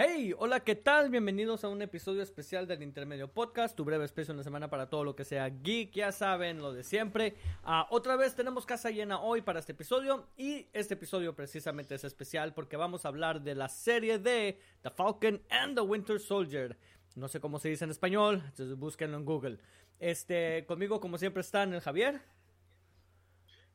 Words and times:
Hey, 0.00 0.32
hola, 0.38 0.60
¿qué 0.60 0.76
tal? 0.76 1.10
Bienvenidos 1.10 1.64
a 1.64 1.68
un 1.68 1.82
episodio 1.82 2.22
especial 2.22 2.68
del 2.68 2.84
Intermedio 2.84 3.26
Podcast, 3.26 3.74
tu 3.76 3.84
breve 3.84 4.04
espacio 4.04 4.30
en 4.30 4.36
la 4.36 4.44
semana 4.44 4.70
para 4.70 4.88
todo 4.88 5.02
lo 5.02 5.16
que 5.16 5.24
sea 5.24 5.48
geek, 5.48 5.90
ya 5.90 6.12
saben, 6.12 6.58
lo 6.58 6.72
de 6.72 6.84
siempre. 6.84 7.34
Ah, 7.64 7.84
otra 7.90 8.14
vez 8.14 8.36
tenemos 8.36 8.64
casa 8.64 8.90
llena 8.90 9.18
hoy 9.20 9.42
para 9.42 9.58
este 9.58 9.72
episodio 9.72 10.28
y 10.36 10.68
este 10.72 10.94
episodio 10.94 11.34
precisamente 11.34 11.96
es 11.96 12.04
especial 12.04 12.54
porque 12.54 12.76
vamos 12.76 13.04
a 13.04 13.08
hablar 13.08 13.40
de 13.40 13.56
la 13.56 13.68
serie 13.68 14.20
de 14.20 14.60
The 14.82 14.90
Falcon 14.90 15.42
and 15.50 15.74
the 15.74 15.80
Winter 15.80 16.20
Soldier. 16.20 16.78
No 17.16 17.26
sé 17.26 17.40
cómo 17.40 17.58
se 17.58 17.70
dice 17.70 17.82
en 17.82 17.90
español, 17.90 18.44
entonces 18.44 18.76
búsquenlo 18.76 19.16
en 19.16 19.24
Google. 19.24 19.58
Este, 19.98 20.64
conmigo 20.66 21.00
como 21.00 21.18
siempre 21.18 21.40
están 21.40 21.74
el 21.74 21.80
Javier. 21.80 22.20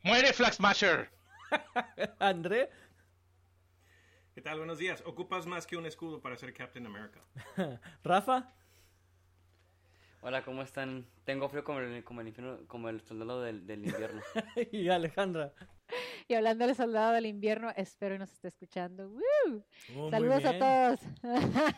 ¡Muere 0.03 0.31
Flag 0.31 0.53
Smasher! 0.53 1.09
André. 2.19 2.69
¿Qué 4.33 4.41
tal? 4.41 4.57
Buenos 4.57 4.79
días. 4.79 5.03
Ocupas 5.05 5.45
más 5.45 5.67
que 5.67 5.77
un 5.77 5.85
escudo 5.85 6.19
para 6.19 6.35
ser 6.35 6.55
Captain 6.55 6.87
America. 6.87 7.19
Rafa. 8.03 8.51
Hola, 10.21 10.43
¿cómo 10.43 10.63
están? 10.63 11.05
Tengo 11.23 11.47
frío 11.49 11.63
como 11.63 11.81
el, 11.81 12.03
como 12.03 12.21
el, 12.21 12.29
infierno, 12.29 12.65
como 12.65 12.89
el 12.89 12.99
soldado 13.01 13.43
del, 13.43 13.67
del 13.67 13.85
invierno. 13.85 14.23
y 14.71 14.89
Alejandra. 14.89 15.53
Y 16.27 16.33
hablando 16.33 16.65
del 16.65 16.75
soldado 16.75 17.13
del 17.13 17.27
invierno, 17.27 17.71
espero 17.75 18.15
que 18.15 18.19
nos 18.19 18.33
esté 18.33 18.47
escuchando. 18.47 19.07
¡Woo! 19.07 19.63
Oh, 19.95 20.09
Saludos 20.09 20.45
a 20.45 20.57
todos. 20.57 20.99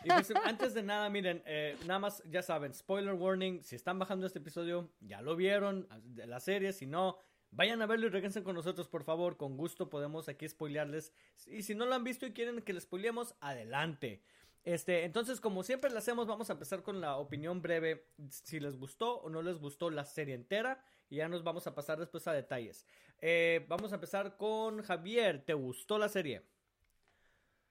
Y 0.04 0.08
pues, 0.08 0.32
antes 0.44 0.72
de 0.72 0.82
nada, 0.82 1.10
miren, 1.10 1.42
eh, 1.44 1.76
nada 1.86 1.98
más, 1.98 2.22
ya 2.24 2.40
saben, 2.40 2.72
spoiler 2.72 3.12
warning, 3.12 3.62
si 3.62 3.76
están 3.76 3.98
bajando 3.98 4.26
este 4.26 4.38
episodio, 4.38 4.90
ya 5.00 5.20
lo 5.20 5.36
vieron, 5.36 5.86
de 6.04 6.26
la 6.26 6.40
serie, 6.40 6.72
si 6.72 6.86
no, 6.86 7.18
vayan 7.50 7.82
a 7.82 7.86
verlo 7.86 8.06
y 8.06 8.10
regresen 8.10 8.44
con 8.44 8.54
nosotros, 8.54 8.88
por 8.88 9.04
favor, 9.04 9.36
con 9.36 9.56
gusto 9.56 9.90
podemos 9.90 10.28
aquí 10.28 10.48
spoilearles. 10.48 11.12
Y 11.46 11.62
si 11.62 11.74
no 11.74 11.86
lo 11.86 11.94
han 11.94 12.04
visto 12.04 12.26
y 12.26 12.32
quieren 12.32 12.62
que 12.62 12.72
les 12.72 12.84
spoilemos, 12.84 13.34
adelante. 13.40 14.22
Este, 14.64 15.04
entonces, 15.04 15.40
como 15.40 15.62
siempre 15.62 15.90
lo 15.90 15.98
hacemos, 15.98 16.26
vamos 16.26 16.50
a 16.50 16.54
empezar 16.54 16.82
con 16.82 17.00
la 17.00 17.16
opinión 17.16 17.62
breve, 17.62 18.08
si 18.28 18.58
les 18.58 18.76
gustó 18.76 19.20
o 19.20 19.30
no 19.30 19.40
les 19.40 19.58
gustó 19.58 19.90
la 19.90 20.04
serie 20.04 20.34
entera, 20.34 20.84
y 21.08 21.16
ya 21.16 21.28
nos 21.28 21.44
vamos 21.44 21.66
a 21.68 21.74
pasar 21.74 22.00
después 22.00 22.26
a 22.26 22.32
detalles. 22.32 22.84
Eh, 23.20 23.64
vamos 23.68 23.92
a 23.92 23.94
empezar 23.94 24.36
con 24.36 24.82
Javier, 24.82 25.44
¿te 25.44 25.54
gustó 25.54 25.98
la 25.98 26.08
serie? 26.08 26.42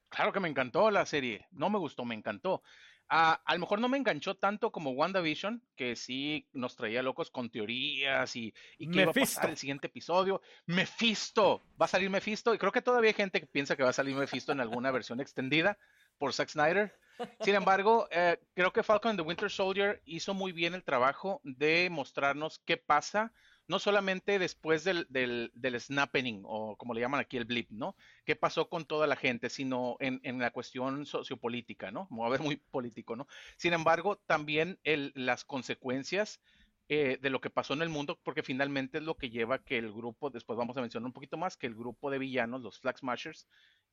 Claro 0.07 0.31
que 0.31 0.39
me 0.39 0.47
encantó 0.47 0.89
la 0.89 1.05
serie. 1.05 1.45
No 1.51 1.69
me 1.69 1.77
gustó, 1.77 2.05
me 2.05 2.15
encantó. 2.15 2.63
Ah, 3.07 3.39
a 3.45 3.53
lo 3.53 3.59
mejor 3.59 3.79
no 3.79 3.87
me 3.87 3.97
enganchó 3.97 4.35
tanto 4.35 4.71
como 4.71 4.91
WandaVision, 4.91 5.61
que 5.75 5.95
sí 5.95 6.47
nos 6.53 6.75
traía 6.75 7.03
locos 7.03 7.29
con 7.29 7.51
teorías 7.51 8.35
y, 8.35 8.53
y 8.79 8.89
qué 8.89 9.01
iba 9.01 9.11
a 9.11 9.13
pasar 9.13 9.49
el 9.49 9.57
siguiente 9.57 9.87
episodio. 9.87 10.41
Mephisto, 10.65 11.63
va 11.79 11.85
a 11.85 11.89
salir 11.89 12.09
Mephisto 12.09 12.53
y 12.53 12.57
creo 12.57 12.71
que 12.71 12.81
todavía 12.81 13.09
hay 13.09 13.15
gente 13.15 13.39
que 13.39 13.47
piensa 13.47 13.75
que 13.75 13.83
va 13.83 13.89
a 13.89 13.93
salir 13.93 14.15
Mephisto 14.15 14.51
en 14.51 14.59
alguna 14.59 14.91
versión 14.91 15.19
extendida 15.19 15.77
por 16.17 16.33
Zack 16.33 16.49
Snyder. 16.49 16.93
Sin 17.41 17.55
embargo, 17.55 18.07
eh, 18.11 18.39
creo 18.53 18.73
que 18.73 18.83
Falcon 18.83 19.11
and 19.11 19.19
the 19.19 19.25
Winter 19.25 19.49
Soldier 19.49 20.01
hizo 20.05 20.33
muy 20.33 20.51
bien 20.51 20.73
el 20.73 20.83
trabajo 20.83 21.41
de 21.43 21.89
mostrarnos 21.89 22.59
qué 22.65 22.77
pasa, 22.77 23.31
no 23.67 23.79
solamente 23.79 24.39
después 24.39 24.83
del, 24.83 25.07
del, 25.09 25.79
snapping, 25.79 26.43
o 26.45 26.75
como 26.75 26.93
le 26.93 27.01
llaman 27.01 27.21
aquí 27.21 27.37
el 27.37 27.45
blip, 27.45 27.69
¿no? 27.71 27.95
¿Qué 28.25 28.35
pasó 28.35 28.69
con 28.69 28.85
toda 28.85 29.07
la 29.07 29.15
gente? 29.15 29.49
Sino 29.49 29.97
en, 29.99 30.19
en 30.23 30.39
la 30.39 30.51
cuestión 30.51 31.05
sociopolítica, 31.05 31.91
¿no? 31.91 32.07
A 32.23 32.29
ver 32.29 32.41
muy 32.41 32.57
político, 32.57 33.15
¿no? 33.15 33.27
Sin 33.57 33.73
embargo, 33.73 34.17
también 34.27 34.79
el, 34.83 35.11
las 35.15 35.43
consecuencias 35.45 36.39
eh, 36.87 37.17
de 37.19 37.31
lo 37.31 37.41
que 37.41 37.49
pasó 37.49 37.73
en 37.73 37.81
el 37.81 37.89
mundo, 37.89 38.19
porque 38.21 38.43
finalmente 38.43 38.99
es 38.99 39.03
lo 39.03 39.17
que 39.17 39.31
lleva 39.31 39.63
que 39.63 39.79
el 39.79 39.91
grupo, 39.91 40.29
después 40.29 40.55
vamos 40.55 40.77
a 40.77 40.81
mencionar 40.81 41.07
un 41.07 41.13
poquito 41.13 41.35
más, 41.35 41.57
que 41.57 41.65
el 41.65 41.73
grupo 41.73 42.11
de 42.11 42.19
villanos, 42.19 42.61
los 42.61 42.79
Flag 42.79 42.99
Smashers, 42.99 43.47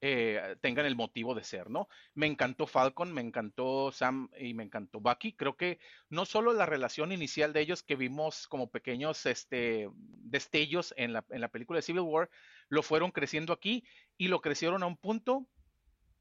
eh, 0.05 0.57
tengan 0.61 0.85
el 0.85 0.97
motivo 0.97 1.33
de 1.33 1.45
ser, 1.45 1.71
¿no? 1.71 1.89
Me 2.15 2.27
encantó 2.27 2.67
Falcon, 2.67 3.13
me 3.13 3.21
encantó 3.21 3.93
Sam 3.93 4.31
y 4.37 4.53
me 4.53 4.65
encantó 4.65 4.99
Bucky. 4.99 5.33
Creo 5.35 5.57
que 5.57 5.79
no 6.11 6.25
solo 6.25 6.53
la 6.53 6.67
relación 6.67 7.13
inicial 7.13 7.53
de 7.53 7.61
ellos 7.61 7.85
que 7.85 7.95
vimos 7.95 8.49
como 8.49 8.69
pequeños 8.69 9.25
este, 9.27 9.89
destellos 9.95 10.93
en 10.97 11.13
la, 11.13 11.23
película 11.23 11.79
de 11.79 11.83
Civil 11.83 12.01
War, 12.01 12.29
lo 12.69 12.83
fueron 12.83 13.13
creciendo 13.13 13.53
aquí 13.53 13.85
y 14.19 14.27
lo 14.27 14.41
crecieron 14.41 14.83
a 14.83 14.87
un 14.87 14.97
punto 14.97 15.47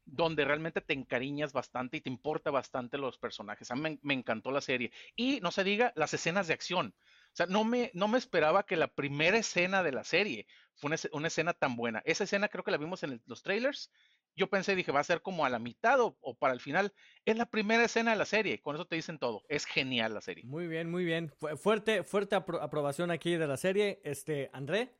donde 0.04 0.44
realmente 0.44 0.80
te 0.80 0.92
encariñas 0.92 1.52
bastante 1.52 1.96
y 1.96 2.02
te 2.02 2.10
importa 2.10 2.52
bastante 2.52 2.98
los 2.98 3.18
personajes. 3.18 3.72
A 3.72 3.74
mí 3.74 3.98
me 4.00 4.14
encantó 4.14 4.52
la 4.52 4.60
serie. 4.60 4.92
Y 5.16 5.40
no 5.40 5.50
se 5.50 5.64
diga 5.64 5.92
las 5.96 6.14
escenas 6.14 6.46
de 6.46 6.54
acción. 6.54 6.94
O 7.32 7.34
sea, 7.34 7.46
no 7.46 7.64
me, 7.64 7.90
no 7.94 8.08
me 8.08 8.18
esperaba 8.18 8.66
que 8.66 8.76
la 8.76 8.88
primera 8.88 9.38
escena 9.38 9.82
de 9.82 9.92
la 9.92 10.04
serie 10.04 10.46
fue 10.74 10.88
una, 10.88 10.96
una 11.12 11.28
escena 11.28 11.54
tan 11.54 11.76
buena. 11.76 12.02
Esa 12.04 12.24
escena 12.24 12.48
creo 12.48 12.62
que 12.62 12.70
la 12.70 12.76
vimos 12.76 13.02
en 13.04 13.12
el- 13.12 13.22
los 13.26 13.42
trailers. 13.42 13.90
Yo 14.34 14.48
pensé, 14.48 14.74
dije, 14.74 14.92
va 14.92 15.00
a 15.00 15.04
ser 15.04 15.22
como 15.22 15.44
a 15.44 15.50
la 15.50 15.58
mitad 15.58 16.00
o, 16.00 16.16
o 16.20 16.36
para 16.36 16.52
el 16.54 16.60
final. 16.60 16.92
Es 17.24 17.36
la 17.36 17.46
primera 17.46 17.84
escena 17.84 18.10
de 18.12 18.16
la 18.18 18.24
serie. 18.26 18.60
Con 18.60 18.76
eso 18.76 18.86
te 18.86 18.96
dicen 18.96 19.18
todo. 19.18 19.44
Es 19.48 19.64
genial 19.64 20.12
la 20.14 20.20
serie. 20.20 20.44
Muy 20.44 20.66
bien, 20.66 20.90
muy 20.90 21.04
bien. 21.04 21.30
Fu- 21.38 21.56
fuerte, 21.56 22.02
fuerte 22.02 22.36
apro- 22.36 22.60
aprobación 22.62 23.10
aquí 23.10 23.36
de 23.36 23.46
la 23.46 23.56
serie. 23.56 24.00
Este, 24.04 24.50
André. 24.52 24.94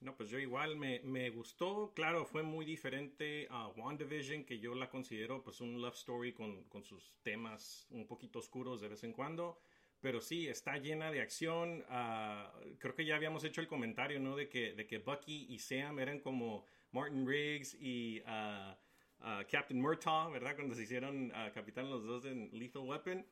No, 0.00 0.14
pues 0.16 0.28
yo 0.28 0.38
igual 0.38 0.76
me, 0.76 1.00
me 1.00 1.30
gustó. 1.30 1.92
Claro, 1.94 2.26
fue 2.26 2.42
muy 2.42 2.66
diferente 2.66 3.46
a 3.50 3.68
WandaVision, 3.68 4.44
que 4.44 4.58
yo 4.58 4.74
la 4.74 4.90
considero 4.90 5.42
pues 5.42 5.62
un 5.62 5.80
love 5.80 5.94
story 5.94 6.34
con, 6.34 6.64
con 6.64 6.84
sus 6.84 7.14
temas 7.22 7.86
un 7.90 8.06
poquito 8.06 8.38
oscuros 8.38 8.82
de 8.82 8.88
vez 8.88 9.02
en 9.04 9.12
cuando. 9.14 9.58
Pero 10.04 10.20
sí, 10.20 10.48
está 10.48 10.76
llena 10.76 11.10
de 11.10 11.22
acción. 11.22 11.82
ah, 11.88 12.52
creo 12.78 12.94
que 12.94 13.06
ya 13.06 13.16
habíamos 13.16 13.42
hecho 13.42 13.62
el 13.62 13.66
comentario, 13.66 14.20
¿no? 14.20 14.36
De 14.36 14.50
que, 14.50 14.74
de 14.74 14.86
que 14.86 14.98
Bucky 14.98 15.46
y 15.48 15.58
Sam 15.58 15.98
eran 15.98 16.20
como 16.20 16.66
Martin 16.90 17.26
Riggs 17.26 17.72
y 17.80 18.22
ah, 18.26 18.78
ah, 19.20 19.42
Captain 19.50 19.80
Murtaugh, 19.80 20.30
¿verdad? 20.30 20.56
Cuando 20.56 20.74
se 20.74 20.82
hicieron 20.82 21.32
capitán 21.54 21.88
los 21.88 22.04
dos 22.04 22.26
en 22.26 22.50
Lethal 22.52 22.82
Weapon. 22.82 23.24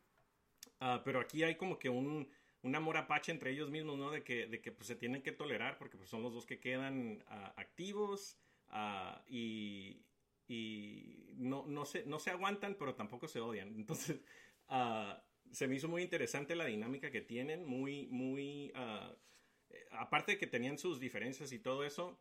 Pero 1.04 1.20
aquí 1.20 1.42
hay 1.42 1.56
como 1.56 1.78
que 1.78 1.90
un, 1.90 2.26
un 2.62 2.74
amor 2.74 2.96
apache 2.96 3.32
entre 3.32 3.50
ellos 3.50 3.68
mismos, 3.68 3.98
¿no? 3.98 4.10
De 4.10 4.24
que, 4.24 4.46
de 4.46 4.62
que 4.62 4.72
pues, 4.72 4.86
se 4.86 4.96
tienen 4.96 5.20
que 5.20 5.32
tolerar 5.32 5.76
porque 5.76 5.98
pues, 5.98 6.08
son 6.08 6.22
los 6.22 6.32
dos 6.32 6.46
que 6.46 6.58
quedan 6.58 7.22
activos 7.56 8.38
y, 9.28 10.06
y 10.48 11.34
no, 11.34 11.66
no, 11.66 11.84
se, 11.84 12.06
no 12.06 12.18
se 12.18 12.30
aguantan, 12.30 12.76
pero 12.78 12.94
tampoco 12.94 13.28
se 13.28 13.40
odian. 13.40 13.68
Entonces, 13.76 14.22
ah, 14.68 15.22
se 15.52 15.68
me 15.68 15.76
hizo 15.76 15.88
muy 15.88 16.02
interesante 16.02 16.56
la 16.56 16.66
dinámica 16.66 17.10
que 17.10 17.20
tienen, 17.20 17.64
muy, 17.64 18.06
muy... 18.08 18.72
ah, 18.74 19.14
aparte 19.92 20.32
de 20.32 20.38
que 20.38 20.46
tenían 20.46 20.78
sus 20.78 21.00
diferencias 21.00 21.52
y 21.52 21.58
todo 21.58 21.84
eso, 21.84 22.18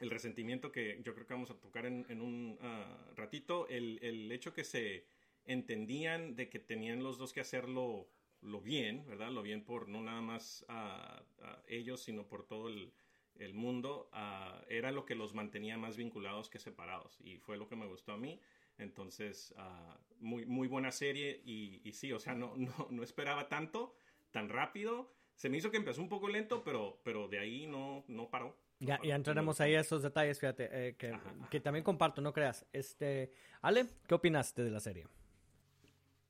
el 0.00 0.10
resentimiento 0.10 0.72
que 0.72 1.00
yo 1.02 1.14
creo 1.14 1.26
que 1.26 1.34
vamos 1.34 1.50
a 1.50 1.60
tocar 1.60 1.86
en, 1.86 2.06
en 2.08 2.20
un 2.20 2.58
ah, 2.62 2.96
ratito, 3.16 3.68
el, 3.68 3.98
el 4.02 4.30
hecho 4.32 4.52
que 4.52 4.64
se 4.64 5.04
entendían 5.44 6.36
de 6.36 6.48
que 6.48 6.58
tenían 6.58 7.02
los 7.02 7.18
dos 7.18 7.32
que 7.32 7.40
hacerlo 7.40 8.08
lo 8.40 8.60
bien, 8.60 9.04
¿verdad? 9.06 9.30
Lo 9.30 9.42
bien 9.42 9.64
por 9.64 9.88
no 9.88 10.00
nada 10.00 10.20
más 10.20 10.64
a 10.68 11.22
ellos, 11.66 12.00
sino 12.00 12.28
por 12.28 12.46
todo 12.46 12.68
el, 12.68 12.92
el 13.38 13.54
mundo, 13.54 14.08
ah, 14.12 14.62
era 14.68 14.92
lo 14.92 15.04
que 15.04 15.14
los 15.14 15.34
mantenía 15.34 15.78
más 15.78 15.96
vinculados 15.96 16.50
que 16.50 16.58
separados. 16.58 17.18
Y 17.20 17.38
fue 17.38 17.56
lo 17.56 17.68
que 17.68 17.76
me 17.76 17.86
gustó 17.86 18.12
a 18.12 18.18
mí. 18.18 18.40
Entonces, 18.78 19.52
ah, 19.58 19.98
muy, 20.20 20.46
muy 20.46 20.68
buena 20.68 20.90
serie. 20.90 21.42
Y, 21.44 21.82
y 21.84 21.92
sí, 21.92 22.12
o 22.12 22.18
sea, 22.18 22.34
no, 22.34 22.56
no, 22.56 22.88
no 22.90 23.02
esperaba 23.02 23.48
tanto, 23.48 23.94
tan 24.30 24.48
rápido. 24.48 25.12
Se 25.34 25.48
me 25.48 25.58
hizo 25.58 25.70
que 25.70 25.76
empezó 25.76 26.00
un 26.00 26.08
poco 26.08 26.28
lento, 26.28 26.64
pero, 26.64 27.00
pero 27.04 27.28
de 27.28 27.38
ahí 27.38 27.66
no, 27.66 28.04
no 28.08 28.30
paró. 28.30 28.56
Ya, 28.80 29.00
ya 29.02 29.16
entraremos 29.16 29.60
ahí 29.60 29.74
a 29.74 29.80
esos 29.80 30.02
detalles, 30.02 30.38
fíjate, 30.38 30.68
eh, 30.70 30.96
que, 30.96 31.08
Ajá, 31.08 31.30
ajá. 31.36 31.48
que 31.50 31.60
también 31.60 31.84
comparto, 31.84 32.20
no 32.20 32.32
creas. 32.32 32.64
Este, 32.72 33.32
Ale, 33.60 33.86
¿qué 34.06 34.14
opinaste 34.14 34.62
de 34.62 34.70
la 34.70 34.80
serie? 34.80 35.06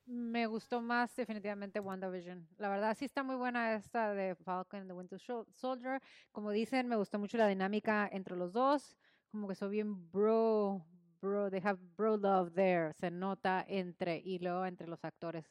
Me 0.07 0.47
gustó 0.47 0.81
más 0.81 1.15
definitivamente 1.15 1.79
WandaVision. 1.79 2.47
La 2.57 2.69
verdad 2.69 2.97
sí 2.97 3.05
está 3.05 3.21
muy 3.21 3.35
buena 3.35 3.75
esta 3.75 4.15
de 4.15 4.33
Falcon 4.33 4.79
and 4.81 4.89
the 4.89 4.93
Winter 4.93 5.19
Soldier. 5.53 6.01
Como 6.31 6.49
dicen, 6.49 6.87
me 6.87 6.95
gustó 6.95 7.19
mucho 7.19 7.37
la 7.37 7.47
dinámica 7.47 8.09
entre 8.11 8.35
los 8.35 8.51
dos. 8.51 8.97
Como 9.31 9.47
que 9.47 9.53
son 9.53 9.69
bien 9.69 10.09
bro, 10.11 10.83
bro, 11.21 11.49
they 11.49 11.61
have 11.63 11.79
bro 11.95 12.15
love 12.17 12.53
there. 12.53 12.93
Se 12.93 13.11
nota 13.11 13.65
entre, 13.67 14.17
y 14.17 14.39
luego 14.39 14.65
entre 14.65 14.87
los 14.87 15.03
actores. 15.03 15.45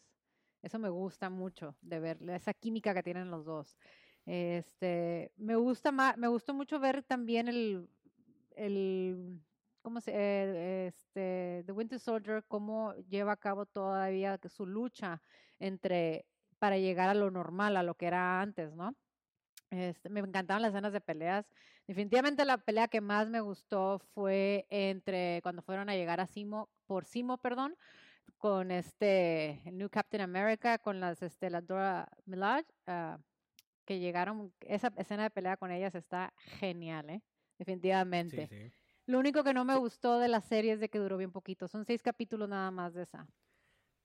Eso 0.62 0.78
me 0.78 0.88
gusta 0.88 1.30
mucho 1.30 1.76
de 1.80 2.00
ver, 2.00 2.18
esa 2.30 2.52
química 2.54 2.94
que 2.94 3.02
tienen 3.02 3.30
los 3.30 3.44
dos. 3.44 3.78
Este, 4.26 5.32
me 5.36 5.56
gusta 5.56 5.92
más, 5.92 6.16
me 6.18 6.28
gustó 6.28 6.52
mucho 6.52 6.80
ver 6.80 7.02
también 7.04 7.48
el, 7.48 7.88
el 8.56 9.40
¿cómo 9.82 10.00
se, 10.00 10.12
eh, 10.14 10.86
este, 10.88 11.62
The 11.64 11.72
Winter 11.72 11.98
Soldier, 11.98 12.44
cómo 12.46 12.94
lleva 13.08 13.32
a 13.32 13.36
cabo 13.36 13.66
todavía 13.66 14.38
su 14.48 14.66
lucha 14.66 15.22
entre, 15.58 16.26
para 16.58 16.76
llegar 16.78 17.08
a 17.08 17.14
lo 17.14 17.30
normal, 17.30 17.76
a 17.76 17.82
lo 17.82 17.94
que 17.94 18.06
era 18.06 18.40
antes, 18.40 18.74
¿no? 18.74 18.94
Este, 19.70 20.08
me 20.08 20.20
encantaban 20.20 20.62
las 20.62 20.72
escenas 20.72 20.92
de 20.92 21.00
peleas. 21.00 21.46
Definitivamente 21.86 22.44
la 22.44 22.58
pelea 22.58 22.88
que 22.88 23.00
más 23.00 23.28
me 23.28 23.40
gustó 23.40 23.98
fue 24.14 24.66
entre 24.70 25.40
cuando 25.42 25.62
fueron 25.62 25.88
a 25.88 25.94
llegar 25.94 26.20
a 26.20 26.26
Simo, 26.26 26.70
por 26.86 27.04
Simo, 27.04 27.38
perdón, 27.38 27.76
con 28.38 28.70
este 28.70 29.60
el 29.68 29.76
New 29.78 29.90
Captain 29.90 30.22
America, 30.22 30.78
con 30.78 31.00
las 31.00 31.22
este, 31.22 31.50
la 31.50 31.60
Dora 31.60 32.08
Milaje, 32.24 32.66
ah, 32.86 33.18
que 33.84 33.98
llegaron, 33.98 34.52
esa 34.60 34.92
escena 34.96 35.24
de 35.24 35.30
pelea 35.30 35.56
con 35.56 35.70
ellas 35.70 35.94
está 35.94 36.32
genial, 36.38 37.10
¿eh? 37.10 37.22
Definitivamente. 37.58 38.46
Sí, 38.48 38.56
sí. 38.56 38.72
Lo 39.06 39.18
único 39.18 39.42
que 39.42 39.54
no 39.54 39.64
me 39.64 39.76
gustó 39.76 40.18
de 40.18 40.28
la 40.28 40.42
serie 40.42 40.74
es 40.74 40.80
de 40.80 40.90
que 40.90 40.98
duró 40.98 41.16
bien 41.16 41.32
poquito. 41.32 41.66
Son 41.66 41.86
seis 41.86 42.02
capítulos 42.02 42.48
nada 42.48 42.70
más 42.70 42.92
de 42.92 43.04
esa. 43.04 43.26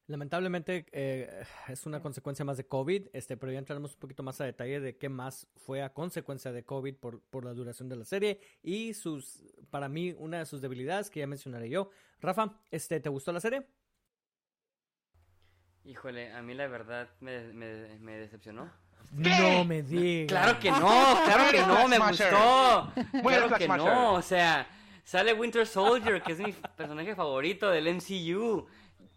Lamentablemente 0.07 0.85
eh, 0.91 1.45
es 1.69 1.85
una 1.85 2.01
consecuencia 2.01 2.44
más 2.44 2.57
de 2.57 2.67
COVID, 2.67 3.07
este, 3.13 3.38
pero 3.38 3.51
ya 3.51 3.59
entraremos 3.59 3.94
un 3.94 4.00
poquito 4.00 4.21
más 4.21 4.41
a 4.41 4.45
detalle 4.45 4.81
de 4.81 4.97
qué 4.97 5.07
más 5.07 5.47
fue 5.55 5.81
a 5.81 5.94
consecuencia 5.94 6.51
de 6.51 6.63
COVID 6.63 6.95
por, 6.95 7.21
por 7.21 7.45
la 7.45 7.53
duración 7.53 7.88
de 7.88 7.95
la 7.95 8.03
serie 8.03 8.41
y 8.61 8.94
sus, 8.94 9.44
para 9.69 9.88
mí, 9.88 10.13
una 10.17 10.39
de 10.39 10.45
sus 10.45 10.61
debilidades 10.61 11.09
que 11.09 11.21
ya 11.21 11.27
mencionaré 11.27 11.69
yo. 11.69 11.89
Rafa, 12.19 12.59
este, 12.69 13.00
¿te 13.00 13.09
gustó 13.09 13.31
la 13.31 13.39
serie? 13.39 13.65
Híjole, 15.85 16.33
a 16.33 16.41
mí 16.41 16.53
la 16.53 16.67
verdad 16.67 17.09
me, 17.19 17.53
me, 17.53 17.97
me 18.00 18.17
decepcionó. 18.17 18.69
No 19.11 19.63
me 19.65 19.83
digas. 19.83 20.27
Claro 20.27 20.59
que 20.59 20.71
no, 20.71 21.19
claro 21.25 21.51
que 21.51 21.59
no, 21.61 21.88
me 21.88 22.00
gustó. 22.00 22.94
Claro 23.21 23.55
que 23.57 23.67
no, 23.67 24.13
o 24.13 24.21
sea, 24.21 24.67
sale 25.03 25.33
Winter 25.33 25.67
Soldier, 25.67 26.21
que 26.21 26.31
es 26.31 26.39
mi 26.39 26.51
personaje 26.75 27.15
favorito 27.15 27.69
del 27.69 27.94
MCU, 27.94 28.65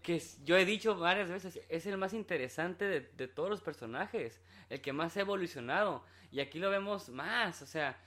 que 0.07 0.23
yo 0.45 0.57
he 0.57 0.65
dicho 0.65 0.97
varias 0.97 1.29
veces, 1.29 1.59
es 1.69 1.85
el 1.85 1.99
más 1.99 2.13
interesante 2.13 2.85
de, 2.85 3.01
de 3.01 3.27
todos 3.27 3.51
los 3.51 3.61
personajes, 3.61 4.41
el 4.71 4.81
que 4.81 4.93
más 4.93 5.17
ha 5.17 5.23
evolucionado, 5.23 6.05
y 6.31 6.39
aquí 6.39 6.61
lo 6.61 6.71
vemos 6.71 7.09
más, 7.09 7.61
o 7.61 7.67
sea, 7.67 7.99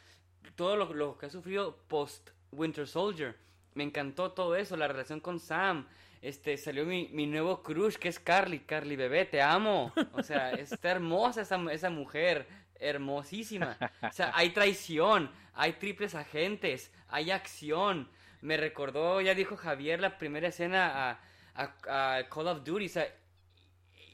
todo 0.55 0.77
lo, 0.77 0.93
lo 0.93 1.17
que 1.17 1.25
ha 1.25 1.29
sufrido 1.29 1.75
post 1.89 2.29
Winter 2.53 2.87
Soldier, 2.87 3.35
me 3.73 3.83
encantó 3.83 4.31
todo 4.31 4.55
eso, 4.55 4.77
la 4.77 4.87
relación 4.87 5.19
con 5.19 5.41
Sam, 5.41 5.89
este, 6.21 6.55
salió 6.55 6.85
mi, 6.85 7.09
mi 7.09 7.27
nuevo 7.27 7.61
crush, 7.61 7.95
que 7.95 8.07
es 8.07 8.17
Carly, 8.17 8.59
Carly 8.59 8.95
bebé, 8.95 9.25
te 9.25 9.41
amo, 9.41 9.91
o 10.13 10.23
sea, 10.23 10.51
está 10.53 10.91
hermosa 10.91 11.41
esa, 11.41 11.61
esa 11.69 11.89
mujer, 11.89 12.47
hermosísima, 12.79 13.77
o 14.01 14.13
sea, 14.13 14.31
hay 14.35 14.51
traición, 14.51 15.29
hay 15.53 15.73
triples 15.73 16.15
agentes, 16.15 16.93
hay 17.09 17.31
acción, 17.31 18.07
me 18.39 18.55
recordó, 18.55 19.19
ya 19.19 19.35
dijo 19.35 19.57
Javier, 19.57 19.99
la 19.99 20.17
primera 20.17 20.47
escena 20.47 21.09
a, 21.09 21.19
a- 21.63 22.17
a 22.17 22.29
Call 22.29 22.47
of 22.47 22.63
Duty, 22.63 22.85
o 22.85 22.89
sea, 22.89 23.07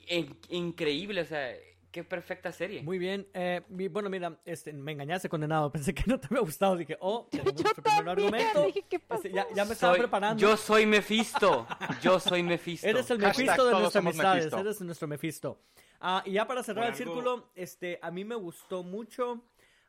in- 0.07 0.37
increíble, 0.49 1.21
o 1.21 1.25
sea, 1.25 1.53
qué 1.91 2.03
perfecta 2.03 2.51
serie. 2.51 2.83
Muy 2.83 2.97
bien. 2.97 3.27
Eh, 3.33 3.61
mi- 3.69 3.87
bueno, 3.87 4.09
mira, 4.09 4.37
este, 4.45 4.73
me 4.73 4.91
engañaste, 4.91 5.29
condenado. 5.29 5.71
Pensé 5.71 5.93
que 5.93 6.03
no 6.07 6.19
te 6.19 6.27
había 6.27 6.41
gustado. 6.41 6.75
Dije, 6.75 6.97
oh, 6.99 7.27
Yo 7.31 7.43
también, 7.83 8.09
argumento. 8.09 8.65
dije, 8.65 8.85
¿qué 8.89 9.01
Este, 9.09 9.31
ya, 9.31 9.47
ya 9.55 9.65
me 9.65 9.73
estaba 9.73 9.93
Soy- 9.93 9.99
preparando. 10.01 10.41
Yo 10.41 10.57
soy 10.57 10.85
Mephisto, 10.85 11.67
yo 12.01 12.19
soy 12.19 12.43
Mephisto. 12.43 12.87
Eres 12.87 13.09
el 13.11 13.19
Hashtag 13.21 13.45
Mephisto 13.45 13.65
de 13.65 13.71
nuestras 13.71 13.95
amistades. 13.95 14.43
Mephisto. 14.45 14.59
Eres 14.59 14.81
nuestro 14.81 15.07
Mephisto. 15.07 15.59
Ah, 16.01 16.21
y 16.25 16.33
ya 16.33 16.45
para 16.45 16.61
cerrar 16.61 16.89
el 16.89 16.95
círculo, 16.95 17.49
este, 17.55 17.97
a 18.01 18.11
mí 18.11 18.25
me 18.25 18.35
gustó 18.35 18.83
mucho. 18.83 19.41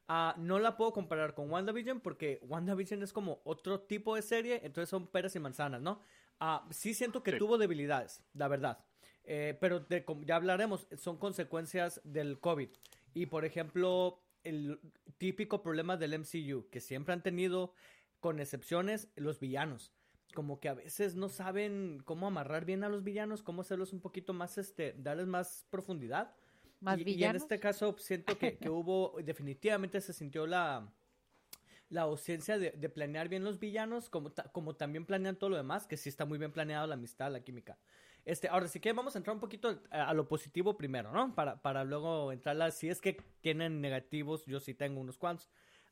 Ah, 0.09 0.35
no 0.39 0.61
la 0.61 0.77
puedo 0.77 0.93
comparar 0.93 1.35
con 1.35 1.51
WandaVision 1.51 1.99
porque 2.01 2.39
WandaVision 2.45 3.03
es 3.03 3.13
como 3.13 3.41
otro 3.43 3.81
tipo 3.81 4.15
de 4.15 4.23
serie, 4.23 4.61
entonces 4.63 4.89
son 4.89 5.09
peras 5.09 5.35
y 5.35 5.41
manzanas, 5.41 5.83
¿no? 5.83 6.01
Ah, 6.41 6.67
sí 6.71 6.95
siento 6.95 7.23
que 7.23 7.33
Sí. 7.33 7.39
tuvo 7.39 7.59
debilidades, 7.59 8.23
la 8.35 8.49
verdad. 8.49 8.85
Eh, 9.25 9.57
pero 9.61 9.81
de- 9.81 10.05
como 10.05 10.23
ya 10.25 10.37
hablaremos, 10.37 10.87
son 10.97 11.17
consecuencias 11.19 12.01
del 12.05 12.39
COVID. 12.39 12.69
Y 13.15 13.27
por 13.27 13.45
ejemplo, 13.45 14.23
el 14.45 14.79
típico 15.19 15.63
problema 15.63 15.97
del 15.97 16.13
MCU 16.15 16.69
que 16.71 16.81
siempre 16.81 17.13
han 17.15 17.23
tenido, 17.23 17.73
con 18.21 18.39
excepciones, 18.41 19.09
los 19.17 19.41
villanos. 19.41 19.93
Como 20.35 20.61
que 20.61 20.69
a 20.69 20.75
veces 20.75 21.17
no 21.17 21.29
saben 21.29 22.03
cómo 22.05 22.27
amarrar 22.27 22.65
bien 22.65 22.85
a 22.85 22.89
los 22.89 23.03
villanos, 23.03 23.43
cómo 23.43 23.63
hacerlos 23.63 23.93
un 23.93 24.01
poquito 24.01 24.33
más, 24.33 24.59
este, 24.59 24.93
darles 24.99 25.27
más 25.27 25.67
profundidad. 25.71 26.35
¿Más 26.81 26.99
y, 26.99 27.01
y 27.01 27.03
en 27.03 27.07
villanos? 27.07 27.43
este 27.43 27.59
caso 27.59 27.97
siento 27.99 28.37
que, 28.39 28.59
que 28.59 28.69
hubo, 28.71 29.17
definitivamente 29.25 30.01
se 30.01 30.13
sintió 30.13 30.47
la, 30.47 30.93
la 31.89 32.03
ausencia 32.03 32.59
de, 32.59 32.71
planear 32.89 33.29
bien 33.29 33.45
los 33.45 33.59
villanos, 33.59 34.09
como, 34.09 34.33
como 34.53 34.75
también 34.75 35.07
planean 35.07 35.37
todo 35.37 35.51
lo 35.51 35.57
demás, 35.57 35.87
que 35.87 35.97
sí 35.97 36.09
está 36.09 36.25
muy 36.25 36.39
bien 36.39 36.53
planeado 36.53 36.87
la 36.87 36.95
amistad, 36.95 37.31
la 37.31 37.41
química. 37.41 37.79
Este, 38.25 38.49
ahora 38.49 38.67
sí 38.67 38.81
que 38.81 38.93
vamos 38.93 39.15
a 39.15 39.19
entrar 39.19 39.35
un 39.35 39.41
poquito 39.41 39.81
a, 39.91 40.09
a 40.09 40.15
lo 40.15 40.27
positivo 40.27 40.77
primero, 40.77 41.13
¿no? 41.13 41.35
Para, 41.35 41.63
para 41.63 41.85
luego 41.85 42.33
entrar 42.33 42.73
si 42.73 42.89
es 42.89 43.01
que 43.01 43.17
tienen 43.41 43.81
negativos, 43.81 44.45
yo 44.47 44.59
sí 44.59 44.75
tengo 44.75 45.01
unos 45.01 45.17
cuantos. 45.17 45.49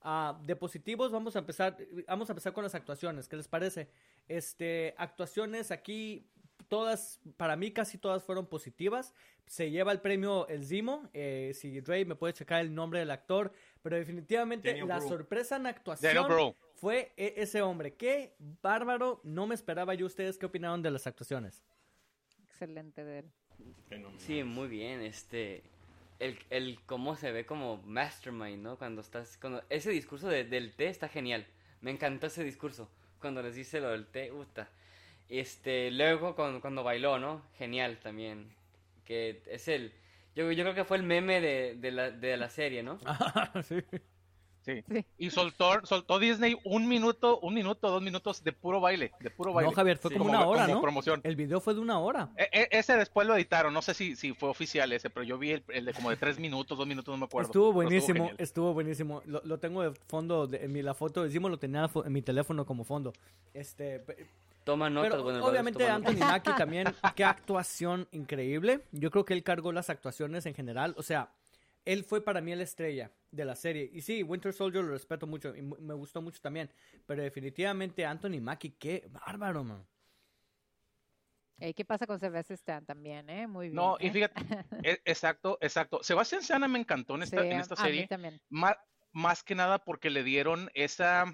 Ah, 0.06 0.38
de 0.44 0.54
positivos 0.54 1.10
vamos 1.10 1.34
a 1.34 1.38
empezar, 1.38 1.78
vamos 2.06 2.28
a 2.28 2.32
empezar 2.32 2.52
con 2.52 2.62
las 2.62 2.74
actuaciones, 2.74 3.26
¿qué 3.26 3.36
les 3.36 3.48
parece? 3.48 3.88
Este, 4.28 4.94
actuaciones 4.98 5.70
aquí, 5.70 6.28
todas, 6.68 7.20
para 7.38 7.56
mí 7.56 7.70
casi 7.70 7.96
todas 7.96 8.22
fueron 8.22 8.46
positivas. 8.46 9.14
Se 9.46 9.70
lleva 9.70 9.92
el 9.92 10.02
premio 10.02 10.46
El 10.48 10.66
Zimo, 10.66 11.08
eh, 11.14 11.52
si 11.54 11.80
Ray 11.80 12.04
me 12.04 12.16
puede 12.16 12.34
checar 12.34 12.60
el 12.60 12.74
nombre 12.74 12.98
del 12.98 13.10
actor, 13.10 13.52
pero 13.84 13.96
definitivamente 13.96 14.70
Daniel 14.70 14.88
la 14.88 14.98
sorpresa 15.02 15.56
en 15.56 15.66
actuación 15.66 16.26
fue 16.74 17.12
e- 17.18 17.34
ese 17.36 17.60
hombre. 17.60 17.92
Qué 17.92 18.34
bárbaro, 18.62 19.20
no 19.24 19.46
me 19.46 19.54
esperaba 19.54 19.92
yo. 19.92 20.06
¿Ustedes 20.06 20.38
qué 20.38 20.46
opinaron 20.46 20.80
de 20.80 20.90
las 20.90 21.06
actuaciones? 21.06 21.62
Excelente 22.44 23.04
de 23.04 23.18
él. 23.18 23.30
Sí, 24.16 24.42
muy 24.42 24.68
bien, 24.68 25.02
este, 25.02 25.62
el, 26.18 26.38
el 26.48 26.80
cómo 26.86 27.14
se 27.14 27.30
ve 27.30 27.44
como 27.44 27.76
mastermind, 27.82 28.62
¿no? 28.62 28.78
Cuando 28.78 29.02
estás, 29.02 29.36
cuando, 29.36 29.62
ese 29.68 29.90
discurso 29.90 30.28
de- 30.28 30.44
del 30.44 30.74
té 30.74 30.86
está 30.86 31.08
genial, 31.08 31.46
me 31.82 31.90
encantó 31.90 32.28
ese 32.28 32.42
discurso, 32.42 32.90
cuando 33.20 33.42
les 33.42 33.54
dice 33.54 33.80
lo 33.80 33.90
del 33.90 34.06
té, 34.06 34.32
puta. 34.32 34.70
Este, 35.28 35.90
luego 35.90 36.34
cuando, 36.34 36.62
cuando 36.62 36.82
bailó, 36.82 37.18
¿no? 37.18 37.42
Genial 37.58 37.98
también, 38.00 38.50
que 39.04 39.42
es 39.46 39.68
el, 39.68 39.92
yo, 40.34 40.50
yo 40.52 40.64
creo 40.64 40.74
que 40.74 40.84
fue 40.84 40.96
el 40.96 41.02
meme 41.02 41.40
de, 41.40 41.76
de 41.76 41.90
la, 41.90 42.10
de 42.10 42.36
la 42.36 42.48
serie, 42.48 42.82
¿no? 42.82 42.98
sí. 43.62 43.76
Sí. 44.64 44.82
Sí. 44.90 45.04
Y 45.18 45.30
soltó, 45.30 45.84
soltó 45.84 46.18
Disney 46.18 46.56
un 46.64 46.88
minuto, 46.88 47.38
un 47.40 47.52
minuto, 47.54 47.90
dos 47.90 48.00
minutos 48.02 48.42
de 48.42 48.52
puro 48.52 48.80
baile, 48.80 49.12
de 49.20 49.30
puro 49.30 49.52
baile. 49.52 49.70
No, 49.70 49.76
Javier, 49.76 49.98
fue 49.98 50.10
Sí. 50.10 50.16
como 50.16 50.30
Como- 50.30 50.38
una 50.38 50.48
hora, 50.48 50.62
como 50.62 50.74
¿no? 50.76 50.80
promoción. 50.82 51.20
El 51.22 51.36
video 51.36 51.60
fue 51.60 51.74
de 51.74 51.80
una 51.80 51.98
hora. 51.98 52.30
E- 52.36 52.48
e- 52.50 52.68
ese 52.70 52.96
después 52.96 53.26
lo 53.26 53.34
editaron, 53.36 53.74
no 53.74 53.82
sé 53.82 53.92
si, 53.94 54.16
si 54.16 54.32
fue 54.32 54.48
oficial 54.48 54.90
ese, 54.92 55.10
pero 55.10 55.22
yo 55.24 55.36
vi 55.38 55.50
el, 55.52 55.64
el 55.68 55.84
de 55.84 55.92
como 55.92 56.08
de 56.10 56.16
tres 56.16 56.38
minutos, 56.38 56.78
dos 56.78 56.86
minutos, 56.86 57.12
no 57.12 57.18
me 57.18 57.24
acuerdo. 57.26 57.48
Estuvo 57.48 57.72
buenísimo, 57.72 58.30
estuvo 58.38 58.72
buenísimo. 58.72 59.22
Lo, 59.26 59.42
lo 59.44 59.58
tengo 59.58 59.82
de 59.82 59.92
fondo, 60.08 60.46
de, 60.46 60.64
en 60.64 60.72
mi, 60.72 60.80
la 60.82 60.94
foto, 60.94 61.22
decimos, 61.24 61.50
lo 61.50 61.58
tenía 61.58 61.90
en 62.04 62.12
mi 62.12 62.22
teléfono 62.22 62.64
como 62.64 62.84
fondo. 62.84 63.12
Este, 63.52 64.02
Toma 64.64 64.88
notas, 64.88 65.10
pero 65.10 65.22
bueno, 65.24 65.44
obviamente 65.44 65.86
Anthony 65.86 66.12
notas. 66.14 66.28
Mackie 66.30 66.52
también, 66.56 66.86
qué 67.14 67.24
actuación 67.24 68.08
increíble. 68.12 68.80
Yo 68.92 69.10
creo 69.10 69.26
que 69.26 69.34
él 69.34 69.42
cargó 69.42 69.72
las 69.72 69.90
actuaciones 69.90 70.46
en 70.46 70.54
general. 70.54 70.94
O 70.96 71.02
sea, 71.02 71.28
él 71.84 72.04
fue 72.04 72.22
para 72.24 72.40
mí 72.40 72.54
la 72.54 72.62
estrella 72.62 73.10
de 73.30 73.44
la 73.44 73.56
serie. 73.56 73.90
Y 73.92 74.00
sí, 74.02 74.22
Winter 74.22 74.52
Soldier 74.52 74.84
lo 74.84 74.90
respeto 74.92 75.26
mucho 75.26 75.54
y 75.54 75.62
mu- 75.62 75.76
me 75.80 75.94
gustó 75.94 76.22
mucho 76.22 76.40
también. 76.40 76.70
Pero 77.06 77.22
definitivamente 77.22 78.04
Anthony 78.06 78.40
Mackie, 78.40 78.70
qué 78.78 79.06
bárbaro, 79.10 79.64
man. 79.64 79.86
Ey, 81.58 81.72
¿Qué 81.72 81.84
pasa 81.84 82.06
con 82.06 82.18
Sebastian 82.18 82.54
Stan 82.56 82.84
también, 82.84 83.30
eh? 83.30 83.46
Muy 83.46 83.66
bien. 83.66 83.76
No, 83.76 83.96
y 84.00 84.08
¿eh? 84.08 84.10
fíjate, 84.12 84.40
e- 84.82 85.00
exacto, 85.04 85.56
exacto. 85.60 86.00
Sebastián 86.02 86.42
Sana 86.42 86.66
me 86.66 86.80
encantó 86.80 87.14
en 87.14 87.22
esta, 87.22 87.42
Sí, 87.42 87.48
en 87.48 87.58
a- 87.58 87.60
esta 87.60 87.74
a 87.74 87.76
mí 87.78 87.82
serie. 87.92 88.08
también. 88.08 88.40
Más, 88.48 88.76
más 89.12 89.42
que 89.44 89.54
nada 89.54 89.78
porque 89.84 90.10
le 90.10 90.24
dieron 90.24 90.68
esa 90.74 91.26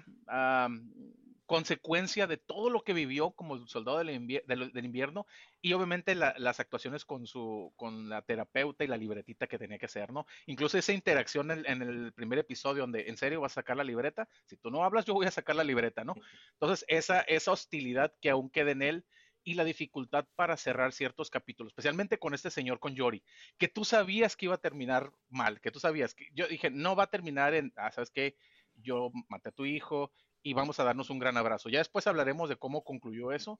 consecuencia 1.51 2.27
de 2.27 2.37
todo 2.37 2.69
lo 2.69 2.81
que 2.85 2.93
vivió 2.93 3.31
como 3.31 3.67
soldado 3.67 3.97
del, 3.97 4.09
invier- 4.09 4.45
del- 4.45 4.71
del 4.71 4.85
invierno 4.85 5.25
y 5.61 5.73
obviamente 5.73 6.15
la- 6.15 6.33
las 6.37 6.61
actuaciones 6.61 7.03
con 7.03 7.27
su 7.27 7.73
con 7.75 8.07
la 8.07 8.21
terapeuta 8.21 8.85
y 8.85 8.87
la 8.87 8.95
libretita 8.95 9.47
que 9.47 9.57
tenía 9.59 9.77
que 9.77 9.85
hacer, 9.87 10.13
¿no? 10.13 10.25
Incluso 10.45 10.77
esa 10.77 10.93
interacción 10.93 11.51
en, 11.51 11.65
en 11.69 11.81
el 11.81 12.13
primer 12.13 12.39
episodio 12.39 12.83
donde 12.83 13.09
en 13.09 13.17
serio 13.17 13.41
vas 13.41 13.51
a 13.53 13.55
sacar 13.55 13.75
la 13.75 13.83
libreta, 13.83 14.29
si 14.45 14.55
tú 14.55 14.71
no 14.71 14.85
hablas 14.85 15.03
yo 15.05 15.13
voy 15.13 15.25
a 15.25 15.31
sacar 15.31 15.57
la 15.57 15.65
libreta, 15.65 16.05
¿no? 16.05 16.13
Entonces 16.53 16.85
esa 16.87 17.19
esa 17.21 17.51
hostilidad 17.51 18.13
que 18.21 18.29
aún 18.29 18.49
queda 18.49 18.71
en 18.71 18.81
él 18.81 19.05
y 19.43 19.55
la 19.55 19.65
dificultad 19.65 20.27
para 20.35 20.55
cerrar 20.55 20.93
ciertos 20.93 21.29
capítulos, 21.29 21.71
especialmente 21.71 22.17
con 22.19 22.33
este 22.33 22.49
señor 22.51 22.79
con 22.79 22.95
Yori, 22.95 23.23
que 23.57 23.67
tú 23.67 23.83
sabías 23.83 24.37
que 24.37 24.45
iba 24.45 24.55
a 24.55 24.59
terminar 24.61 25.11
mal, 25.29 25.59
que 25.59 25.71
tú 25.71 25.79
sabías 25.79 26.13
que 26.15 26.29
yo 26.33 26.47
dije, 26.47 26.69
no 26.69 26.95
va 26.95 27.03
a 27.05 27.09
terminar 27.09 27.53
en, 27.55 27.73
ah, 27.75 27.91
¿sabes 27.91 28.11
qué? 28.11 28.35
Yo 28.75 29.11
maté 29.27 29.49
a 29.49 29.51
tu 29.51 29.65
hijo 29.65 30.13
y 30.43 30.53
vamos 30.53 30.79
a 30.79 30.83
darnos 30.83 31.09
un 31.09 31.19
gran 31.19 31.37
abrazo. 31.37 31.69
Ya 31.69 31.79
después 31.79 32.07
hablaremos 32.07 32.49
de 32.49 32.55
cómo 32.57 32.83
concluyó 32.83 33.31
eso, 33.31 33.59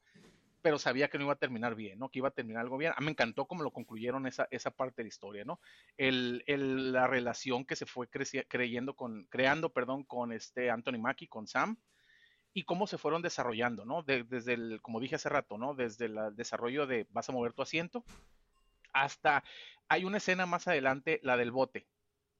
pero 0.62 0.78
sabía 0.80 1.10
que 1.10 1.18
no 1.18 1.26
iba 1.26 1.34
a 1.34 1.38
terminar 1.38 1.76
bien, 1.76 2.00
¿no? 2.00 2.10
Que 2.10 2.20
iba 2.20 2.28
a 2.30 2.32
terminar 2.32 2.62
algo 2.62 2.78
bien. 2.78 2.94
A 2.96 3.00
mí 3.00 3.06
me 3.06 3.12
encantó 3.12 3.46
cómo 3.48 3.64
lo 3.64 3.72
concluyeron 3.72 4.28
esa, 4.28 4.48
esa 4.52 4.72
parte 4.72 4.98
de 4.98 5.04
la 5.06 5.10
historia, 5.10 5.44
¿no? 5.46 5.60
El, 5.98 6.44
el- 6.48 6.92
la 6.94 7.08
relación 7.08 7.66
que 7.66 7.76
se 7.76 7.86
fue 7.86 8.08
creyendo 8.10 8.96
con, 8.96 9.26
creando, 9.26 9.70
perdón, 9.72 10.04
con 10.04 10.32
este 10.34 10.70
Anthony 10.70 11.00
Mackie, 11.00 11.28
con 11.28 11.48
Sam, 11.48 11.78
y 12.54 12.64
cómo 12.64 12.88
se 12.88 12.98
fueron 12.98 13.22
desarrollando, 13.22 13.86
¿no? 13.86 14.04
De- 14.04 14.24
desde 14.24 14.54
el, 14.54 14.82
como 14.82 15.00
dije 15.00 15.16
hace 15.16 15.30
rato, 15.30 15.58
¿no? 15.58 15.74
Desde 15.74 16.06
el 16.06 16.18
desarrollo 16.36 16.86
de 16.88 17.08
vas 17.12 17.30
a 17.30 17.34
mover 17.34 17.54
tu 17.54 17.62
asiento 17.62 18.04
hasta 18.94 19.44
hay 19.88 20.06
una 20.06 20.18
escena 20.18 20.46
más 20.46 20.68
adelante, 20.68 21.20
la 21.24 21.38
del 21.38 21.52
bote, 21.52 21.88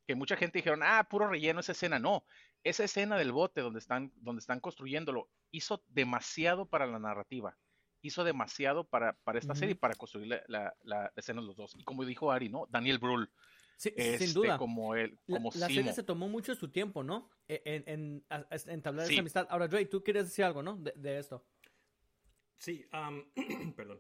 que 0.08 0.16
mucha 0.16 0.36
gente 0.38 0.60
dijeron, 0.60 0.82
ah, 0.84 1.08
puro 1.10 1.28
relleno 1.28 1.60
esa 1.60 1.74
escena. 1.74 2.00
No, 2.00 2.26
esa 2.64 2.84
escena 2.84 3.18
del 3.18 3.32
bote 3.32 3.62
donde 3.62 3.80
están, 3.80 4.12
donde 4.18 4.40
están 4.40 4.60
construyéndolo 4.60 5.30
hizo 5.52 5.84
demasiado 5.88 6.66
para 6.68 6.86
la 6.88 7.00
narrativa. 7.00 7.58
Hizo 8.04 8.24
demasiado 8.24 8.84
para, 8.86 9.14
para 9.24 9.38
esta 9.40 9.54
Ujú. 9.54 9.60
serie 9.60 9.74
y 9.74 9.76
para 9.78 9.96
construir 9.96 10.28
la, 10.28 10.42
la, 10.48 10.76
la 10.84 11.14
escena 11.16 11.42
de 11.42 11.48
los 11.48 11.56
dos. 11.56 11.76
Y 11.78 11.84
como 11.84 12.04
dijo 12.06 12.32
Ari, 12.32 12.50
¿no? 12.50 12.68
Daniel 12.70 12.98
Brühl. 12.98 13.32
Sí, 13.78 13.94
este, 13.96 14.26
sin 14.28 14.34
duda. 14.36 14.58
como 14.58 14.96
él, 14.96 15.18
La, 15.26 15.38
como 15.38 15.50
la 15.56 15.68
serie 15.68 15.84
Simo. 15.84 15.94
se 15.94 16.04
tomó 16.04 16.28
mucho 16.28 16.54
su 16.56 16.70
tiempo, 16.72 17.04
¿no? 17.04 17.30
E- 17.48 17.62
En, 17.66 17.84
en, 17.88 18.26
Sí. 18.30 19.14
esa 19.14 19.20
amistad. 19.22 19.48
Ahora, 19.50 19.68
Dre, 19.68 19.86
tú 19.86 20.04
quieres 20.04 20.26
decir 20.26 20.46
algo, 20.46 20.62
¿no? 20.62 20.78
De, 20.78 20.94
de 20.96 21.18
esto. 21.20 21.46
Sí, 22.58 22.86
um, 22.94 23.24
perdón. 23.76 24.00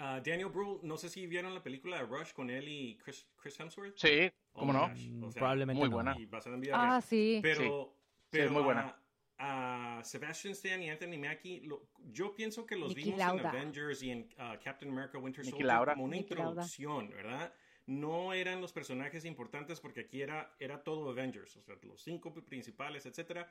Ah, 0.00 0.20
Daniel 0.24 0.48
Brühl, 0.48 0.78
no 0.84 0.96
sé 0.96 1.08
si 1.08 1.26
vieron 1.26 1.54
la 1.54 1.62
película 1.62 1.96
de 1.98 2.04
Rush 2.04 2.32
con 2.32 2.50
él 2.50 2.68
y 2.68 2.96
Chris, 2.98 3.26
Chris 3.36 3.58
Hemsworth. 3.58 3.96
Sí, 3.96 4.30
¿cómo 4.52 4.72
no? 4.72 4.88
gosh, 4.88 5.08
Mm, 5.10 5.24
o 5.24 5.30
sea, 5.32 5.40
Probablemente 5.40 5.80
muy 5.80 5.88
no. 5.90 5.94
buena. 5.96 6.16
Y 6.16 6.28
Ah, 6.72 7.00
sí. 7.00 7.40
Pero, 7.42 7.94
Sí, 7.94 8.28
pero 8.30 8.44
es 8.44 8.50
muy 8.52 8.62
buena. 8.62 8.96
A, 9.38 9.98
a 9.98 10.04
Sebastian 10.04 10.52
Stan 10.52 10.80
y 10.82 10.90
Anthony 10.90 11.18
Mackie, 11.18 11.60
lo- 11.62 11.88
yo 12.12 12.34
pienso 12.34 12.64
que 12.66 12.76
los 12.76 12.90
Niki 12.90 13.04
vimos 13.04 13.18
Lauda. 13.18 13.40
en 13.40 13.46
Avengers 13.46 14.02
y 14.02 14.10
en 14.10 14.28
ah, 14.38 14.56
Captain 14.62 14.90
America 14.92 15.18
Winter 15.18 15.44
Soldier 15.44 15.66
Lauda. 15.66 15.92
como 15.94 16.04
una 16.04 16.16
Lauda. 16.16 16.28
introducción, 16.28 17.10
¿verdad? 17.10 17.52
No 17.86 18.32
eran 18.34 18.60
los 18.60 18.72
personajes 18.72 19.24
importantes 19.24 19.80
porque 19.80 20.00
aquí 20.02 20.20
era, 20.22 20.54
era 20.60 20.82
todo 20.84 21.08
Avengers, 21.10 21.56
o 21.56 21.62
sea, 21.62 21.74
los 21.82 22.00
cinco 22.02 22.32
principales, 22.34 23.04
etcétera. 23.06 23.50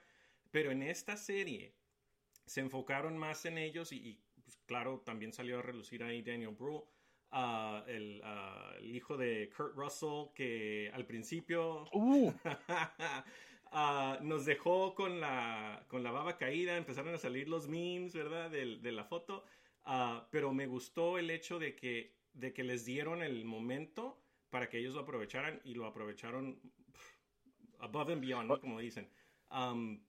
Pero 0.51 0.71
en 0.71 0.83
esta 0.83 1.17
serie 1.17 1.73
se 2.45 2.61
enfocaron 2.61 3.17
más 3.17 3.43
en 3.45 3.57
ellos 3.57 3.91
y, 3.91 3.97
y, 3.97 4.23
pues, 4.47 4.57
claro, 4.65 5.01
también 5.05 5.33
salió 5.33 5.59
a 5.59 5.61
relucir 5.61 6.03
ahí 6.03 6.21
Daniel 6.21 6.55
Brühl. 6.57 6.83
el, 7.87 8.21
el 8.79 8.95
hijo 8.95 9.17
de 9.17 9.49
Kurt 9.55 9.75
Russell, 9.75 10.33
que 10.33 10.89
al 10.93 11.05
principio 11.05 11.83
Uh, 11.91 12.31
Ah, 13.71 14.19
nos 14.21 14.45
dejó 14.45 14.95
con 14.95 15.19
la, 15.19 15.83
con 15.89 16.01
la 16.01 16.11
baba 16.11 16.37
caída, 16.37 16.77
empezaron 16.77 17.13
a 17.13 17.17
salir 17.17 17.49
los 17.49 17.67
memes, 17.67 18.13
¿verdad? 18.13 18.49
De, 18.49 18.91
la 18.91 19.03
foto. 19.03 19.43
Ah, 19.83 20.27
pero 20.31 20.53
me 20.53 20.67
gustó 20.67 21.17
el 21.17 21.29
hecho 21.29 21.59
de 21.59 21.75
que, 21.75 22.15
de 22.33 22.53
que 22.53 22.63
les 22.63 22.85
dieron 22.85 23.21
el 23.23 23.43
momento 23.43 24.23
para 24.49 24.69
que 24.69 24.79
ellos 24.79 24.93
lo 24.95 25.01
aprovecharan 25.01 25.59
y 25.65 25.73
lo 25.73 25.85
aprovecharon 25.85 26.61
pff, 26.93 27.17
above 27.79 28.13
and 28.13 28.21
beyond, 28.21 28.47
¿no? 28.47 28.61
Como 28.61 28.79
dicen. 28.79 29.09
Am, 29.49 30.01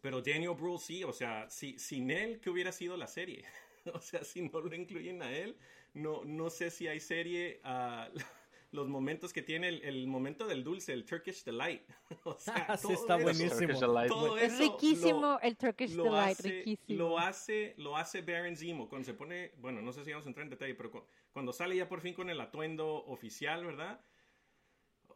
pero 0.00 0.22
Daniel 0.22 0.54
Brühl 0.54 0.78
sí, 0.78 1.02
o 1.02 1.12
sea, 1.12 1.50
si, 1.50 1.78
sin 1.80 2.10
él, 2.10 2.40
¿qué 2.40 2.50
hubiera 2.50 2.70
sido 2.70 2.96
la 2.96 3.08
serie? 3.08 3.44
o 3.94 4.00
sea, 4.00 4.24
si 4.24 4.42
no 4.42 4.60
lo 4.60 4.74
incluyen 4.74 5.22
a 5.22 5.32
él, 5.32 5.56
no, 5.94 6.24
no 6.24 6.50
sé 6.50 6.70
si 6.70 6.88
hay 6.88 7.00
serie. 7.00 7.60
ah, 7.64 8.08
los 8.72 8.88
momentos 8.88 9.34
que 9.34 9.42
tiene 9.42 9.68
el, 9.68 9.82
el 9.82 10.06
momento 10.06 10.46
del 10.46 10.64
dulce, 10.64 10.94
el 10.94 11.04
Turkish 11.04 11.44
Delight. 11.44 11.82
o 12.24 12.38
sea, 12.38 12.54
Ah, 12.68 12.76
sí, 12.78 12.90
está 12.92 13.16
eso- 13.16 13.22
buenísimo. 13.24 13.78
Todo 14.08 14.38
Es 14.38 14.58
riquísimo 14.58 15.20
lo- 15.20 15.40
el 15.40 15.56
Turkish 15.58 15.92
lo 15.92 16.04
Delight, 16.04 16.38
hace, 16.38 16.48
riquísimo. 16.48 16.98
Lo 16.98 17.18
hace, 17.18 17.74
lo 17.76 17.96
hace 17.98 18.22
Baron 18.22 18.56
Zemo 18.56 18.88
cuando 18.88 19.04
se 19.04 19.12
pone, 19.12 19.52
bueno, 19.58 19.82
no 19.82 19.92
sé 19.92 20.04
si 20.04 20.10
vamos 20.10 20.24
a 20.24 20.30
entrar 20.30 20.44
en 20.44 20.50
detalle, 20.50 20.74
pero 20.74 20.90
cu- 20.90 21.04
cuando 21.32 21.52
sale 21.52 21.76
ya 21.76 21.86
por 21.86 22.00
fin 22.00 22.14
con 22.14 22.30
el 22.30 22.40
atuendo 22.40 23.04
oficial, 23.04 23.62
¿verdad? 23.66 24.00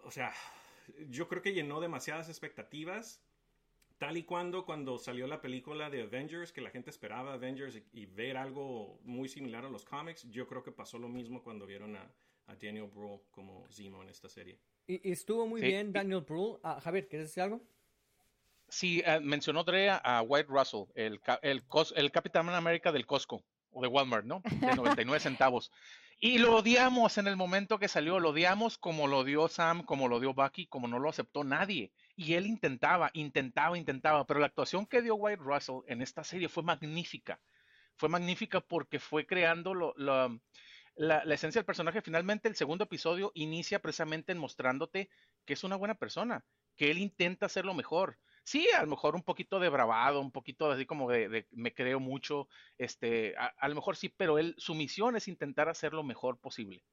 O 0.04 0.11
sea, 0.11 0.35
yo 1.08 1.26
creo 1.26 1.40
que 1.40 1.54
llenó 1.54 1.80
demasiadas 1.80 2.28
expectativas. 2.28 3.23
Tal 3.99 4.17
y 4.19 4.25
cuando 4.25 4.65
cuando 4.67 4.99
salió 4.99 5.26
la 5.26 5.41
película 5.41 5.88
de 5.88 6.03
Avengers, 6.03 6.53
que 6.53 6.61
la 6.61 6.71
gente 6.71 6.91
esperaba 6.91 7.33
Avengers 7.33 7.76
y, 7.76 7.85
y 8.03 8.07
ver 8.07 8.37
algo 8.37 8.99
muy 9.05 9.29
similar 9.29 9.65
a 9.65 9.71
los 9.71 9.85
cómics, 9.87 10.29
yo 10.31 10.47
creo 10.47 10.62
que 10.62 10.71
pasó 10.73 10.99
lo 10.99 11.09
mismo 11.09 11.43
cuando 11.43 11.65
vieron 11.67 11.97
a, 11.97 12.03
a 12.47 12.55
Daniel 12.57 12.91
Brühl 12.95 13.21
como 13.31 13.67
Zemo 13.71 14.03
en 14.03 14.11
esta 14.11 14.29
serie. 14.29 14.59
Y, 14.87 15.09
y 15.09 15.12
estuvo 15.12 15.47
muy 15.47 15.61
Sí. 15.62 15.69
bien 15.69 15.93
Daniel 15.93 16.21
Brühl. 16.21 16.59
Ah, 16.62 16.79
Javier, 16.81 17.09
¿quieres 17.09 17.29
decir 17.29 17.43
algo? 17.45 17.62
sí, 18.69 19.03
eh, 19.07 19.21
mencionó 19.21 19.65
Dre 19.65 19.91
a, 19.91 20.23
White 20.23 20.49
Russell, 20.50 20.85
el, 20.95 21.21
el, 21.43 21.67
cos- 21.67 21.93
el 21.97 22.11
Capitán 22.11 22.49
América 22.50 22.93
del 22.93 23.07
Costco 23.07 23.43
o 23.71 23.81
de 23.83 23.88
Walmart, 23.88 24.26
¿no? 24.26 24.43
De 24.45 24.50
99 24.76 25.21
centavos. 25.21 25.71
Y 26.19 26.38
lo 26.38 26.57
odiamos 26.57 27.19
en 27.19 27.26
el 27.29 27.37
momento 27.37 27.79
que 27.79 27.88
salió, 27.88 28.19
lo 28.21 28.31
odiamos 28.31 28.76
como 28.79 29.07
lo 29.07 29.23
dio 29.23 29.49
Sam, 29.49 29.83
como 29.85 30.09
lo 30.09 30.19
dio 30.19 30.35
Bucky, 30.35 30.67
como 30.67 30.88
no 30.88 30.99
lo 30.99 31.09
aceptó 31.11 31.45
nadie. 31.45 31.91
Y 32.16 32.35
él 32.35 32.46
intentaba, 32.46 33.11
intentaba, 33.14 33.76
intentaba, 33.78 34.26
pero 34.26 34.40
la 34.40 34.46
actuación 34.46 34.87
que 34.87 35.02
dio 35.02 35.14
White 35.16 35.42
Russell 35.42 35.80
en 35.87 36.00
esta 36.02 36.25
serie 36.25 36.49
fue 36.49 36.62
magnífica. 36.62 37.42
Fue 37.96 38.08
magnífica 38.08 38.61
porque 38.61 38.99
fue 39.00 39.26
creando 39.26 39.75
lo- 39.75 39.94
lo- 39.96 40.40
la, 40.96 41.18
esencia 41.35 41.61
del 41.61 41.66
personaje. 41.66 42.02
Finalmente, 42.02 42.49
el 42.49 42.56
segundo 42.56 42.85
episodio 42.85 43.32
inicia 43.35 43.80
precisamente 43.82 44.32
en 44.32 44.38
mostrándote 44.38 45.11
que 45.44 45.54
es 45.54 45.64
una 45.64 45.76
buena 45.76 45.94
persona, 45.96 46.46
que 46.76 46.90
él 46.90 46.99
intenta 46.99 47.46
hacerlo 47.46 47.75
mejor. 47.75 48.18
Sí, 48.44 48.68
a 48.76 48.82
lo 48.82 48.88
mejor 48.88 49.14
un 49.16 49.23
poquito 49.25 49.61
de 49.61 49.68
bravado, 49.68 50.20
un 50.20 50.32
poquito 50.32 50.70
así 50.70 50.87
como 50.87 51.11
de, 51.11 51.28
de 51.28 51.49
me 51.52 51.75
creo 51.75 52.00
mucho, 52.00 52.49
este, 52.78 53.35
a, 53.38 53.46
a 53.58 53.68
lo 53.68 53.75
mejor 53.76 53.96
sí, 53.96 54.08
pero 54.08 54.38
él, 54.38 54.54
su 54.58 54.75
misión 54.75 55.16
es 55.16 55.28
intentar 55.28 55.68
hacer 55.68 55.92
lo 55.94 56.04
mejor 56.04 56.38
posible. 56.40 56.85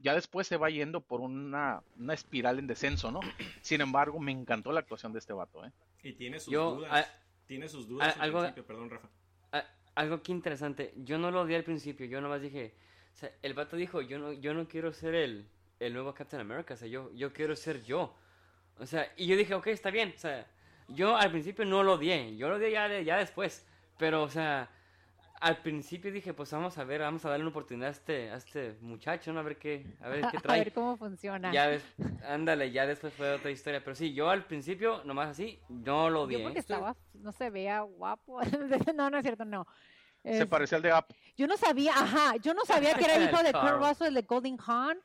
Ya 0.00 0.14
después 0.14 0.46
se 0.46 0.56
va 0.56 0.70
yendo 0.70 1.00
por 1.00 1.20
una, 1.20 1.82
una 1.98 2.14
espiral 2.14 2.58
en 2.58 2.66
descenso, 2.66 3.10
¿no? 3.10 3.20
Sin 3.62 3.80
embargo, 3.80 4.18
me 4.20 4.32
encantó 4.32 4.72
la 4.72 4.80
actuación 4.80 5.12
de 5.12 5.18
este 5.18 5.32
vato, 5.32 5.64
¿eh? 5.64 5.72
Y 6.02 6.12
tiene 6.12 6.38
sus 6.38 6.52
Yo, 6.52 6.76
dudas. 6.76 6.90
ah, 6.92 7.20
tiene 7.46 7.68
sus 7.68 7.88
dudas 7.88 8.08
ah, 8.08 8.22
al 8.22 8.30
algo- 8.30 8.40
principio, 8.40 8.66
perdón, 8.66 8.90
Rafa. 8.90 9.08
Ah, 9.52 9.64
algo 9.96 10.22
que 10.22 10.30
interesante, 10.32 10.94
yo 10.98 11.18
no 11.18 11.30
lo 11.30 11.40
odié 11.42 11.56
al 11.56 11.64
principio, 11.64 12.06
yo 12.06 12.20
nomás 12.20 12.40
dije, 12.40 12.74
o 13.12 13.16
sea, 13.16 13.32
el 13.42 13.54
vato 13.54 13.74
dijo, 13.76 14.00
yo 14.00 14.18
no, 14.18 14.32
yo 14.32 14.54
no 14.54 14.68
quiero 14.68 14.92
ser 14.92 15.14
el, 15.16 15.48
el 15.80 15.92
nuevo 15.92 16.14
Captain 16.14 16.40
America, 16.40 16.74
o 16.74 16.76
sea, 16.76 16.86
yo, 16.86 17.10
yo 17.14 17.32
quiero 17.32 17.56
ser 17.56 17.82
yo. 17.82 18.14
O 18.78 18.86
sea, 18.86 19.12
y 19.16 19.26
yo 19.26 19.36
dije, 19.36 19.54
ok, 19.54 19.66
está 19.68 19.90
bien, 19.90 20.12
o 20.14 20.18
sea, 20.18 20.46
yo 20.86 21.16
al 21.16 21.32
principio 21.32 21.64
no 21.64 21.82
lo 21.82 21.94
odié, 21.94 22.36
yo 22.36 22.48
lo 22.48 22.54
odié 22.56 22.70
ya, 22.70 22.88
de- 22.88 23.04
ya 23.04 23.16
después, 23.16 23.66
pero, 23.98 24.22
o 24.22 24.28
sea, 24.30 24.70
al 25.40 25.58
principio 25.62 26.10
dije, 26.12 26.34
pues 26.34 26.50
vamos 26.52 26.76
a 26.78 26.84
ver, 26.84 27.00
vamos 27.00 27.24
a 27.24 27.30
darle 27.30 27.44
una 27.44 27.50
oportunidad 27.50 27.88
a 27.88 27.92
este, 27.92 28.30
a 28.30 28.36
este 28.36 28.76
muchacho, 28.80 29.32
¿no? 29.32 29.40
A 29.40 29.42
ver 29.42 29.56
qué, 29.58 29.86
a 30.00 30.08
ver 30.08 30.20
qué 30.30 30.36
a 30.38 30.40
trae. 30.40 30.58
ver 30.60 30.72
cómo 30.72 30.96
funciona. 30.96 31.52
Ya 31.52 31.68
des- 31.68 31.84
ándale, 32.26 32.70
ya 32.70 32.86
después 32.86 33.12
fue 33.14 33.32
otra 33.32 33.50
historia, 33.50 33.82
pero 33.82 33.94
sí, 33.94 34.12
yo 34.14 34.30
al 34.30 34.44
principio, 34.44 35.02
nomás 35.04 35.28
así, 35.28 35.58
no 35.68 36.10
lo 36.10 36.22
odié. 36.22 36.38
Yo 36.38 36.44
porque 36.44 36.58
¿eh? 36.58 36.60
estaba, 36.60 36.96
no 37.14 37.32
se 37.32 37.50
veía 37.50 37.80
guapo. 37.80 38.40
no, 38.94 39.10
no 39.10 39.18
es 39.18 39.22
cierto, 39.22 39.44
no. 39.44 39.66
Se 40.24 40.46
parecía 40.46 40.76
al 40.76 40.82
de 40.82 40.90
App. 40.90 41.10
yo 41.36 41.46
no 41.46 41.56
sabía, 41.56 41.92
ajá, 41.94 42.36
yo 42.36 42.52
no 42.52 42.64
sabía 42.64 42.94
que 42.94 43.04
era 43.04 43.14
el 43.16 43.22
hijo 43.30 43.42
de 43.42 43.52
Kurt 43.52 43.64
Carl. 43.64 43.78
Russell, 43.88 44.14
de 44.14 44.22
Golden 44.22 44.58
Hawn. 44.66 44.98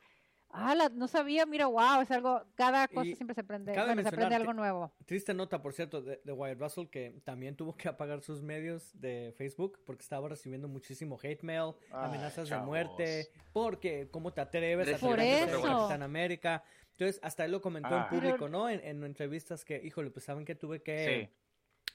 Ah, 0.56 0.74
la- 0.76 0.88
no 0.88 1.08
sabía, 1.08 1.46
mira, 1.46 1.66
wow, 1.66 2.00
es 2.02 2.10
algo, 2.12 2.42
cada 2.54 2.86
cosa 2.86 3.04
Y 3.06 3.16
siempre 3.16 3.34
se 3.34 3.40
aprende, 3.40 3.72
bueno, 3.72 4.02
se 4.02 4.08
aprende 4.08 4.36
algo 4.36 4.52
nuevo. 4.52 4.92
Triste 5.04 5.34
nota, 5.34 5.60
por 5.60 5.72
cierto, 5.72 6.00
de, 6.00 6.20
de 6.22 6.32
Wyatt 6.32 6.60
Russell, 6.60 6.86
que 6.86 7.20
también 7.24 7.56
tuvo 7.56 7.76
que 7.76 7.88
apagar 7.88 8.20
sus 8.22 8.40
medios 8.40 8.90
de 9.00 9.34
Facebook 9.36 9.80
porque 9.84 10.02
estaba 10.02 10.28
recibiendo 10.28 10.68
muchísimo 10.68 11.18
hate 11.20 11.42
mail, 11.42 11.72
Ay, 11.90 12.06
amenazas 12.06 12.48
de 12.48 12.56
muerte, 12.58 13.28
porque 13.52 14.08
cómo 14.12 14.32
te 14.32 14.40
atreves 14.42 14.86
a 14.86 14.92
eso. 14.92 15.60
Capitán 15.62 16.02
América. 16.02 16.62
Entonces, 16.92 17.18
hasta 17.24 17.44
él 17.44 17.50
lo 17.50 17.60
comentó 17.60 17.88
Ah. 17.90 18.02
en 18.08 18.16
público, 18.16 18.36
Pero- 18.38 18.48
¿no? 18.48 18.68
En, 18.68 18.78
en 18.84 19.02
entrevistas 19.02 19.64
que, 19.64 19.80
híjole, 19.84 20.10
pues 20.12 20.24
saben 20.24 20.44
que 20.44 20.54
tuve 20.54 20.80
que... 20.82 21.28
Sí. 21.28 21.43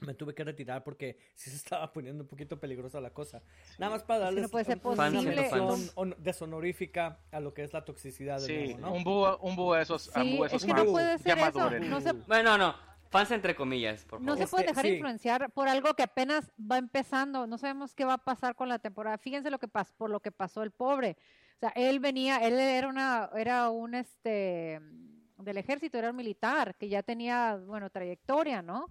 Me 0.00 0.14
tuve 0.14 0.34
que 0.34 0.44
retirar 0.44 0.82
porque 0.82 1.18
sí 1.34 1.50
se 1.50 1.56
estaba 1.56 1.92
poniendo 1.92 2.22
un 2.24 2.28
poquito 2.28 2.58
peligrosa 2.58 3.00
la 3.00 3.10
cosa. 3.10 3.42
Nada 3.78 3.92
más 3.92 4.02
para 4.02 4.16
Es 4.16 4.20
que 4.20 4.24
darles 4.24 4.42
no 4.44 4.48
puede 4.48 4.64
ser 4.64 4.80
posible. 4.80 5.50
mención 5.50 5.90
hon- 5.94 6.16
deshonorífica 6.18 7.18
a 7.32 7.40
lo 7.40 7.52
que 7.54 7.62
es 7.64 7.72
la 7.72 7.84
toxicidad 7.84 8.36
del 8.40 8.46
Sí, 8.46 8.74
nuevo, 8.74 8.80
¿no? 8.88 8.92
un 8.94 9.04
búho, 9.04 9.38
un 9.38 9.56
búho 9.56 9.74
de 9.74 9.82
esos, 9.82 10.08
un 10.08 10.22
Sí, 10.22 10.36
búho 10.36 10.42
de 10.42 10.46
es 10.48 10.52
esos 10.54 10.64
que 10.66 10.72
no 10.74 10.84
puede 10.86 11.18
ser 11.18 11.36
Ya 11.38 11.48
eso. 11.48 11.70
No 11.70 12.00
se, 12.00 12.12
Bueno, 12.12 12.56
no, 12.56 12.74
fans 13.10 13.30
entre 13.32 13.54
comillas, 13.54 14.04
por 14.04 14.20
no 14.20 14.26
favor. 14.32 14.38
se 14.38 14.44
Es 14.44 14.50
puede 14.50 14.64
que 14.64 14.70
dejar 14.70 14.84
sí. 14.86 14.92
influenciar 14.92 15.50
por 15.50 15.68
algo 15.68 15.94
que 15.94 16.02
apenas 16.04 16.50
va 16.58 16.78
empezando. 16.78 17.46
No 17.46 17.58
sabemos 17.58 17.94
qué 17.94 18.04
va 18.04 18.14
a 18.14 18.18
pasar 18.24 18.54
con 18.54 18.68
la 18.68 18.78
temporada. 18.78 19.18
Fíjense 19.18 19.50
lo 19.50 19.58
que 19.58 19.68
pasó, 19.68 19.92
por 19.96 20.10
lo 20.10 20.20
que 20.20 20.32
pasó 20.32 20.62
el 20.62 20.70
pobre. 20.70 21.16
O 21.56 21.60
sea, 21.60 21.70
él 21.74 22.00
venía, 22.00 22.38
él 22.38 22.54
era 22.58 22.88
una, 22.88 23.28
era 23.36 23.68
un 23.68 23.94
este 23.94 24.80
del 25.36 25.56
ejército, 25.58 25.98
era 25.98 26.10
un 26.10 26.16
militar 26.16 26.74
que 26.76 26.88
ya 26.88 27.02
tenía, 27.02 27.56
bueno, 27.66 27.90
trayectoria, 27.90 28.62
¿no? 28.62 28.86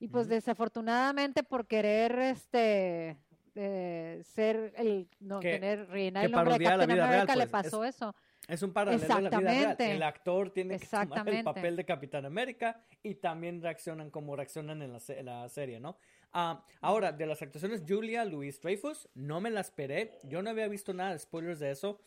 Y 0.00 0.08
pues 0.08 0.28
desafortunadamente 0.28 1.42
por 1.42 1.66
querer 1.66 2.18
este 2.18 3.16
eh, 3.54 4.22
ser 4.24 4.72
el 4.76 5.08
no 5.20 5.40
Que- 5.40 5.52
tener 5.58 5.86
que 5.88 6.08
el 6.08 6.12
nombre 6.30 6.58
de 6.58 6.64
Captain 6.64 6.88
vida 6.88 6.94
real, 6.96 7.02
America 7.02 7.36
le 7.36 7.46
pues, 7.46 7.64
pasó 7.64 7.84
eso. 7.84 8.14
Es 8.48 8.62
un 8.62 8.72
paralelo 8.72 9.02
de 9.02 9.08
la 9.08 9.18
vida 9.18 9.28
real. 9.38 9.52
Exactamente. 9.52 9.92
El 9.92 10.02
actor 10.02 10.50
tiene 10.50 10.78
que 10.78 10.86
tomar 10.86 11.02
el 11.04 11.08
Exactamente. 11.12 11.44
papel 11.44 11.76
de 11.76 11.84
Capitán 11.84 12.24
América 12.24 12.82
y 13.02 13.16
también 13.16 13.60
reaccionan 13.62 14.10
como 14.10 14.34
reaccionan 14.34 14.80
en 14.82 14.92
la, 14.94 15.00
se- 15.00 15.18
en 15.20 15.26
la 15.26 15.48
serie, 15.48 15.78
¿no? 15.78 15.98
Ah, 16.32 16.64
ahora, 16.80 17.12
de 17.12 17.26
las 17.26 17.42
actuaciones, 17.42 17.82
Julia 17.86 18.24
Louis 18.24 18.60
Dreyfus, 18.60 19.08
no 19.14 19.40
me 19.40 19.50
la 19.50 19.60
esperé. 19.60 20.18
Yo 20.24 20.42
no 20.42 20.50
había 20.50 20.66
visto 20.68 20.94
nada 20.94 21.12
de 21.12 21.18
spoilers 21.18 21.58
de 21.60 21.70
eso. 21.72 22.00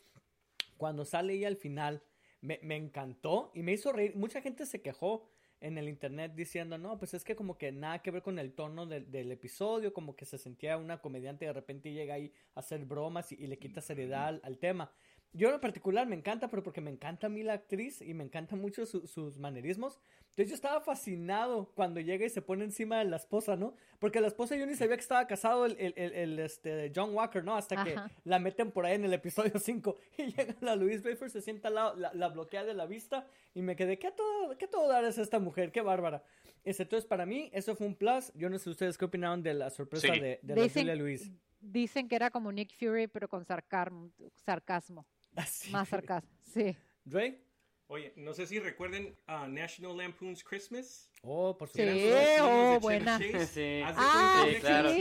Cuando 0.77 1.05
sale 1.05 1.33
ella 1.33 1.47
al 1.47 1.57
final, 1.57 2.01
me, 2.41 2.59
me 2.63 2.75
encantó 2.77 3.51
y 3.53 3.61
me 3.63 3.73
hizo 3.73 3.91
reír. 3.93 4.15
Mucha 4.15 4.41
gente 4.41 4.65
se 4.65 4.81
quejó 4.81 5.29
en 5.63 5.77
el 5.77 5.87
internet 5.87 6.33
diciendo, 6.35 6.77
no, 6.77 6.99
pues 6.99 7.13
es 7.13 7.23
que 7.23 7.37
como 7.37 7.57
que 7.57 7.71
nada 7.71 7.99
que 7.99 8.11
ver 8.11 8.21
con 8.21 8.37
el 8.37 8.53
tono 8.53 8.85
del, 8.85 9.09
del 9.09 9.31
episodio, 9.31 9.93
como 9.93 10.13
que 10.13 10.25
se 10.25 10.37
sentía 10.37 10.77
una 10.77 10.99
comediante 10.99 11.45
y 11.45 11.47
de 11.47 11.53
repente 11.53 11.93
llega 11.93 12.15
ahí 12.15 12.33
a 12.53 12.59
hacer 12.59 12.83
bromas 12.83 13.31
y, 13.31 13.47
le 13.47 13.57
quita 13.57 13.79
seriedad 13.79 14.41
al, 14.43 14.57
tema. 14.57 14.91
Yo 15.31 15.53
en 15.53 15.61
particular 15.61 16.05
me 16.05 16.17
encanta, 16.17 16.49
pero 16.49 16.63
porque 16.63 16.81
me 16.81 16.91
encanta 16.91 17.27
a 17.27 17.29
mí 17.29 17.43
la 17.43 17.53
actriz 17.53 18.01
y 18.01 18.13
me 18.13 18.25
encantan 18.25 18.59
mucho 18.59 18.85
su- 18.85 19.07
sus 19.07 19.37
manerismos. 19.37 20.01
Entonces 20.33 20.49
yo 20.49 20.55
estaba 20.55 20.81
fascinado 20.81 21.71
cuando 21.75 21.99
llega 21.99 22.25
y 22.25 22.29
se 22.29 22.41
pone 22.41 22.63
encima 22.63 22.97
de 22.97 23.05
la 23.05 23.17
esposa, 23.17 23.55
¿no? 23.55 23.75
Porque 23.99 24.19
la 24.19 24.25
esposa 24.27 24.55
yo 24.55 24.65
ni 24.65 24.73
sabía 24.73 24.95
que 24.95 25.01
estaba 25.03 25.27
casado 25.27 25.67
el, 25.67 25.75
el, 25.79 25.93
el, 25.95 26.39
este, 26.39 26.91
John 26.95 27.13
Walker, 27.13 27.43
¿no? 27.43 27.55
Hasta 27.55 27.83
que 27.83 27.91
Ajá. 27.91 28.09
la 28.23 28.39
meten 28.39 28.71
por 28.71 28.83
ahí 28.87 28.95
en 28.95 29.05
el 29.05 29.13
episodio 29.13 29.51
5 29.59 29.95
y 30.17 30.23
llega 30.33 30.55
la 30.61 30.75
Louise 30.75 31.07
Bafer, 31.07 31.29
se 31.29 31.39
sienta 31.41 31.67
al 31.67 31.75
lado, 31.75 31.95
la, 31.97 32.11
la 32.15 32.29
bloquea 32.29 32.63
de 32.63 32.73
la 32.73 32.87
vista 32.87 33.27
y 33.53 33.61
me 33.61 33.75
quedé, 33.75 33.99
¿qué 33.99 34.09
todo, 34.11 34.57
qué 34.57 34.67
todo 34.67 34.87
dar 34.87 35.05
es 35.05 35.19
esta 35.19 35.37
mujer? 35.37 35.71
¡Qué 35.71 35.81
bárbara! 35.81 36.23
Este, 36.63 36.81
Entonces 36.81 37.05
para 37.07 37.27
mí 37.27 37.51
eso 37.53 37.75
fue 37.75 37.85
un 37.85 37.93
plus. 37.93 38.31
Yo 38.33 38.49
no 38.49 38.57
sé 38.57 38.71
ustedes 38.71 38.97
qué 38.97 39.05
opinaron 39.05 39.43
de 39.43 39.53
la 39.53 39.69
sorpresa 39.69 40.11
Sí. 40.11 40.19
de, 40.19 40.39
de 40.41 40.55
la 40.55 40.63
Dicen- 40.63 40.81
Julia 40.83 40.95
Louise. 40.95 41.31
Dicen 41.61 42.07
que 42.09 42.15
era 42.15 42.31
como 42.31 42.51
Nick 42.51 42.73
Fury, 42.77 43.07
pero 43.07 43.27
con 43.27 43.45
sarcasmo. 43.45 44.09
sarcasmo 44.45 45.05
Así. 45.35 45.69
más 45.71 45.89
sarcasmo. 45.89 46.29
Sí. 46.51 46.75
¿Dre? 47.05 47.39
Oye, 47.87 48.13
no 48.15 48.33
sé 48.33 48.47
si 48.47 48.59
recuerden 48.59 49.15
a 49.27 49.47
National 49.47 49.97
Lampoon's 49.97 50.43
Christmas. 50.43 51.09
Oh, 51.21 51.55
por 51.57 51.69
Sí, 51.69 51.79
supuesto. 51.81 51.95
oh, 52.05 52.09
versiones 52.09 52.71
de 52.71 52.77
buena. 52.79 53.19
Chase. 53.19 53.47
Sí. 53.47 53.83
Ah, 53.85 54.45
sí, 54.49 54.55
claro 54.59 54.89
que 54.89 54.95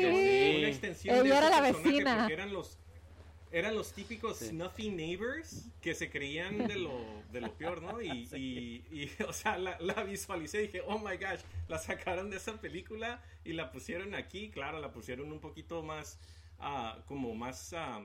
sí. 0.53 0.59
Una 0.59 0.69
extensión 0.69 1.15
Ella 1.15 1.23
de 1.23 1.37
era 1.39 1.51
la 1.51 1.61
vecina. 1.61 2.17
porque 2.19 2.33
Eran 2.35 2.53
los, 2.53 2.79
eran 3.51 3.75
los 3.75 3.93
típicos 3.93 4.39
Sí. 4.39 4.49
snuffy 4.49 4.91
neighbors 4.91 5.69
que 5.81 5.95
se 5.95 6.11
creían 6.11 6.67
de 6.67 6.77
lo, 6.77 6.93
de 7.33 7.41
lo 7.41 7.53
peor, 7.55 7.83
¿no? 7.83 8.01
Y, 8.03 8.09
y, 8.35 8.85
y, 8.91 9.11
o 9.27 9.33
sea, 9.33 9.59
la, 9.59 9.79
la 9.81 10.03
visualicé 10.05 10.59
y 10.59 10.67
dije, 10.67 10.83
oh 10.87 10.99
my 10.99 11.17
gosh, 11.17 11.41
la 11.69 11.79
sacaron 11.79 12.31
de 12.31 12.37
esa 12.37 12.61
película 12.61 13.23
y 13.45 13.53
la 13.55 13.71
pusieron 13.71 14.15
aquí. 14.15 14.51
Claro, 14.51 14.81
la 14.81 14.93
pusieron 14.93 15.33
un 15.33 15.41
poquito 15.41 15.83
más, 15.83 16.19
ah, 16.59 16.99
como 17.07 17.35
más 17.35 17.73
ah, 17.75 18.03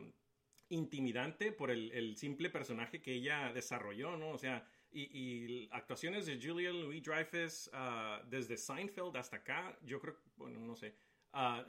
intimidante 0.69 1.51
por 1.51 1.71
el, 1.71 1.91
el 1.91 2.17
simple 2.17 2.49
personaje 2.49 3.01
que 3.01 3.13
ella 3.13 3.51
desarrolló, 3.53 4.17
¿no? 4.17 4.31
O 4.31 4.37
sea, 4.37 4.65
y, 4.91 5.01
y 5.01 5.69
actuaciones 5.71 6.25
de 6.25 6.39
Julia 6.41 6.71
Louis 6.71 7.03
Dreyfus 7.03 7.69
ah, 7.73 8.21
desde 8.29 8.57
Seinfeld 8.57 9.15
hasta 9.15 9.37
acá, 9.37 9.77
yo 9.83 9.99
creo, 9.99 10.17
bueno, 10.35 10.59
no 10.59 10.75
sé, 10.75 10.95
ah, 11.33 11.65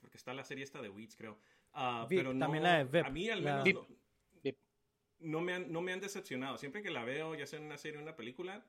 porque 0.00 0.16
está 0.16 0.32
la 0.32 0.44
serie 0.44 0.64
esta 0.64 0.80
de 0.80 0.88
Weeds, 0.88 1.16
creo. 1.16 1.38
Veep, 2.08 2.08
pero 2.08 2.32
no, 2.32 2.40
también 2.40 2.62
la 2.62 2.78
de 2.78 2.84
Veep, 2.84 3.06
a 3.06 3.10
mí 3.10 3.28
al 3.28 3.42
menos 3.42 3.86
no, 5.20 5.40
me 5.40 5.54
han, 5.54 5.72
no 5.72 5.80
me 5.80 5.92
han 5.92 6.00
decepcionado. 6.00 6.56
Siempre 6.58 6.82
que 6.82 6.90
la 6.90 7.04
veo, 7.04 7.34
ya 7.34 7.46
sea 7.46 7.58
en 7.58 7.66
una 7.66 7.76
serie 7.76 7.98
o 7.98 8.02
una 8.02 8.14
película, 8.14 8.64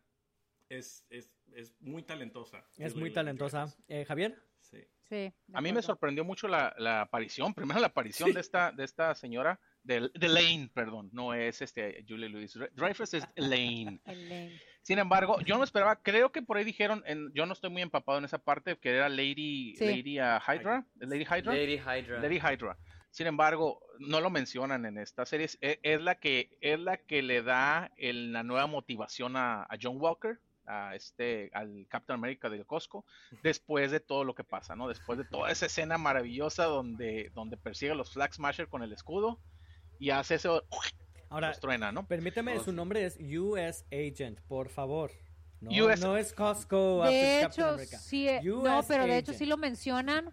es, 0.67 1.05
es, 1.09 1.31
es 1.53 1.79
muy 1.79 2.03
talentosa. 2.03 2.65
Es 2.77 2.93
Julia 2.93 2.99
muy 2.99 3.13
talentosa. 3.13 3.65
Eh, 3.87 4.05
Javier. 4.05 4.41
Sí. 4.61 4.83
Sí. 5.03 5.33
A 5.53 5.61
mí 5.61 5.71
me 5.71 5.81
sorprendió 5.81 6.23
mucho 6.23 6.47
la, 6.47 6.73
la 6.77 7.01
aparición, 7.01 7.53
primero 7.53 7.79
la 7.79 7.87
aparición 7.87 8.31
de 8.31 8.41
esta 8.41 8.71
de 8.71 8.83
esta 8.83 9.15
señora 9.15 9.59
de, 9.83 10.09
de 10.13 10.27
Lane, 10.29 10.69
perdón, 10.73 11.09
no 11.13 11.33
es 11.33 11.61
este 11.61 12.03
Julia 12.07 12.29
Louis 12.29 12.57
Dreyfus 12.73 13.13
es 13.13 13.27
Lane. 13.35 13.99
Elaine. 14.05 14.59
Sin 14.81 14.99
embargo, 14.99 15.39
yo 15.41 15.57
no 15.57 15.63
esperaba, 15.63 16.01
creo 16.01 16.31
que 16.31 16.41
por 16.41 16.57
ahí 16.57 16.63
dijeron, 16.63 17.03
en- 17.05 17.31
yo 17.33 17.45
no 17.45 17.53
estoy 17.53 17.69
muy 17.69 17.81
empapado 17.81 18.17
en 18.17 18.25
esa 18.25 18.37
parte, 18.39 18.77
que 18.77 18.89
era 18.91 19.09
Lady, 19.09 19.75
Sí. 19.77 19.85
Lady 19.85 20.19
ah, 20.19 20.41
Hydra, 20.47 20.85
Lady 20.99 21.23
Hydra, 21.23 21.53
Lady 21.53 21.73
Hydra. 21.77 22.19
Lady 22.19 22.37
Hydra. 22.37 22.77
Sin 23.11 23.25
embargo, 23.27 23.81
no 23.99 24.21
lo 24.21 24.29
mencionan 24.29 24.85
en 24.85 24.97
esta 24.99 25.25
serie. 25.25 25.45
Es, 25.45 25.57
es 25.61 26.01
la 26.01 26.15
que 26.19 26.57
es 26.61 26.79
la 26.79 26.97
que 26.97 27.21
le 27.23 27.41
da 27.41 27.91
el- 27.97 28.31
la 28.33 28.43
nueva 28.43 28.67
motivación 28.67 29.35
a, 29.35 29.63
a 29.63 29.77
John 29.81 29.97
Walker, 29.99 30.39
a 30.67 30.93
este, 30.95 31.49
al 31.53 31.87
Captain 31.89 32.13
America 32.19 32.47
del 32.49 32.65
Costco, 32.67 33.03
después 33.41 33.89
de 33.89 33.99
todo 33.99 34.23
lo 34.23 34.35
que 34.35 34.43
pasa, 34.43 34.75
¿no? 34.75 34.87
Después 34.87 35.17
de 35.17 35.25
toda 35.25 35.51
esa 35.51 35.65
escena 35.65 35.97
maravillosa 35.97 36.65
donde, 36.65 37.31
donde 37.33 37.57
persigue 37.57 37.91
a 37.91 37.95
los 37.95 38.13
Flag 38.13 38.33
Smasher 38.33 38.67
con 38.69 38.83
el 38.83 38.93
escudo 38.93 39.39
y 39.99 40.09
hace 40.09 40.35
eso, 40.35 40.63
Ahora, 41.29 41.51
truena, 41.53 41.91
¿no? 41.91 42.07
permíteme, 42.07 42.57
Oh, 42.57 42.63
su 42.63 42.71
nombre 42.73 43.05
es 43.05 43.17
US 43.19 43.85
Agent, 43.91 44.39
por 44.47 44.69
favor. 44.69 45.11
No, 45.61 45.69
US 45.85 45.99
no 46.01 46.17
es 46.17 46.33
Costco. 46.33 47.03
after 47.03 47.11
De 47.11 47.43
hecho, 47.43 47.77
sí, 47.99 48.27
eh, 48.27 48.41
no, 48.43 48.81
pero 48.87 49.05
de 49.05 49.17
hecho 49.17 49.33
sí 49.33 49.45
lo 49.45 49.57
mencionan. 49.57 50.31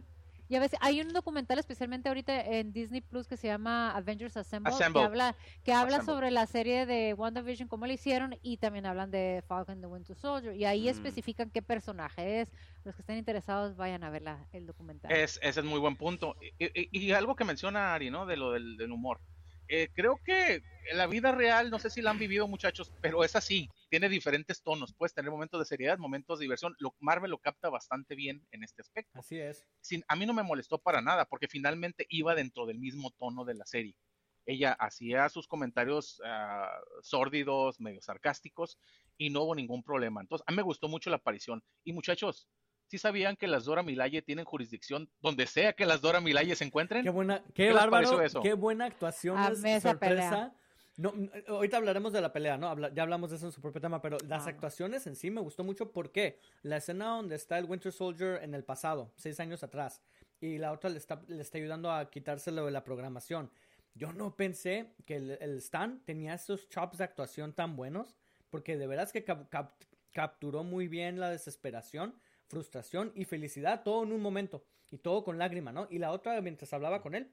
Ya 0.48 0.60
ves, 0.60 0.70
hay 0.80 1.00
un 1.00 1.12
documental 1.12 1.58
especialmente 1.58 2.08
ahorita 2.08 2.40
en 2.40 2.72
Disney 2.72 3.00
Plus 3.00 3.26
que 3.26 3.36
se 3.36 3.48
llama 3.48 3.90
Avengers 3.96 4.36
Assemble, 4.36 4.72
Assemble. 4.72 5.00
que 5.00 5.04
habla, 5.04 5.36
que 5.64 5.72
habla 5.72 5.96
Assemble. 5.96 6.14
sobre 6.14 6.30
la 6.30 6.46
serie 6.46 6.86
de 6.86 7.14
WandaVision, 7.14 7.68
cómo 7.68 7.84
lo 7.88 7.92
hicieron, 7.92 8.38
y 8.42 8.56
también 8.58 8.86
hablan 8.86 9.10
de 9.10 9.42
Falcon 9.48 9.80
the 9.80 9.88
Winter 9.88 10.14
Soldier. 10.16 10.54
Y 10.54 10.64
ahí 10.64 10.84
Mm. 10.84 10.90
especifican 10.90 11.50
qué 11.50 11.62
personaje 11.62 12.42
es. 12.42 12.52
Los 12.84 12.94
que 12.94 13.02
estén 13.02 13.18
interesados 13.18 13.74
vayan 13.76 14.04
a 14.04 14.10
ver 14.10 14.22
la- 14.22 14.46
el 14.52 14.66
documental. 14.66 15.10
Es, 15.10 15.40
ese 15.42 15.58
es 15.60 15.66
muy 15.66 15.80
buen 15.80 15.96
punto. 15.96 16.36
Y, 16.60 16.64
y- 16.66 16.88
y 17.06 17.10
algo 17.12 17.34
que 17.34 17.44
menciona 17.44 17.92
Ari, 17.92 18.10
¿no? 18.10 18.24
De 18.24 18.36
lo 18.36 18.52
del, 18.52 18.76
del 18.76 18.92
humor. 18.92 19.20
Eh, 19.68 19.88
creo 19.94 20.20
que 20.24 20.62
en 20.90 20.98
la 20.98 21.06
vida 21.06 21.32
real, 21.32 21.70
no 21.70 21.78
sé 21.78 21.90
si 21.90 22.00
la 22.00 22.10
han 22.10 22.18
vivido 22.18 22.46
muchachos, 22.46 22.92
pero 23.00 23.24
es 23.24 23.34
así. 23.36 23.68
Tiene 23.90 24.08
diferentes 24.08 24.62
tonos. 24.62 24.94
Puedes 24.94 25.14
tener 25.14 25.30
momentos 25.30 25.60
de 25.60 25.66
seriedad, 25.66 25.98
momentos 25.98 26.38
de 26.38 26.44
diversión. 26.44 26.74
Lo, 26.78 26.94
Marvel 27.00 27.30
lo 27.30 27.38
capta 27.38 27.68
bastante 27.68 28.14
bien 28.14 28.46
en 28.52 28.62
este 28.62 28.82
aspecto. 28.82 29.18
Así 29.18 29.38
es. 29.38 29.64
Sin, 29.80 30.04
a 30.08 30.16
mí 30.16 30.26
no 30.26 30.34
me 30.34 30.42
molestó 30.42 30.78
para 30.78 31.02
nada, 31.02 31.24
porque 31.26 31.48
finalmente 31.48 32.06
iba 32.08 32.34
dentro 32.34 32.66
del 32.66 32.78
mismo 32.78 33.10
tono 33.10 33.44
de 33.44 33.54
la 33.54 33.66
serie. 33.66 33.96
Ella 34.44 34.72
hacía 34.72 35.28
sus 35.28 35.48
comentarios 35.48 36.22
ah, 36.24 36.70
sórdidos, 37.02 37.80
medio 37.80 38.00
sarcásticos, 38.00 38.78
y 39.18 39.30
no 39.30 39.42
hubo 39.42 39.54
ningún 39.56 39.82
problema. 39.82 40.20
Entonces, 40.20 40.44
a 40.46 40.52
mí 40.52 40.56
me 40.56 40.62
gustó 40.62 40.88
mucho 40.88 41.10
la 41.10 41.16
aparición. 41.16 41.64
Y 41.82 41.92
muchachos, 41.92 42.48
¿sí 42.88 42.98
sabían 42.98 43.36
que 43.36 43.46
las 43.46 43.64
Dora 43.64 43.82
Milaje 43.82 44.22
tienen 44.22 44.44
jurisdicción 44.44 45.08
donde 45.20 45.46
sea 45.46 45.72
que 45.72 45.86
las 45.86 46.00
Dora 46.00 46.20
Milaje 46.20 46.54
se 46.56 46.64
encuentren? 46.64 47.02
Qué 47.02 47.10
buena, 47.10 47.42
qué, 47.54 47.68
¿Qué 47.68 47.72
bárbaro, 47.72 48.20
eso? 48.22 48.40
qué 48.42 48.54
buena 48.54 48.86
actuación, 48.86 49.36
sorpresa. 49.36 49.98
pelea. 49.98 50.52
No, 50.98 51.12
ahorita 51.48 51.76
hablaremos 51.76 52.14
de 52.14 52.22
la 52.22 52.32
pelea, 52.32 52.56
¿no? 52.56 52.68
Habla- 52.68 52.90
ya 52.94 53.02
hablamos 53.02 53.28
de 53.28 53.36
eso 53.36 53.44
en 53.44 53.52
su 53.52 53.60
propio 53.60 53.82
tema, 53.82 54.00
pero 54.00 54.16
las 54.26 54.46
Ah. 54.46 54.50
actuaciones 54.50 55.06
en 55.06 55.14
sí 55.14 55.30
me 55.30 55.42
gustó 55.42 55.62
mucho 55.62 55.92
porque 55.92 56.38
la 56.62 56.78
escena 56.78 57.08
donde 57.08 57.36
está 57.36 57.58
el 57.58 57.66
Winter 57.66 57.92
Soldier 57.92 58.42
en 58.42 58.54
el 58.54 58.64
pasado, 58.64 59.12
seis 59.16 59.38
años 59.38 59.62
atrás, 59.62 60.00
y 60.40 60.56
la 60.56 60.72
otra 60.72 60.88
le 60.88 60.96
está, 60.96 61.20
le 61.28 61.42
está 61.42 61.58
ayudando 61.58 61.92
a 61.92 62.08
quitárselo 62.10 62.64
de 62.64 62.70
la 62.70 62.82
programación. 62.82 63.50
Yo 63.94 64.12
no 64.14 64.36
pensé 64.36 64.94
que 65.04 65.16
el, 65.16 65.30
el 65.40 65.58
Stan 65.58 66.00
tenía 66.06 66.32
esos 66.34 66.66
chops 66.70 66.96
de 66.98 67.04
actuación 67.04 67.52
tan 67.52 67.76
buenos, 67.76 68.16
porque 68.48 68.78
de 68.78 68.86
veras 68.86 69.12
que 69.12 69.22
cap- 69.22 69.50
cap- 69.50 69.74
capturó 70.12 70.64
muy 70.64 70.88
bien 70.88 71.20
la 71.20 71.28
desesperación, 71.30 72.14
frustración 72.48 73.12
y 73.14 73.24
felicidad, 73.24 73.82
todo 73.82 74.02
en 74.04 74.12
un 74.12 74.20
momento, 74.20 74.64
y 74.90 74.98
todo 74.98 75.24
con 75.24 75.38
lágrima, 75.38 75.72
¿no? 75.72 75.86
Y 75.90 75.98
la 75.98 76.12
otra, 76.12 76.40
mientras 76.40 76.72
hablaba 76.72 77.02
con 77.02 77.14
él, 77.14 77.30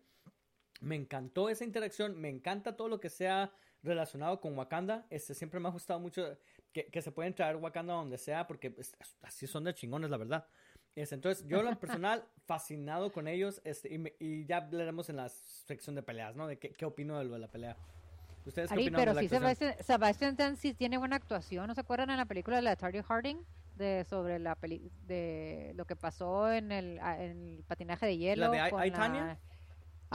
me 0.81 0.95
encantó 0.95 1.49
esa 1.49 1.63
interacción, 1.63 2.19
me 2.19 2.29
encanta 2.29 2.75
todo 2.75 2.87
lo 2.89 2.99
que 2.99 3.09
sea 3.09 3.51
relacionado 3.83 4.41
con 4.41 4.57
Wakanda. 4.57 5.05
Este 5.09 5.33
siempre 5.33 5.59
me 5.59 5.67
ha 5.69 5.71
gustado 5.71 5.99
mucho 5.99 6.37
que, 6.73 6.87
que 6.87 7.01
se 7.01 7.11
pueden 7.11 7.33
traer 7.33 7.55
Wakanda 7.57 7.93
donde 7.93 8.17
sea, 8.17 8.47
porque 8.47 8.71
pues, 8.71 8.95
así 9.21 9.47
son 9.47 9.63
de 9.63 9.73
chingones, 9.73 10.09
la 10.09 10.17
verdad. 10.17 10.47
Este, 10.95 11.15
entonces, 11.15 11.45
yo 11.47 11.59
en 11.59 11.65
lo 11.65 11.79
personal, 11.79 12.23
fascinado 12.45 13.11
con 13.11 13.27
ellos, 13.27 13.61
este, 13.63 13.93
y, 13.93 13.97
me- 13.97 14.15
y 14.19 14.45
ya 14.45 14.57
hablaremos 14.57 15.09
en 15.09 15.15
la 15.17 15.29
sección 15.29 15.95
de 15.95 16.03
peleas, 16.03 16.35
¿no? 16.35 16.47
De 16.47 16.59
qué, 16.59 16.71
qué 16.71 16.85
opino 16.85 17.17
de 17.17 17.25
lo 17.25 17.33
de 17.33 17.39
la 17.39 17.47
pelea. 17.47 17.77
¿Ustedes 18.45 18.69
qué 18.69 18.73
Ari, 18.73 18.83
opinan 18.83 19.01
pero 19.01 19.11
de 19.11 19.15
la 19.15 19.21
sí? 19.21 19.29
Sebastian, 19.29 19.75
Sebastian 19.83 20.31
Stan 20.31 20.57
sí 20.57 20.73
tiene 20.73 20.97
buena 20.97 21.15
actuación. 21.15 21.67
¿No 21.67 21.73
se 21.75 21.81
acuerdan 21.81 22.09
en 22.09 22.17
la 22.17 22.25
película 22.25 22.57
de 22.57 22.61
la 22.63 22.75
Tardy 22.75 23.01
Harding? 23.01 23.37
De, 23.75 24.03
sobre 24.07 24.37
la 24.39 24.55
peli 24.55 24.91
de 25.07 25.71
lo 25.75 25.85
que 25.85 25.95
pasó 25.95 26.51
en 26.51 26.71
el, 26.71 26.99
a- 26.99 27.21
en 27.23 27.55
el 27.57 27.63
patinaje 27.63 28.05
de 28.05 28.17
hielo. 28.17 28.51
de 28.51 28.67
I- 28.67 28.69
con 28.69 28.85
I, 28.85 28.89
la- 28.91 28.95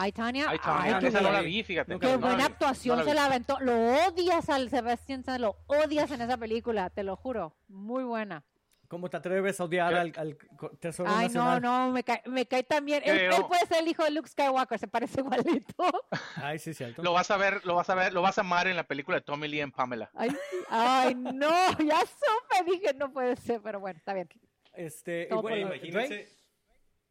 I, 0.01 0.13
Ay, 0.49 0.59
Tania, 0.61 0.99
qué 1.01 1.09
esa 1.09 1.21
no 1.21 1.33
la 1.33 1.41
bien. 1.41 1.53
vi, 1.53 1.63
fíjate. 1.65 1.93
No, 1.93 1.99
Qué 1.99 2.07
no 2.07 2.13
la 2.13 2.19
buena 2.19 2.37
vi, 2.37 2.43
actuación 2.45 2.99
no 3.01 3.05
se 3.05 3.15
la 3.15 3.25
aventó. 3.27 3.59
Lo 3.59 3.73
odias 4.07 4.49
al 4.49 4.71
Sebastian 4.71 5.21
Stan, 5.21 5.41
lo 5.41 5.57
odias 5.67 6.09
en 6.13 6.23
esa 6.23 6.37
película, 6.37 6.89
te 6.91 7.03
lo 7.03 7.17
juro. 7.17 7.57
Muy 7.67 8.05
buena. 8.05 8.45
¿Cómo 8.89 9.11
te 9.11 9.19
atreves 9.19 9.61
a 9.61 9.65
odiar 9.65 9.95
al, 9.95 10.13
al 10.17 10.39
Tesoro 10.81 11.11
Ay, 11.11 11.27
Nacional? 11.27 11.61
no, 11.61 11.87
no, 11.87 11.93
me 11.93 12.03
cae, 12.03 12.23
me 12.25 12.47
cae 12.47 12.63
tan 12.63 12.87
bien. 12.87 13.03
Él, 13.05 13.31
puede 13.47 13.67
ser 13.67 13.83
el 13.83 13.89
hijo 13.89 14.03
de 14.03 14.11
Luke 14.11 14.31
Skywalker, 14.31 14.79
se 14.79 14.89
parece 14.89 15.21
igualito. 15.21 15.85
Ay, 16.37 16.59
sí, 16.59 16.73
cierto. 16.73 17.03
Lo 17.03 17.13
vas 17.13 17.31
a 17.31 17.37
ver, 17.37 17.65
lo 17.67 17.75
vas 17.75 17.91
a 17.91 17.95
ver, 17.95 18.15
lo 18.15 18.23
vas 18.23 18.39
a 18.39 18.41
amar 18.41 18.67
en 18.67 18.77
la 18.77 18.85
película 18.85 19.19
de 19.19 19.21
Tommy 19.21 19.47
Lee 19.47 19.61
en 19.61 19.73
Pamela. 19.73 20.11
Ay, 20.15 20.31
ay, 20.71 21.15
no, 21.15 21.51
ya 21.87 22.01
supe, 22.01 22.71
dije, 22.71 22.95
no 22.95 23.13
puede 23.13 23.37
ser, 23.37 23.61
pero 23.61 23.79
bueno, 23.79 23.99
está 23.99 24.15
bien. 24.15 24.29
Este, 24.73 25.27
Todo 25.27 25.43
bueno, 25.43 25.67
imagínense, 25.67 26.29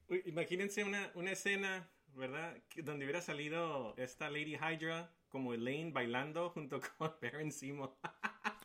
uy, 0.10 0.24
imagínense 0.26 0.84
una, 0.84 1.12
una 1.14 1.32
escena, 1.32 1.88
¿verdad? 2.16 2.56
Donde 2.78 3.06
hubiera 3.06 3.22
salido 3.22 3.94
esta 3.98 4.32
Lady 4.32 4.56
Hydra 4.56 5.12
como 5.30 5.54
Elaine 5.54 5.92
bailando 5.92 6.50
junto 6.50 6.80
con 6.98 7.14
Baron 7.22 7.52
Simo. 7.52 8.00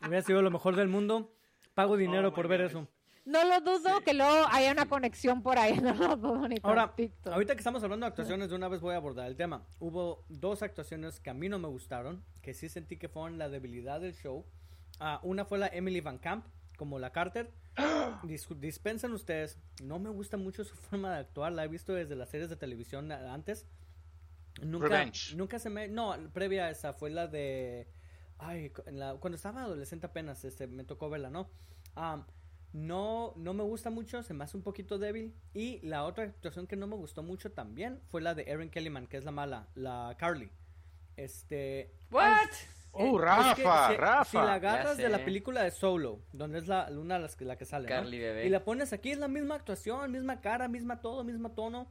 hubiera 0.01 0.23
sido 0.23 0.41
lo 0.41 0.49
mejor 0.49 0.75
del 0.75 0.87
mundo. 0.87 1.31
Pago 1.75 1.95
dinero 1.97 2.29
my 2.29 2.35
por 2.35 2.47
ver 2.47 2.61
gosh. 2.61 2.69
eso. 2.71 2.87
No 3.25 3.43
lo 3.45 3.61
dudo 3.61 3.97
Sí. 3.99 4.03
que 4.03 4.13
luego 4.13 4.45
haya 4.51 4.71
una 4.73 4.87
conexión 4.87 5.41
por 5.41 5.57
ahí, 5.57 5.77
no 5.81 5.93
lo 5.93 6.15
dudo 6.17 6.47
ni 6.47 6.57
Ahora, 6.61 6.87
tantito. 6.87 7.31
ahorita 7.33 7.53
que 7.53 7.59
estamos 7.59 7.81
hablando 7.83 8.05
de 8.05 8.09
actuaciones, 8.09 8.49
de 8.49 8.55
una 8.55 8.67
vez 8.67 8.81
voy 8.81 8.93
a 8.93 8.97
abordar 8.97 9.27
el 9.27 9.37
tema. 9.37 9.65
Hubo 9.79 10.25
dos 10.29 10.61
actuaciones 10.61 11.19
que 11.19 11.29
a 11.29 11.33
mí 11.33 11.47
no 11.47 11.57
me 11.59 11.67
gustaron, 11.69 12.23
que 12.41 12.53
sí 12.53 12.67
sentí 12.67 12.97
que 12.97 13.07
fueron 13.07 13.37
la 13.37 13.47
debilidad 13.49 14.01
del 14.01 14.13
show. 14.13 14.45
Ah, 14.99 15.19
una 15.23 15.45
fue 15.45 15.57
la 15.57 15.67
Emily 15.67 16.01
Van 16.01 16.17
Camp, 16.17 16.45
como 16.77 16.99
la 16.99 17.11
Carter. 17.11 17.51
Dis- 18.23 18.47
dispensen 18.59 19.13
ustedes, 19.13 19.57
no 19.81 19.99
me 19.99 20.09
gusta 20.09 20.35
mucho 20.37 20.63
su 20.65 20.75
forma 20.75 21.13
de 21.13 21.19
actuar, 21.21 21.53
la 21.53 21.63
he 21.63 21.67
visto 21.67 21.93
desde 21.93 22.15
las 22.15 22.29
series 22.29 22.49
de 22.49 22.55
televisión 22.57 23.11
antes. 23.11 23.65
Nunca, 24.61 24.87
Revenge. 24.87 25.35
nunca 25.35 25.57
se 25.59 25.69
me... 25.71 25.87
No, 25.87 26.13
previa 26.33 26.65
a 26.65 26.69
esa 26.69 26.93
fue 26.93 27.09
la 27.09 27.25
de... 27.27 27.87
Ay, 28.37 28.71
la- 28.91 29.15
cuando 29.15 29.35
estaba 29.37 29.63
adolescente 29.63 30.05
apenas, 30.07 30.43
este, 30.45 30.67
me 30.67 30.83
tocó 30.83 31.09
verla, 31.09 31.29
¿no? 31.31 31.49
Am, 31.95 32.25
no, 32.73 33.33
no 33.37 33.53
me 33.53 33.63
gusta 33.63 33.89
mucho, 33.89 34.21
se 34.23 34.33
me 34.33 34.43
hace 34.43 34.57
un 34.57 34.63
poquito 34.63 34.97
débil. 34.97 35.33
Y 35.53 35.79
la 35.85 36.03
otra 36.03 36.25
actuación 36.25 36.67
que 36.67 36.75
no 36.75 36.87
me 36.87 36.95
gustó 36.95 37.23
mucho 37.23 37.51
también 37.51 37.99
fue 38.09 38.21
la 38.21 38.33
de 38.33 38.43
Erin 38.47 38.69
Kellyman, 38.69 39.07
que 39.07 39.17
es 39.17 39.23
la 39.25 39.31
mala, 39.31 39.67
la 39.75 40.15
Carly. 40.19 40.49
Este. 41.15 41.91
¿What? 42.11 42.49
¡Oh, 42.95 43.15
es 43.17 43.21
Rafa! 43.21 43.55
que 43.55 43.61
si- 43.61 43.97
¡Rafa! 43.99 44.25
Si 44.25 44.37
la 44.37 44.53
agarras 44.53 44.97
de 44.97 45.09
la 45.09 45.17
película 45.25 45.63
de 45.63 45.71
Solo, 45.71 46.19
donde 46.31 46.59
es 46.59 46.67
la 46.67 46.87
una 46.91 47.15
de 47.15 47.21
las 47.21 47.35
que, 47.35 47.45
la 47.45 47.57
que 47.57 47.65
sale, 47.65 47.89
¿no? 47.89 47.95
Carly 47.95 48.19
bebé. 48.19 48.45
Y 48.45 48.49
la 48.49 48.63
pones 48.63 48.93
aquí, 48.93 49.11
es 49.11 49.17
la 49.17 49.27
misma 49.27 49.55
actuación, 49.55 50.11
misma 50.11 50.41
cara, 50.41 50.67
misma 50.67 51.01
todo, 51.01 51.23
mismo 51.23 51.51
tono. 51.51 51.87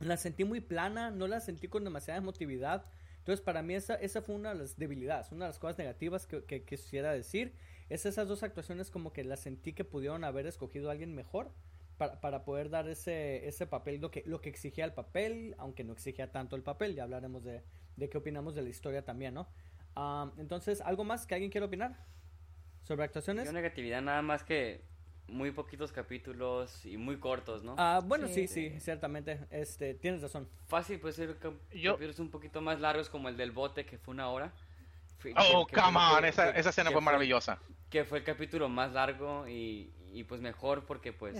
La 0.00 0.16
sentí 0.16 0.44
muy 0.44 0.60
plana, 0.60 1.10
no 1.10 1.26
la 1.26 1.40
sentí 1.40 1.68
con 1.68 1.84
demasiada 1.84 2.18
emotividad. 2.18 2.84
Entonces, 3.18 3.42
para 3.44 3.62
mí, 3.62 3.74
esa, 3.74 3.94
esa 3.96 4.20
fue 4.22 4.34
una 4.34 4.50
de 4.50 4.56
las 4.60 4.76
debilidades, 4.76 5.30
una 5.32 5.46
de 5.46 5.50
las 5.50 5.58
cosas 5.58 5.78
negativas 5.78 6.26
que, 6.26 6.44
que- 6.44 6.64
que 6.64 6.76
quisiera 6.76 7.12
decir. 7.12 7.54
Es 7.90 8.06
esas 8.06 8.28
dos 8.28 8.42
actuaciones 8.42 8.90
como 8.90 9.12
que 9.12 9.24
las 9.24 9.40
sentí 9.40 9.72
que 9.72 9.84
pudieron 9.84 10.24
haber 10.24 10.46
escogido 10.46 10.88
a 10.88 10.92
alguien 10.92 11.14
mejor 11.14 11.50
para, 11.98 12.20
para 12.20 12.44
poder 12.44 12.70
dar 12.70 12.88
ese, 12.88 13.46
ese 13.46 13.66
papel, 13.66 14.00
lo 14.00 14.10
que, 14.10 14.22
lo 14.26 14.40
que 14.40 14.48
exigía 14.48 14.84
el 14.84 14.92
papel, 14.94 15.54
aunque 15.58 15.84
no 15.84 15.92
exigía 15.92 16.32
tanto 16.32 16.56
el 16.56 16.62
papel. 16.62 16.94
Ya 16.94 17.04
hablaremos 17.04 17.44
de, 17.44 17.62
de 17.96 18.08
qué 18.08 18.18
opinamos 18.18 18.54
de 18.54 18.62
la 18.62 18.68
historia 18.70 19.04
también, 19.04 19.34
¿no? 19.34 19.48
Ah, 19.94 20.32
entonces, 20.38 20.80
¿algo 20.80 21.04
más 21.04 21.26
que 21.26 21.34
alguien 21.34 21.50
quiera 21.50 21.66
opinar 21.66 21.96
sobre 22.82 23.04
actuaciones? 23.04 23.44
Yo 23.46 23.52
negatividad 23.52 24.02
nada 24.02 24.22
más 24.22 24.42
que 24.42 24.82
muy 25.28 25.52
poquitos 25.52 25.92
capítulos 25.92 26.84
y 26.84 26.96
muy 26.96 27.18
cortos, 27.18 27.62
¿no? 27.62 27.76
Ah, 27.78 28.00
bueno, 28.04 28.26
sí, 28.28 28.48
Sí. 28.48 28.70
sí, 28.70 28.80
ciertamente. 28.80 29.40
Este, 29.50 29.94
tienes 29.94 30.20
razón. 30.20 30.48
Fácil 30.66 30.98
puede 31.00 31.14
ser 31.14 31.38
cap- 31.38 31.54
Yo- 31.72 31.92
capítulos 31.92 32.18
un 32.18 32.30
poquito 32.30 32.60
más 32.60 32.80
largos 32.80 33.08
como 33.08 33.28
el 33.28 33.36
del 33.36 33.52
bote 33.52 33.86
que 33.86 33.98
fue 33.98 34.12
una 34.12 34.28
hora. 34.30 34.52
¡Oh, 35.36 35.66
que- 35.66 35.74
que 35.74 35.80
come 35.80 35.98
lo 35.98 36.14
on! 36.16 36.22
que- 36.22 36.28
Esa, 36.28 36.52
que- 36.52 36.60
esa 36.60 36.70
escena 36.70 36.90
que 36.90 36.94
fue 36.94 37.02
maravillosa. 37.02 37.58
Que 37.90 38.04
fue 38.04 38.18
el 38.18 38.24
capítulo 38.24 38.68
más 38.68 38.92
largo 38.92 39.46
y, 39.48 39.92
y 40.12 40.24
pues 40.24 40.40
mejor 40.40 40.84
porque 40.84 41.12
pues 41.12 41.34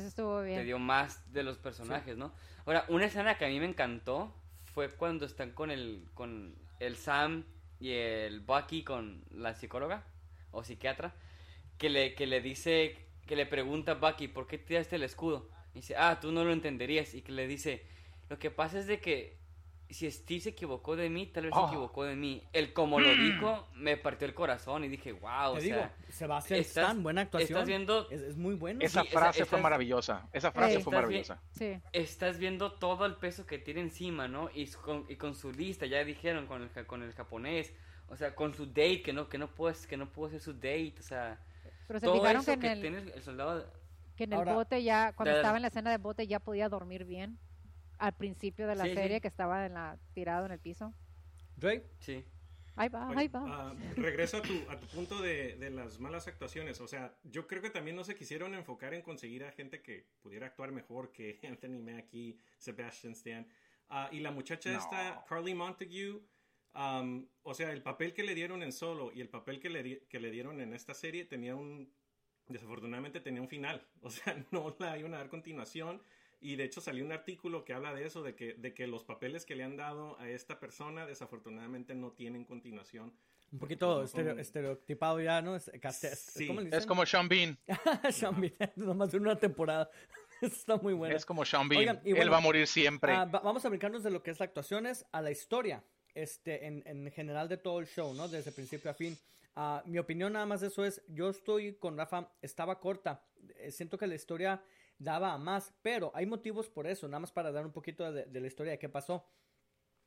te 0.57 0.65
dio 0.65 0.79
más 0.79 1.33
de 1.33 1.43
los 1.43 1.59
personajes, 1.59 2.17
¿no? 2.17 2.33
Ahora, 2.67 2.85
una 2.89 3.07
escena 3.07 3.37
que 3.37 3.45
a 3.45 3.49
mí 3.49 3.59
me 3.61 3.67
encantó 3.67 4.35
fue 4.73 4.89
cuando 4.91 5.27
están 5.27 5.51
con 5.53 5.71
el, 5.71 6.05
con 6.15 6.55
el 6.81 6.97
Sam 6.97 7.45
y 7.81 7.93
el 7.93 8.41
Bucky 8.41 8.85
con 8.85 9.25
la 9.31 9.55
psicóloga 9.55 10.05
o 10.53 10.63
psiquiatra, 10.65 11.13
que 11.79 11.91
le, 11.91 12.15
que 12.15 12.27
le 12.27 12.41
dice, 12.41 12.97
que 13.27 13.37
le 13.37 13.47
pregunta 13.47 13.93
a 13.93 13.95
Bucky, 13.97 14.29
¿por 14.29 14.47
qué 14.47 14.59
tiraste 14.59 14.97
el 14.97 15.03
escudo? 15.03 15.49
Y 15.75 15.79
dice, 15.81 15.97
ah, 15.97 16.19
tú 16.21 16.31
no 16.31 16.45
lo 16.45 16.53
entenderías. 16.53 17.15
Y 17.15 17.23
que 17.23 17.33
le 17.33 17.49
dice, 17.49 17.85
lo 18.29 18.39
que 18.39 18.51
pasa 18.53 18.79
es 18.79 18.87
de 18.87 19.01
que 19.01 19.37
si 19.91 20.11
Steve 20.11 20.41
se 20.41 20.49
equivocó 20.51 20.97
de 20.97 21.09
mí, 21.11 21.27
tal 21.27 21.45
vez 21.45 21.53
Oh. 21.55 21.63
se 21.69 21.75
equivocó 21.75 22.05
de 22.05 22.17
mí. 22.17 22.43
Él 22.53 22.73
como 22.73 22.99
lo 22.99 23.15
dijo, 23.15 23.69
me 23.75 23.97
partió 23.97 24.27
el 24.27 24.35
corazón 24.35 24.83
y 24.85 24.89
dije, 24.89 25.13
wow, 25.13 25.53
o 25.53 25.55
Te 25.55 25.61
sea, 25.61 25.77
digo, 25.77 25.89
Sebastián 26.11 26.61
estás- 26.61 26.85
Stan, 26.85 27.03
buena 27.03 27.21
actuación. 27.23 27.51
estás 27.59 27.69
viendo 27.69 28.11
Es, 28.11 28.21
es 28.23 28.37
muy 28.37 28.55
bueno. 28.55 28.81
Esa 28.83 29.03
Sí, 29.03 29.09
frase 29.09 29.45
fue 29.45 29.61
maravillosa. 29.61 30.29
Esa 30.33 30.51
frase 30.53 30.77
Ey. 30.77 30.83
fue 30.83 30.93
maravillosa. 30.95 31.41
Sí. 31.53 31.79
estás 31.93 32.39
viendo 32.39 32.73
todo 32.73 33.07
el 33.07 33.17
peso 33.17 33.47
que 33.47 33.59
tiene 33.59 33.81
encima, 33.83 34.27
¿no? 34.27 34.49
Y 34.55 34.67
con, 34.73 35.05
y 35.09 35.17
con 35.17 35.35
su 35.35 35.53
lista, 35.53 35.87
ya 35.87 36.03
dijeron, 36.05 36.47
con 36.47 36.63
el, 36.63 36.71
ja- 36.71 36.87
con 36.87 37.03
el 37.03 37.13
japonés, 37.13 37.73
o 38.09 38.17
sea, 38.17 38.35
con 38.35 38.55
su 38.55 38.67
date, 38.67 39.03
que 39.03 39.13
no, 39.13 39.29
que 39.29 39.39
no 39.39 39.49
puedes, 39.49 39.87
que 39.87 39.97
no 39.97 40.11
pudo 40.11 40.31
ser 40.31 40.41
su 40.41 40.53
date, 40.55 40.95
o 40.99 41.03
sea, 41.03 41.39
Pero 41.87 42.01
se 42.01 42.07
todo 42.07 42.17
fijaron 42.17 42.43
eso 42.43 42.47
que 42.47 42.53
en 42.55 42.61
que 42.61 42.73
el, 42.73 42.81
tiene 42.81 42.99
el 43.15 43.23
soldado, 43.23 43.71
que 44.17 44.25
en 44.25 44.33
el 44.33 44.39
Ahora- 44.39 44.55
bote 44.55 44.83
ya, 44.83 45.13
cuando 45.13 45.33
De- 45.33 45.39
estaba 45.41 45.57
en 45.57 45.63
la 45.63 45.69
escena 45.69 45.91
de 45.91 45.99
bote 45.99 46.27
ya 46.27 46.41
podía 46.41 46.69
dormir 46.69 47.05
bien. 47.05 47.39
Al 47.99 48.17
principio 48.17 48.67
de 48.67 48.75
la 48.77 48.85
Sí, 48.85 48.91
sí. 48.91 48.97
serie 48.97 49.21
que 49.21 49.29
estaba 49.29 49.67
en 49.67 49.75
la, 49.75 49.99
tirado 50.15 50.47
en 50.47 50.53
el 50.53 50.59
piso. 50.61 50.95
Drake, 51.57 51.87
sí. 52.01 52.25
Ahí 52.77 52.89
va, 52.89 53.09
Oye, 53.09 53.21
ahí 53.21 53.29
va. 53.29 53.45
ah, 53.47 53.75
regreso 53.95 54.39
a 54.39 54.43
tu, 54.43 54.53
a 54.69 54.81
tu 54.81 54.87
punto 54.89 55.23
de, 55.23 55.55
de 55.57 55.71
las 55.71 56.01
malas 56.01 56.27
actuaciones. 56.27 56.81
O 56.81 56.89
sea, 56.89 57.17
yo 57.23 57.47
creo 57.47 57.63
que 57.63 57.71
también 57.71 57.95
no 57.95 58.03
se 58.03 58.17
quisieron 58.17 58.53
enfocar 58.55 58.95
en 58.95 59.03
conseguir 59.03 59.45
a 59.45 59.53
gente 59.53 59.81
que 59.81 60.09
pudiera 60.21 60.47
actuar 60.49 60.73
mejor 60.73 61.13
que 61.13 61.39
Anthony 61.49 61.79
Mackie, 61.81 62.37
Sebastian 62.59 63.13
Stan. 63.13 63.47
Ah, 63.91 64.09
y 64.11 64.19
la 64.21 64.33
muchacha 64.33 64.73
No. 64.73 64.79
esta, 64.79 65.25
Carly 65.29 65.55
Montague, 65.55 66.21
um, 66.75 67.29
o 67.45 67.55
sea, 67.55 67.71
el 67.71 67.83
papel 67.83 68.13
que 68.13 68.25
le 68.25 68.35
dieron 68.35 68.63
en 68.65 68.73
Solo 68.73 69.13
y 69.13 69.21
el 69.21 69.29
papel 69.29 69.61
que 69.61 69.71
le, 69.71 69.83
di- 69.85 70.01
que 70.09 70.19
le 70.19 70.33
dieron 70.33 70.61
en 70.61 70.73
esta 70.75 70.95
serie 70.95 71.27
tenía 71.27 71.55
un, 71.55 71.95
desafortunadamente 72.49 73.21
tenía 73.21 73.41
un 73.41 73.49
final. 73.49 73.87
O 74.03 74.11
sea, 74.11 74.37
no 74.51 74.75
la 74.81 74.99
iban 74.99 75.15
a 75.15 75.19
dar 75.19 75.29
continuación. 75.29 76.03
Y 76.45 76.57
de 76.57 76.65
hecho 76.65 76.81
salió 76.83 77.05
un 77.05 77.11
artículo 77.13 77.65
que 77.65 77.73
habla 77.73 77.95
de 77.95 78.05
eso, 78.05 78.23
de 78.23 78.35
que, 78.35 78.53
de 78.53 78.75
que 78.75 78.87
los 78.87 79.03
papeles 79.03 79.47
que 79.47 79.57
le 79.57 79.65
han 79.65 79.77
dado 79.79 80.19
a 80.21 80.29
esta 80.29 80.61
persona 80.61 81.07
desafortunadamente 81.07 81.95
no 81.95 82.13
tienen 82.13 82.45
continuación. 82.45 83.15
un 83.51 83.59
poquito 83.59 84.03
no 84.03 84.07
son- 84.09 84.39
estereotipado 84.39 85.21
ya, 85.23 85.41
¿no? 85.41 85.57
Es, 85.57 85.71
Sí. 86.35 86.47
¿Cómo 86.49 86.61
le 86.61 86.77
Es 86.77 86.85
como 86.85 87.07
Sean 87.07 87.29
Bean. 87.29 87.57
Sean 88.13 88.39
Bean, 88.41 88.53
nomás 88.77 89.11
de 89.13 89.17
una 89.19 89.37
temporada. 89.37 89.89
Está 90.43 90.77
muy 90.77 90.93
bueno. 90.93 91.17
Es 91.17 91.25
como 91.25 91.45
Sean 91.47 91.67
Bean. 91.69 91.79
Oigan, 91.81 92.01
y 92.05 92.11
Él 92.11 92.17
bueno, 92.17 92.33
va 92.33 92.37
a 92.37 92.41
morir 92.41 92.67
siempre. 92.67 93.13
Va- 93.13 93.25
vamos 93.25 93.65
a 93.65 93.69
brincarnos 93.71 94.03
de 94.03 94.11
lo 94.11 94.23
que 94.23 94.31
es 94.31 94.39
la 94.39 94.45
actuaciones 94.45 95.07
a 95.13 95.23
la 95.23 95.31
historia, 95.31 95.83
este, 96.15 96.67
en, 96.67 96.83
en 96.87 97.11
general 97.11 97.49
de 97.49 97.57
todo 97.57 97.81
el 97.81 97.87
show, 97.87 98.13
¿no? 98.13 98.29
Desde 98.29 98.53
principio 98.53 98.91
a 98.91 98.95
fin. 98.95 99.17
Ah, 99.57 99.83
mi 99.87 99.99
opinión 99.99 100.33
nada 100.35 100.45
más 100.45 100.61
de 100.61 100.67
eso 100.67 100.85
es, 100.85 101.01
yo 101.09 101.31
estoy 101.31 101.75
con 101.77 101.97
Rafa, 101.97 102.29
estaba 102.43 102.81
corta. 102.81 103.25
Eh, 103.61 103.71
siento 103.71 103.97
que 103.97 104.07
la 104.09 104.17
historia 104.17 104.61
daba 105.05 105.33
a 105.33 105.39
más, 105.39 105.73
pero 105.83 106.11
hay 106.15 106.27
motivos 106.27 106.69
por 106.69 106.87
eso, 106.87 107.07
nada 107.07 107.21
más 107.21 107.31
para 107.31 107.53
dar 107.53 107.65
un 107.65 107.73
poquito 107.73 108.11
de, 108.11 108.25
de 108.25 108.41
la 108.41 108.47
historia 108.47 108.73
de 108.73 108.79
qué 108.79 108.89
pasó. 108.89 109.25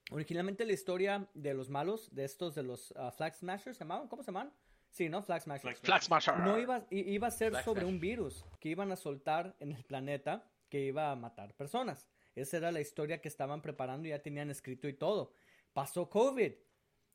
Originalmente 0.10 0.66
la 0.66 0.74
historia 0.74 1.28
de 1.34 1.54
los 1.54 1.70
malos, 1.70 2.14
de 2.14 2.24
estos 2.24 2.56
de 2.56 2.64
los 2.64 2.94
ah, 2.96 3.12
Flag 3.12 3.36
Smashers, 3.36 3.78
¿se 3.78 3.84
llamaban? 3.84 4.08
¿Cómo 4.08 4.24
se 4.24 4.28
llaman? 4.28 4.54
Sí, 4.90 5.10
¿no? 5.10 5.22
Flag 5.22 5.42
Smashers. 5.42 5.80
Flag 5.82 6.04
Smasher. 6.04 6.38
No 6.40 6.58
iba, 6.58 6.86
iba 6.90 7.28
a 7.28 7.32
ser 7.32 7.54
sobre 7.64 7.82
Smash. 7.82 7.94
un 7.94 8.00
virus 8.00 8.46
que 8.60 8.70
iban 8.70 8.92
a 8.92 8.96
soltar 8.96 9.56
en 9.60 9.74
el 9.74 9.84
planeta 9.84 10.50
que 10.70 10.82
iba 10.82 11.12
a 11.12 11.16
matar 11.16 11.54
personas. 11.56 12.10
Esa 12.36 12.58
era 12.58 12.72
la 12.72 12.80
historia 12.80 13.20
que 13.20 13.28
estaban 13.28 13.62
preparando 13.62 14.08
y 14.08 14.12
ya 14.12 14.22
tenían 14.22 14.50
escrito 14.50 14.88
y 14.88 14.94
todo. 14.94 15.34
Pasó 15.74 16.10
COVID. 16.10 16.54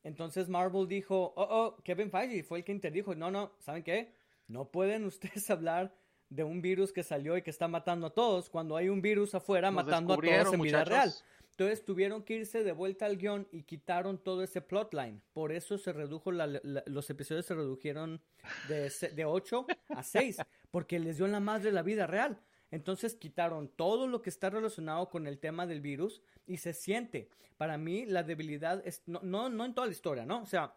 Entonces 0.03 0.49
Marvel 0.49 0.87
dijo, 0.87 1.33
oh, 1.35 1.47
oh, 1.49 1.77
Kevin 1.83 2.11
Feige 2.11 2.43
fue 2.43 2.59
el 2.59 2.63
que 2.63 2.73
interdijo. 2.73 3.15
No, 3.15 3.31
no, 3.31 3.53
¿saben 3.59 3.83
qué? 3.83 4.13
No 4.47 4.69
pueden 4.69 5.05
ustedes 5.05 5.49
hablar 5.49 5.95
de 6.35 6.43
un 6.43 6.61
virus 6.61 6.91
que 6.91 7.03
salió 7.03 7.37
y 7.37 7.41
que 7.41 7.49
está 7.51 7.67
matando 7.67 8.07
a 8.07 8.09
todos 8.13 8.49
cuando 8.49 8.75
hay 8.75 8.89
un 8.89 9.01
virus 9.01 9.35
afuera 9.35 9.69
Nos 9.71 9.85
matando 9.85 10.13
a 10.13 10.15
todos 10.17 10.25
en 10.27 10.31
descubrieron, 10.37 10.61
vida 10.61 10.77
muchachos. 10.79 10.89
real. 10.89 11.13
Entonces 11.51 11.85
tuvieron 11.85 12.23
que 12.23 12.33
irse 12.37 12.63
de 12.63 12.71
vuelta 12.71 13.05
al 13.05 13.17
guion 13.17 13.47
y 13.51 13.61
quitaron 13.63 14.17
todo 14.17 14.41
ese 14.41 14.59
plotline. 14.61 15.21
Por 15.33 15.51
eso 15.51 15.77
se 15.77 15.93
redujo, 15.93 16.31
la- 16.31 16.47
la- 16.47 16.83
los 16.87 17.09
episodios 17.11 17.45
se 17.45 17.53
redujeron 17.53 18.19
de, 18.67 18.91
de 19.13 19.25
8 19.25 19.67
a 19.89 20.01
6, 20.01 20.37
porque 20.71 20.97
les 20.99 21.17
dio 21.17 21.27
la 21.27 21.39
madre 21.39 21.71
la 21.71 21.83
vida 21.83 22.07
real. 22.07 22.39
Entonces 22.71 23.13
quitaron 23.15 23.67
todo 23.67 24.07
lo 24.07 24.23
que 24.23 24.31
está 24.31 24.49
relacionado 24.49 25.09
con 25.11 25.27
el 25.27 25.37
tema 25.37 25.67
del 25.67 25.79
virus 25.81 26.23
y 26.47 26.57
se 26.57 26.73
siente. 26.73 27.29
Para 27.57 27.77
mí 27.77 28.07
la 28.07 28.23
debilidad 28.23 28.81
es, 28.87 29.03
no, 29.05 29.19
no, 29.21 29.47
no 29.49 29.63
en 29.65 29.75
toda 29.75 29.85
la 29.85 29.93
historia, 29.93 30.25
¿no? 30.25 30.41
O 30.41 30.45
sea, 30.47 30.73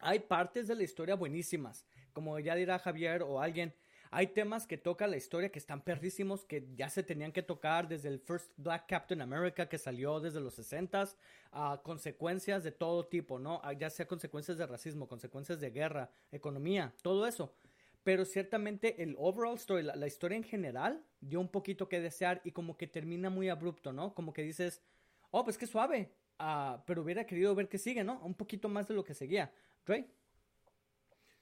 hay 0.00 0.18
partes 0.18 0.66
de 0.66 0.74
la 0.74 0.82
historia 0.82 1.14
buenísimas, 1.14 1.86
como 2.12 2.36
ya 2.40 2.56
dirá 2.56 2.80
Javier 2.80 3.22
o 3.22 3.40
alguien. 3.40 3.72
Hay 4.12 4.28
temas 4.28 4.66
que 4.66 4.76
toca 4.76 5.06
la 5.06 5.16
historia 5.16 5.52
que 5.52 5.60
están 5.60 5.82
perrísimos, 5.82 6.44
que 6.44 6.66
ya 6.74 6.90
se 6.90 7.04
tenían 7.04 7.30
que 7.30 7.42
tocar 7.42 7.86
desde 7.86 8.08
el 8.08 8.18
First 8.18 8.50
Black 8.56 8.86
Captain 8.88 9.22
America 9.22 9.68
que 9.68 9.78
salió 9.78 10.18
desde 10.18 10.40
los 10.40 10.58
60s, 10.58 11.14
a 11.52 11.80
consecuencias 11.84 12.64
de 12.64 12.72
todo 12.72 13.06
tipo, 13.06 13.38
¿no? 13.38 13.62
Ya 13.74 13.88
sea 13.88 14.08
consecuencias 14.08 14.58
de 14.58 14.66
racismo, 14.66 15.06
consecuencias 15.06 15.60
de 15.60 15.70
guerra, 15.70 16.10
economía, 16.32 16.92
todo 17.02 17.24
eso. 17.24 17.54
Pero 18.02 18.24
ciertamente 18.24 19.00
el 19.00 19.14
overall 19.16 19.54
story, 19.54 19.84
la, 19.84 20.06
historia 20.08 20.36
en 20.36 20.44
general, 20.44 21.04
dio 21.20 21.38
un 21.38 21.48
poquito 21.48 21.88
que 21.88 22.00
desear 22.00 22.40
y 22.42 22.50
como 22.50 22.76
que 22.76 22.88
termina 22.88 23.30
muy 23.30 23.48
abrupto, 23.48 23.92
¿no? 23.92 24.12
Como 24.14 24.32
que 24.32 24.42
dices, 24.42 24.82
oh, 25.30 25.44
pues 25.44 25.56
qué 25.56 25.68
suave, 25.68 26.10
ah, 26.40 26.82
pero 26.84 27.02
hubiera 27.02 27.26
querido 27.26 27.54
ver 27.54 27.68
que 27.68 27.78
sigue, 27.78 28.02
¿no? 28.02 28.18
Un 28.24 28.34
poquito 28.34 28.68
más 28.68 28.88
de 28.88 28.94
lo 28.94 29.04
que 29.04 29.14
seguía. 29.14 29.52
Dre? 29.86 30.08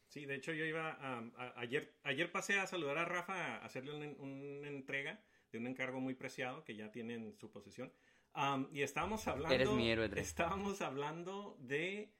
Sí, 0.08 0.24
de 0.26 0.34
hecho 0.36 0.52
yo 0.52 0.64
iba 0.64 0.90
a, 0.92 1.18
a- 1.36 1.60
ayer, 1.60 1.94
ayer 2.02 2.32
pasé 2.32 2.58
a 2.58 2.66
saludar 2.66 2.98
a 2.98 3.04
Rafa, 3.04 3.56
a 3.56 3.64
hacerle 3.64 3.94
una, 3.94 4.06
una 4.22 4.68
entrega 4.68 5.20
de 5.52 5.58
un 5.58 5.66
encargo 5.66 6.00
muy 6.00 6.14
preciado 6.14 6.64
que 6.64 6.76
ya 6.76 6.90
tiene 6.90 7.14
en 7.14 7.36
su 7.36 7.50
posesión. 7.50 7.92
Am, 8.34 8.68
y 8.72 8.82
estábamos 8.82 9.26
hablando, 9.26 9.54
Eres 9.54 9.70
mi 9.70 9.88
héroe, 9.90 10.08
estábamos 10.16 10.80
hablando 10.82 11.56
de 11.60 12.10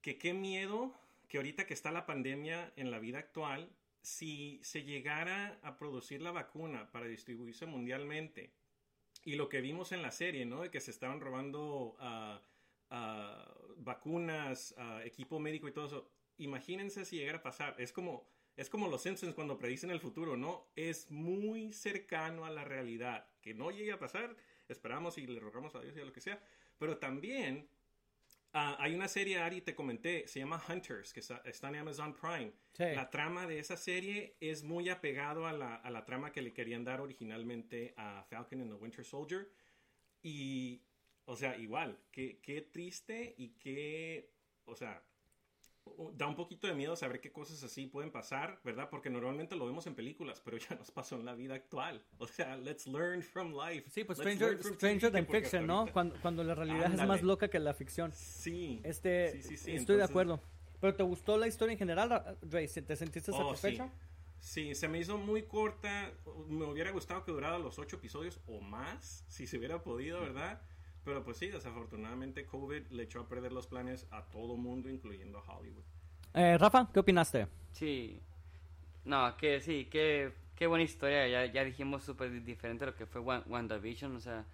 que 0.00 0.18
qué 0.18 0.32
miedo 0.32 0.94
que 1.28 1.36
ahorita 1.38 1.66
que 1.66 1.74
está 1.74 1.92
la 1.92 2.06
pandemia 2.06 2.72
en 2.76 2.90
la 2.90 2.98
vida 2.98 3.18
actual, 3.18 3.70
si 4.02 4.58
se 4.62 4.82
llegara 4.82 5.58
a 5.62 5.76
producir 5.76 6.22
la 6.22 6.32
vacuna 6.32 6.90
para 6.90 7.06
distribuirse 7.06 7.66
mundialmente 7.66 8.52
y 9.24 9.34
lo 9.36 9.48
que 9.48 9.60
vimos 9.60 9.92
en 9.92 10.02
la 10.02 10.10
serie, 10.10 10.44
¿no? 10.46 10.62
De 10.62 10.70
que 10.70 10.80
se 10.80 10.90
estaban 10.90 11.20
robando 11.20 11.96
ah, 12.00 12.42
ah, 12.90 13.54
vacunas, 13.76 14.74
ah, 14.78 15.02
equipo 15.04 15.38
médico 15.38 15.68
y 15.68 15.72
todo 15.72 15.86
eso. 15.86 16.10
Imagínense 16.42 17.04
si 17.04 17.16
llegara 17.16 17.38
a 17.38 17.42
pasar. 17.42 17.74
Es 17.78 17.92
como, 17.92 18.26
es 18.56 18.68
como 18.68 18.88
los 18.88 19.02
Simpsons 19.02 19.34
cuando 19.34 19.58
predicen 19.58 19.90
el 19.90 20.00
futuro, 20.00 20.36
¿no? 20.36 20.70
Es 20.76 21.10
muy 21.10 21.72
cercano 21.72 22.44
a 22.44 22.50
la 22.50 22.64
realidad. 22.64 23.28
Que 23.40 23.54
no 23.54 23.70
llegue 23.70 23.92
a 23.92 23.98
pasar, 23.98 24.36
esperamos 24.68 25.18
y 25.18 25.26
le 25.26 25.40
rogamos 25.40 25.74
a 25.74 25.80
Dios 25.80 25.96
y 25.96 26.00
a 26.00 26.04
lo 26.04 26.12
que 26.12 26.20
sea. 26.20 26.42
Pero 26.78 26.98
también 26.98 27.68
Ah, 28.52 28.76
hay 28.80 28.94
una 28.94 29.06
serie, 29.06 29.38
Ari, 29.38 29.60
te 29.60 29.76
comenté, 29.76 30.26
se 30.26 30.40
llama 30.40 30.60
Hunters, 30.68 31.12
que 31.12 31.20
está, 31.20 31.40
está 31.44 31.68
en 31.68 31.76
Amazon 31.76 32.14
Prime. 32.14 32.52
Sí. 32.72 32.84
La 32.96 33.08
trama 33.08 33.46
de 33.46 33.60
esa 33.60 33.76
serie 33.76 34.36
es 34.40 34.64
muy 34.64 34.88
apegado 34.88 35.46
a 35.46 35.52
la, 35.52 35.76
a 35.76 35.90
la 35.90 36.04
trama 36.04 36.32
que 36.32 36.42
le 36.42 36.52
querían 36.52 36.82
dar 36.82 37.00
originalmente 37.00 37.94
a 37.96 38.24
Falcon 38.24 38.62
and 38.62 38.70
the 38.72 38.76
Winter 38.76 39.04
Soldier. 39.04 39.48
Y, 40.20 40.82
o 41.26 41.36
sea, 41.36 41.56
igual, 41.58 42.00
qué, 42.10 42.40
qué 42.42 42.60
triste 42.60 43.34
y 43.38 43.50
qué, 43.50 44.32
o 44.64 44.74
sea, 44.74 45.00
da 46.14 46.26
un 46.26 46.34
poquito 46.34 46.66
de 46.66 46.74
miedo 46.74 46.96
saber 46.96 47.20
qué 47.20 47.30
cosas 47.32 47.62
así 47.62 47.86
pueden 47.86 48.10
pasar, 48.10 48.60
¿verdad? 48.64 48.88
Porque 48.90 49.10
normalmente 49.10 49.54
lo 49.56 49.66
vemos 49.66 49.86
en 49.86 49.94
películas, 49.94 50.40
pero 50.44 50.56
ya 50.58 50.74
nos 50.76 50.90
pasó 50.90 51.16
en 51.16 51.24
la 51.24 51.34
vida 51.34 51.54
actual. 51.54 52.02
O 52.18 52.26
sea, 52.26 52.56
let's 52.56 52.86
learn 52.86 53.22
from 53.22 53.52
life. 53.54 53.88
Sí, 53.90 54.04
pues 54.04 54.18
Stranger, 54.18 54.62
Stranger 54.62 55.10
than 55.12 55.26
Fiction, 55.26 55.66
¿no? 55.66 55.86
Cuando, 55.92 56.16
cuando 56.22 56.44
la 56.44 56.54
realidad 56.54 56.84
es 56.86 56.90
más 56.92 57.00
Ándale. 57.00 57.22
loca 57.22 57.48
que 57.48 57.58
la 57.58 57.74
ficción. 57.74 58.12
Sí. 58.12 58.80
Este, 58.84 59.32
Sí, 59.32 59.42
sí, 59.42 59.48
sí, 59.48 59.54
estoy 59.54 59.72
de 59.72 59.80
entonces- 60.04 60.10
acuerdo. 60.10 60.40
¿Pero 60.80 60.94
te 60.94 61.02
gustó 61.02 61.36
la 61.36 61.46
historia 61.46 61.72
en 61.74 61.78
general, 61.78 62.08
Ra- 62.08 62.36
Ray? 62.40 62.66
¿Te 62.68 62.96
sentiste 62.96 63.30
Oh, 63.32 63.54
sí. 63.54 63.60
satisfecho? 63.60 63.90
Sí, 64.38 64.74
se 64.74 64.88
me 64.88 64.98
hizo 64.98 65.18
muy 65.18 65.42
corta. 65.42 66.10
Me 66.48 66.64
hubiera 66.64 66.90
gustado 66.90 67.22
que 67.24 67.32
durara 67.32 67.58
los 67.58 67.78
ocho 67.78 67.96
episodios 67.96 68.40
o 68.46 68.60
más, 68.62 69.22
si 69.28 69.46
se 69.46 69.58
hubiera 69.58 69.82
podido, 69.82 70.18
¿verdad? 70.20 70.62
Pero 71.04 71.24
pues 71.24 71.38
sí, 71.38 71.48
desafortunadamente 71.48 72.46
COVID 72.46 72.88
le 72.90 73.02
echó 73.04 73.20
a 73.20 73.28
perder 73.28 73.52
los 73.52 73.66
planes 73.66 74.06
a 74.10 74.22
todo 74.30 74.56
mundo, 74.56 74.88
incluyendo 74.88 75.38
a 75.38 75.42
Hollywood. 75.42 75.84
Eh, 76.34 76.56
Rafa, 76.58 76.88
¿qué 76.92 77.00
opinaste? 77.00 77.46
Sí. 77.72 78.20
No, 79.04 79.36
que 79.36 79.60
sí, 79.60 79.86
que 79.86 80.32
qué 80.56 80.66
buena 80.66 80.84
historia. 80.84 81.26
Ya, 81.28 81.46
ya 81.46 81.64
dijimos 81.64 82.02
súper 82.02 82.44
diferente 82.44 82.84
a 82.84 82.88
lo 82.88 82.96
que 82.96 83.06
fue 83.06 83.20
Wan- 83.20 83.44
WandaVision. 83.46 84.16
O 84.16 84.20
sea, 84.20 84.44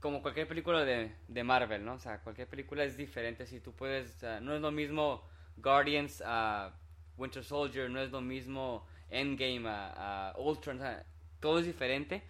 como 0.00 0.22
cualquier 0.22 0.48
película 0.48 0.84
de, 0.84 1.12
de 1.28 1.44
Marvel, 1.44 1.84
¿no? 1.84 1.94
O 1.94 1.98
sea, 1.98 2.20
cualquier 2.20 2.48
película 2.48 2.84
es 2.84 2.96
diferente. 2.96 3.46
Si 3.46 3.60
tú 3.60 3.72
puedes, 3.72 4.16
o 4.16 4.18
sea, 4.20 4.40
no 4.40 4.54
es 4.54 4.60
lo 4.62 4.70
mismo 4.72 5.22
Guardians 5.58 6.22
a 6.26 6.72
Winter 7.16 7.44
Soldier, 7.44 7.90
no 7.90 8.00
es 8.00 8.10
lo 8.10 8.20
mismo 8.20 8.86
Endgame 9.10 9.68
a, 9.68 10.30
a 10.30 10.38
Ultron. 10.38 10.78
O 10.78 10.80
sea, 10.82 11.04
todo 11.40 11.58
es 11.60 11.66
diferente. 11.66 12.22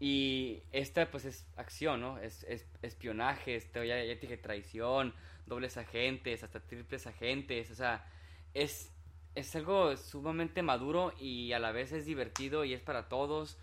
Y 0.00 0.62
esta, 0.72 1.10
pues, 1.10 1.26
es 1.26 1.46
acción, 1.56 2.00
¿no? 2.00 2.18
Es, 2.18 2.44
es 2.44 2.66
espionaje, 2.82 3.56
esto, 3.56 3.84
ya, 3.84 3.96
dije 3.96 4.38
traición, 4.38 5.14
dobles 5.46 5.76
agentes, 5.76 6.42
hasta 6.42 6.60
triples 6.60 7.06
agentes. 7.06 7.70
O 7.70 7.74
sea, 7.76 8.06
es, 8.54 8.92
es 9.34 9.54
algo 9.56 9.96
sumamente 9.98 10.62
maduro 10.62 11.12
y 11.20 11.52
a 11.52 11.58
la 11.58 11.72
vez 11.72 11.92
es 11.92 12.06
divertido 12.06 12.64
y 12.64 12.72
es 12.74 12.80
para 12.80 13.08
todos. 13.08 13.58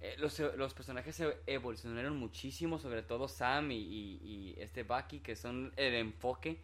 Eh, 0.00 0.16
los, 0.18 0.38
los 0.40 0.74
personajes 0.74 1.14
se 1.14 1.36
evolucionaron 1.46 2.16
muchísimo, 2.16 2.78
sobre 2.78 3.02
todo 3.02 3.28
Sam 3.28 3.70
y, 3.72 3.76
y- 3.76 4.54
este 4.58 4.82
Bucky, 4.84 5.20
que 5.20 5.36
son 5.36 5.72
el 5.76 5.94
enfoque. 5.94 6.62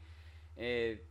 Eh, 0.57 1.05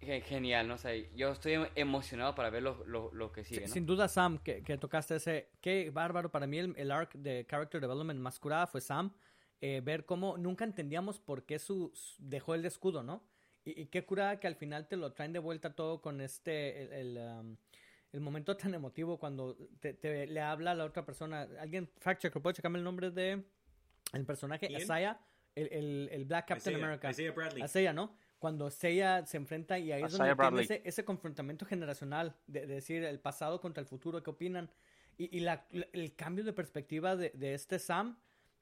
genial, 0.00 0.68
¿no? 0.68 0.74
O 0.74 0.78
sea, 0.78 0.94
yo 1.14 1.32
estoy 1.32 1.54
emocionado 1.74 2.34
para 2.34 2.50
ver 2.50 2.62
lo, 2.62 2.84
lo, 2.86 3.12
lo 3.12 3.32
que 3.32 3.44
sigue, 3.44 3.62
¿no? 3.66 3.72
Sin 3.72 3.84
duda, 3.86 4.08
Sam, 4.08 4.38
que, 4.38 4.62
que 4.62 4.78
tocaste 4.78 5.16
ese. 5.16 5.50
Qué 5.60 5.90
bárbaro. 5.90 6.30
Para 6.30 6.46
mí, 6.46 6.58
el, 6.58 6.74
el 6.76 6.90
arc 6.90 7.14
de 7.14 7.46
character 7.48 7.80
development 7.80 8.20
más 8.20 8.38
curada 8.38 8.66
fue 8.66 8.80
Sam. 8.80 9.12
Eh, 9.60 9.80
ver 9.84 10.04
cómo 10.06 10.36
nunca 10.38 10.64
entendíamos 10.64 11.18
por 11.18 11.44
qué 11.44 11.58
su, 11.58 11.90
su- 11.94 12.14
dejó 12.20 12.54
el 12.54 12.64
escudo, 12.64 13.02
¿no? 13.02 13.24
Y, 13.64 13.82
y 13.82 13.86
qué 13.86 14.04
curada 14.04 14.38
que 14.38 14.46
al 14.46 14.54
final 14.54 14.86
te 14.86 14.96
lo 14.96 15.12
traen 15.12 15.32
de 15.32 15.40
vuelta 15.40 15.74
todo 15.74 16.00
con 16.00 16.20
este. 16.20 16.82
El, 16.82 16.92
el, 16.92 17.18
um, 17.18 17.56
el 18.12 18.20
momento 18.20 18.56
tan 18.56 18.72
emotivo 18.74 19.18
cuando 19.18 19.56
te, 19.80 19.94
te- 19.94 20.26
le 20.28 20.40
habla 20.40 20.70
a 20.70 20.74
la 20.74 20.84
otra 20.84 21.04
persona. 21.04 21.48
Alguien, 21.60 21.90
fact 21.98 22.22
checker, 22.22 22.40
¿puedo 22.40 22.54
checarme 22.54 22.78
el 22.78 22.84
nombre 22.84 23.10
de 23.10 23.42
el 24.12 24.24
personaje? 24.24 24.70
Isaiah, 24.72 25.18
el, 25.56 25.68
el, 25.72 26.08
el 26.12 26.24
Black 26.24 26.46
Captain 26.48 26.76
Isaiah- 26.76 26.84
America. 26.84 27.10
Isaiah 27.10 27.32
Bradley. 27.32 27.62
A 27.62 27.68
Seiya, 27.68 27.92
¿no? 27.92 28.16
Cuando 28.38 28.70
Seiya 28.70 29.26
se 29.26 29.36
enfrenta 29.36 29.78
y 29.78 29.90
ahí 29.92 30.02
es 30.06 30.12
donde 30.12 30.24
tiene 30.36 30.76
ese, 30.78 30.88
ese 30.88 31.04
confrontamiento 31.04 31.66
generacional 31.66 32.36
de, 32.46 32.60
de 32.66 32.74
decir 32.74 33.02
el 33.04 33.18
pasado 33.20 33.60
contra 33.60 33.80
el 33.80 33.86
futuro, 33.86 34.22
¿qué 34.22 34.30
opinan? 34.30 34.70
Y, 35.16 35.36
y 35.36 35.40
la- 35.40 35.66
el 35.70 36.14
cambio 36.14 36.44
de 36.44 36.52
perspectiva 36.52 37.16
de, 37.16 37.30
de 37.34 37.54
este 37.54 37.78
Sam, 37.80 38.16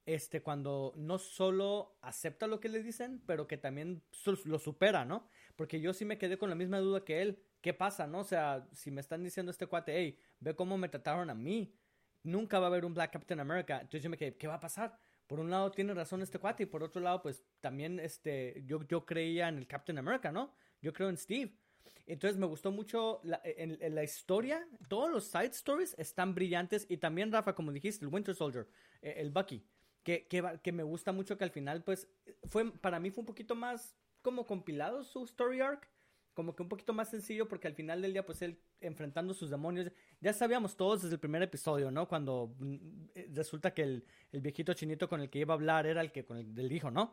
este, 0.06 0.40
cuando 0.40 0.92
no 0.96 1.18
solo 1.18 1.98
acepta 2.00 2.46
lo 2.46 2.60
que 2.60 2.68
le 2.68 2.82
dicen, 2.82 3.20
pero 3.26 3.46
que 3.46 3.58
también 3.58 4.02
lo 4.44 4.58
supera, 4.58 5.04
¿no? 5.04 5.28
Porque 5.56 5.80
yo 5.80 5.92
sí 5.92 6.04
me 6.04 6.16
quedé 6.16 6.38
con 6.38 6.48
la 6.48 6.54
misma 6.54 6.78
duda 6.78 7.04
que 7.04 7.20
él. 7.22 7.42
¿Qué 7.60 7.74
pasa, 7.74 8.06
no? 8.06 8.20
O 8.20 8.24
sea, 8.24 8.68
si 8.72 8.90
me 8.92 9.00
están 9.00 9.24
diciendo 9.24 9.50
este 9.50 9.66
cuate, 9.66 9.92
hey, 9.98 10.18
ve 10.38 10.54
cómo 10.54 10.78
me 10.78 10.88
trataron 10.88 11.28
a 11.28 11.34
mí, 11.34 11.74
nunca 12.22 12.60
va 12.60 12.66
a 12.66 12.68
haber 12.68 12.84
un 12.84 12.94
Black 12.94 13.12
Captain 13.12 13.40
America. 13.40 13.76
Entonces 13.80 14.02
yo 14.02 14.08
me 14.10 14.16
quedé, 14.16 14.36
¿qué 14.36 14.46
va 14.46 14.54
a 14.54 14.60
pasar? 14.60 14.96
Por 15.26 15.40
un 15.40 15.50
lado 15.50 15.70
tiene 15.72 15.92
razón 15.94 16.22
este 16.22 16.38
cuate 16.38 16.64
y 16.64 16.66
por 16.66 16.82
otro 16.82 17.00
lado, 17.00 17.22
pues 17.22 17.44
también 17.60 17.98
este, 17.98 18.62
yo, 18.66 18.82
yo 18.86 19.04
creía 19.04 19.48
en 19.48 19.58
el 19.58 19.66
Captain 19.66 19.98
America, 19.98 20.30
¿no? 20.30 20.54
Yo 20.80 20.92
creo 20.92 21.08
en 21.08 21.16
Steve. 21.16 21.56
Entonces 22.06 22.38
me 22.38 22.46
gustó 22.46 22.70
mucho 22.70 23.20
la, 23.24 23.42
la 23.90 24.04
historia, 24.04 24.66
todos 24.88 25.10
los 25.10 25.24
side 25.24 25.46
stories 25.46 25.94
están 25.98 26.34
brillantes 26.34 26.86
y 26.88 26.98
también 26.98 27.32
Rafa, 27.32 27.54
como 27.54 27.72
dijiste, 27.72 28.04
el 28.04 28.12
Winter 28.12 28.34
Soldier, 28.34 28.68
eh, 29.02 29.14
el 29.18 29.30
Bucky, 29.30 29.66
que, 30.04 30.28
que, 30.28 30.60
que 30.62 30.72
me 30.72 30.84
gusta 30.84 31.10
mucho 31.10 31.36
que 31.36 31.42
al 31.42 31.50
final, 31.50 31.82
pues, 31.82 32.08
fue, 32.48 32.70
para 32.78 33.00
mí 33.00 33.10
fue 33.10 33.22
un 33.22 33.26
poquito 33.26 33.56
más 33.56 33.96
como 34.22 34.46
compilado 34.46 35.02
su 35.02 35.24
story 35.24 35.60
arc, 35.60 35.88
como 36.32 36.54
que 36.54 36.62
un 36.62 36.68
poquito 36.68 36.92
más 36.92 37.10
sencillo 37.10 37.48
porque 37.48 37.66
al 37.66 37.74
final 37.74 38.02
del 38.02 38.12
día, 38.12 38.24
pues 38.24 38.42
él 38.42 38.60
enfrentando 38.80 39.34
sus 39.34 39.50
demonios, 39.50 39.90
ya 40.20 40.32
sabíamos 40.32 40.76
todos 40.76 41.02
desde 41.02 41.14
el 41.14 41.20
primer 41.20 41.42
episodio, 41.42 41.90
¿no? 41.90 42.06
Cuando 42.08 42.54
mm, 42.58 42.76
eh, 43.14 43.30
resulta 43.32 43.72
que 43.72 43.82
el, 43.82 44.04
el 44.32 44.40
viejito 44.40 44.74
chinito 44.74 45.08
con 45.08 45.20
el 45.20 45.30
que 45.30 45.40
iba 45.40 45.54
a 45.54 45.56
hablar 45.56 45.86
era 45.86 46.00
el 46.00 46.12
que 46.12 46.24
con 46.24 46.36
el 46.36 46.54
del 46.54 46.72
hijo, 46.72 46.90
¿no? 46.90 47.12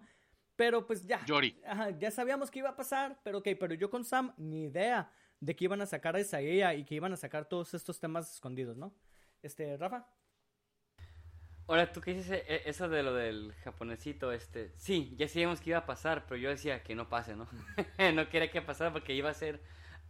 Pero 0.56 0.86
pues 0.86 1.06
ya. 1.06 1.26
Yori. 1.26 1.60
Ajá, 1.66 1.90
ya 1.92 2.12
sabíamos 2.12 2.52
que 2.52 2.60
iba 2.60 2.70
a 2.70 2.76
pasar, 2.76 3.20
pero 3.24 3.40
ok, 3.40 3.50
pero 3.60 3.74
yo 3.74 3.90
con 3.90 4.06
Sam 4.06 4.34
ni 4.38 4.66
idea 4.66 5.12
de 5.40 5.56
que 5.56 5.66
iban 5.66 5.82
a 5.82 5.86
sacar 5.86 6.16
a 6.16 6.20
Isaiah 6.20 6.74
y 6.74 6.86
que 6.86 6.96
iban 6.96 7.12
a 7.14 7.18
sacar 7.18 7.46
todos 7.46 7.74
estos 7.74 8.00
temas 8.00 8.34
escondidos, 8.34 8.78
¿no? 8.78 8.94
Este, 9.42 9.76
Rafa. 9.78 10.08
Ahora, 11.68 11.92
tú 11.92 12.02
que 12.02 12.14
dices 12.14 12.44
eh, 12.48 12.64
eso 12.66 12.90
de 12.90 13.04
lo 13.04 13.14
del 13.14 13.54
japonesito, 13.64 14.32
este, 14.32 14.74
sí, 14.78 15.16
ya 15.18 15.28
sabíamos 15.28 15.62
que 15.62 15.72
iba 15.72 15.80
a 15.80 15.86
pasar, 15.86 16.26
pero 16.28 16.38
yo 16.38 16.50
decía 16.50 16.84
que 16.84 16.94
no 16.94 17.10
pase, 17.10 17.36
¿no? 17.36 17.48
no 18.14 18.30
quería 18.30 18.52
que 18.52 18.62
pasara 18.62 18.92
porque 18.92 19.14
iba 19.14 19.30
a 19.30 19.34
ser 19.34 19.62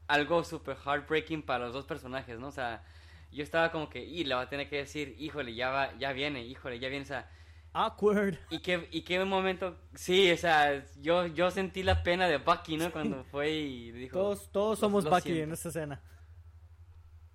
algo 0.07 0.43
super 0.43 0.75
heartbreaking 0.77 1.43
para 1.43 1.65
los 1.65 1.73
dos 1.73 1.85
personajes, 1.85 2.39
¿no? 2.39 2.47
O 2.47 2.51
sea, 2.51 2.83
yo 3.31 3.43
estaba 3.43 3.71
como 3.71 3.89
que, 3.89 4.03
y 4.03 4.23
le 4.25 4.35
va 4.35 4.41
a 4.41 4.49
tener 4.49 4.69
que 4.69 4.77
decir, 4.77 5.15
híjole, 5.19 5.55
ya 5.55 5.69
va, 5.69 5.97
ya 5.97 6.13
viene, 6.13 6.45
híjole, 6.45 6.79
ya 6.79 6.89
viene, 6.89 7.03
o 7.03 7.07
sea, 7.07 7.29
Awkward. 7.73 8.37
y 8.49 8.59
qué, 8.61 8.87
y 8.91 9.01
qué 9.03 9.23
momento, 9.25 9.79
sí, 9.95 10.31
o 10.31 10.37
sea, 10.37 10.85
yo, 11.01 11.25
yo 11.27 11.49
sentí 11.51 11.81
la 11.83 12.03
pena 12.03 12.27
de 12.27 12.37
Bucky, 12.37 12.77
¿no? 12.77 12.91
Cuando 12.91 13.23
fue 13.23 13.51
y 13.51 13.91
dijo, 13.91 14.19
Todos, 14.19 14.51
todos 14.51 14.77
"Lo- 14.79 14.87
somos 14.87 15.05
Bucky 15.05 15.21
siento". 15.33 15.43
en 15.43 15.51
esta 15.53 15.69
escena. 15.69 16.01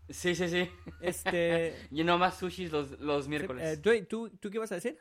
Sí, 0.09 0.35
sí, 0.35 0.49
sí. 0.49 0.71
Este. 1.01 1.77
y 1.91 2.03
no 2.05 2.17
más 2.19 2.39
sushis 2.39 2.71
los, 2.73 2.99
los 3.01 3.27
eh, 3.27 3.29
miércoles. 3.29 3.83
Dwayne, 3.83 4.07
¿tú, 4.07 4.31
¿tú 4.39 4.51
qué 4.51 4.57
ibas 4.57 4.73
a 4.73 4.77
decir? 4.77 4.99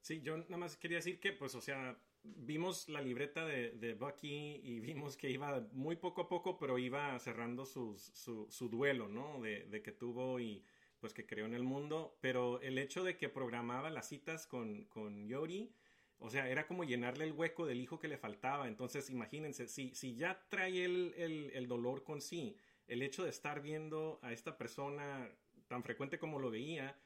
Sí, 0.00 0.22
yo 0.22 0.36
nada 0.36 0.56
más 0.56 0.76
quería 0.76 0.98
decir 0.98 1.20
que, 1.20 1.32
pues, 1.32 1.54
o 1.54 1.60
sea, 1.60 1.96
vimos 2.36 2.88
la 2.88 3.00
libreta 3.00 3.44
de, 3.44 3.70
de 3.72 3.94
Bucky 3.94 4.60
y 4.62 4.80
vimos 4.80 5.16
que 5.16 5.30
iba 5.30 5.66
muy 5.72 5.96
poco 5.96 6.22
a 6.22 6.28
poco, 6.28 6.58
pero 6.58 6.78
iba 6.78 7.18
cerrando 7.18 7.66
sus, 7.66 8.02
su, 8.14 8.46
su 8.50 8.68
duelo, 8.68 9.08
¿no? 9.08 9.40
De, 9.40 9.64
de 9.66 9.82
que 9.82 9.92
tuvo 9.92 10.40
y 10.40 10.64
pues 11.00 11.12
que 11.12 11.26
creó 11.26 11.46
en 11.46 11.54
el 11.54 11.62
mundo. 11.62 12.18
Pero 12.20 12.60
el 12.60 12.78
hecho 12.78 13.04
de 13.04 13.16
que 13.16 13.28
programaba 13.28 13.90
las 13.90 14.08
citas 14.08 14.46
con, 14.46 14.84
con 14.84 15.26
Yori, 15.28 15.72
o 16.18 16.30
sea, 16.30 16.48
era 16.48 16.66
como 16.66 16.84
llenarle 16.84 17.24
el 17.24 17.32
hueco 17.32 17.66
del 17.66 17.80
hijo 17.80 17.98
que 17.98 18.08
le 18.08 18.18
faltaba. 18.18 18.68
Entonces, 18.68 19.10
imagínense, 19.10 19.68
si, 19.68 19.94
si 19.94 20.14
ya 20.14 20.46
trae 20.48 20.84
el, 20.84 21.14
el, 21.16 21.50
el 21.54 21.68
dolor 21.68 22.04
con 22.04 22.20
sí, 22.20 22.56
el 22.88 23.02
hecho 23.02 23.24
de 23.24 23.30
estar 23.30 23.60
viendo 23.60 24.18
a 24.22 24.32
esta 24.32 24.56
persona 24.56 25.30
tan 25.68 25.82
frecuente 25.82 26.18
como 26.18 26.38
lo 26.38 26.50
veía, 26.50 26.96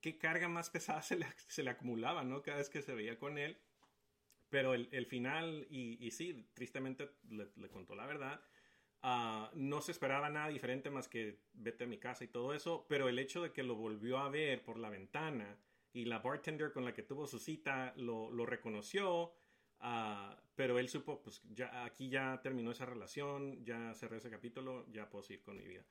qué 0.00 0.18
carga 0.18 0.48
más 0.48 0.70
pesada 0.70 1.02
se 1.02 1.16
le, 1.16 1.26
se 1.48 1.62
le 1.62 1.70
acumulaba, 1.70 2.24
¿no? 2.24 2.42
Cada 2.42 2.58
vez 2.58 2.68
que 2.68 2.82
se 2.82 2.94
veía 2.94 3.18
con 3.18 3.38
él. 3.38 3.58
Pero 4.50 4.74
el, 4.74 4.88
el 4.92 5.06
final, 5.06 5.66
y, 5.70 6.04
y 6.04 6.10
sí, 6.10 6.48
tristemente 6.54 7.08
le, 7.30 7.48
le 7.56 7.68
contó 7.68 7.94
la 7.94 8.04
verdad, 8.06 8.42
ah, 9.02 9.50
no 9.54 9.80
se 9.80 9.92
esperaba 9.92 10.28
nada 10.28 10.48
diferente 10.48 10.90
más 10.90 11.08
que 11.08 11.38
vete 11.52 11.84
a 11.84 11.86
mi 11.86 11.98
casa 11.98 12.24
y 12.24 12.28
todo 12.28 12.52
eso, 12.52 12.86
pero 12.88 13.08
el 13.08 13.18
hecho 13.18 13.42
de 13.42 13.52
que 13.52 13.62
lo 13.62 13.76
volvió 13.76 14.18
a 14.18 14.28
ver 14.28 14.62
por 14.64 14.78
la 14.78 14.90
ventana 14.90 15.56
y 15.92 16.04
la 16.04 16.18
bartender 16.18 16.72
con 16.72 16.84
la 16.84 16.94
que 16.94 17.02
tuvo 17.02 17.26
su 17.26 17.38
cita 17.38 17.94
lo, 17.96 18.30
lo 18.30 18.44
reconoció, 18.44 19.32
ah, 19.78 20.36
pero 20.54 20.78
él 20.78 20.88
supo, 20.88 21.22
pues 21.22 21.42
ya 21.54 21.84
aquí 21.84 22.08
ya 22.08 22.40
terminó 22.42 22.72
esa 22.72 22.86
relación, 22.86 23.64
ya 23.64 23.94
cerré 23.94 24.18
ese 24.18 24.30
capítulo, 24.30 24.86
ya 24.90 25.08
puedo 25.08 25.22
seguir 25.22 25.42
con 25.42 25.56
mi 25.56 25.66
vida. 25.66 25.84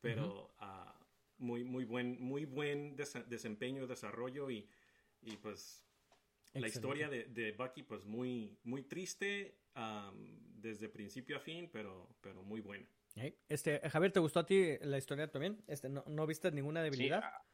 Pero 0.00 0.54
ah, 0.58 0.98
muy, 1.38 1.64
muy 1.64 1.84
buen, 1.84 2.20
muy 2.20 2.44
buen 2.44 2.96
desempeño, 2.96 3.86
desarrollo 3.86 4.50
y, 4.50 4.68
y 5.22 5.36
pues 5.36 5.85
la 6.54 6.68
historia 6.68 7.08
de, 7.08 7.24
de 7.24 7.52
Bucky, 7.52 7.82
pues 7.82 8.04
muy, 8.04 8.58
muy 8.64 8.82
triste 8.82 9.58
am, 9.74 10.38
desde 10.60 10.88
principio 10.88 11.36
a 11.36 11.40
fin, 11.40 11.68
pero, 11.72 12.08
pero 12.20 12.42
muy 12.42 12.60
buena. 12.60 12.86
Hey, 13.14 13.34
Este, 13.48 13.80
Javier, 13.88 14.12
¿te 14.12 14.20
gustó 14.20 14.40
a 14.40 14.46
ti 14.46 14.78
la 14.80 14.98
historia 14.98 15.30
también? 15.30 15.62
Este, 15.66 15.88
¿no, 15.88 16.04
no 16.06 16.26
viste 16.26 16.50
ninguna 16.50 16.80
Sí, 16.80 16.90
debilidad? 16.90 17.20
ah, 17.22 17.46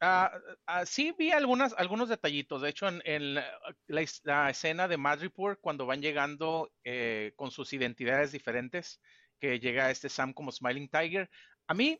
Ah, 0.00 0.38
ah, 0.66 0.84
sí 0.84 1.14
vi 1.18 1.30
algunas, 1.30 1.72
algunos 1.78 2.10
detallitos. 2.10 2.60
De 2.60 2.68
hecho, 2.68 2.86
en, 2.88 3.34
la, 3.34 4.50
escena 4.50 4.86
de 4.86 4.98
Madripoor, 4.98 5.58
cuando 5.60 5.86
van 5.86 6.02
llegando 6.02 6.70
eh, 6.84 7.32
con 7.36 7.50
sus 7.50 7.72
identidades 7.72 8.30
diferentes, 8.30 9.00
que 9.40 9.58
llega 9.60 9.90
este 9.90 10.10
Sam 10.10 10.34
como 10.34 10.52
Smiling 10.52 10.90
Tiger, 10.90 11.30
a 11.66 11.74
mí 11.74 11.98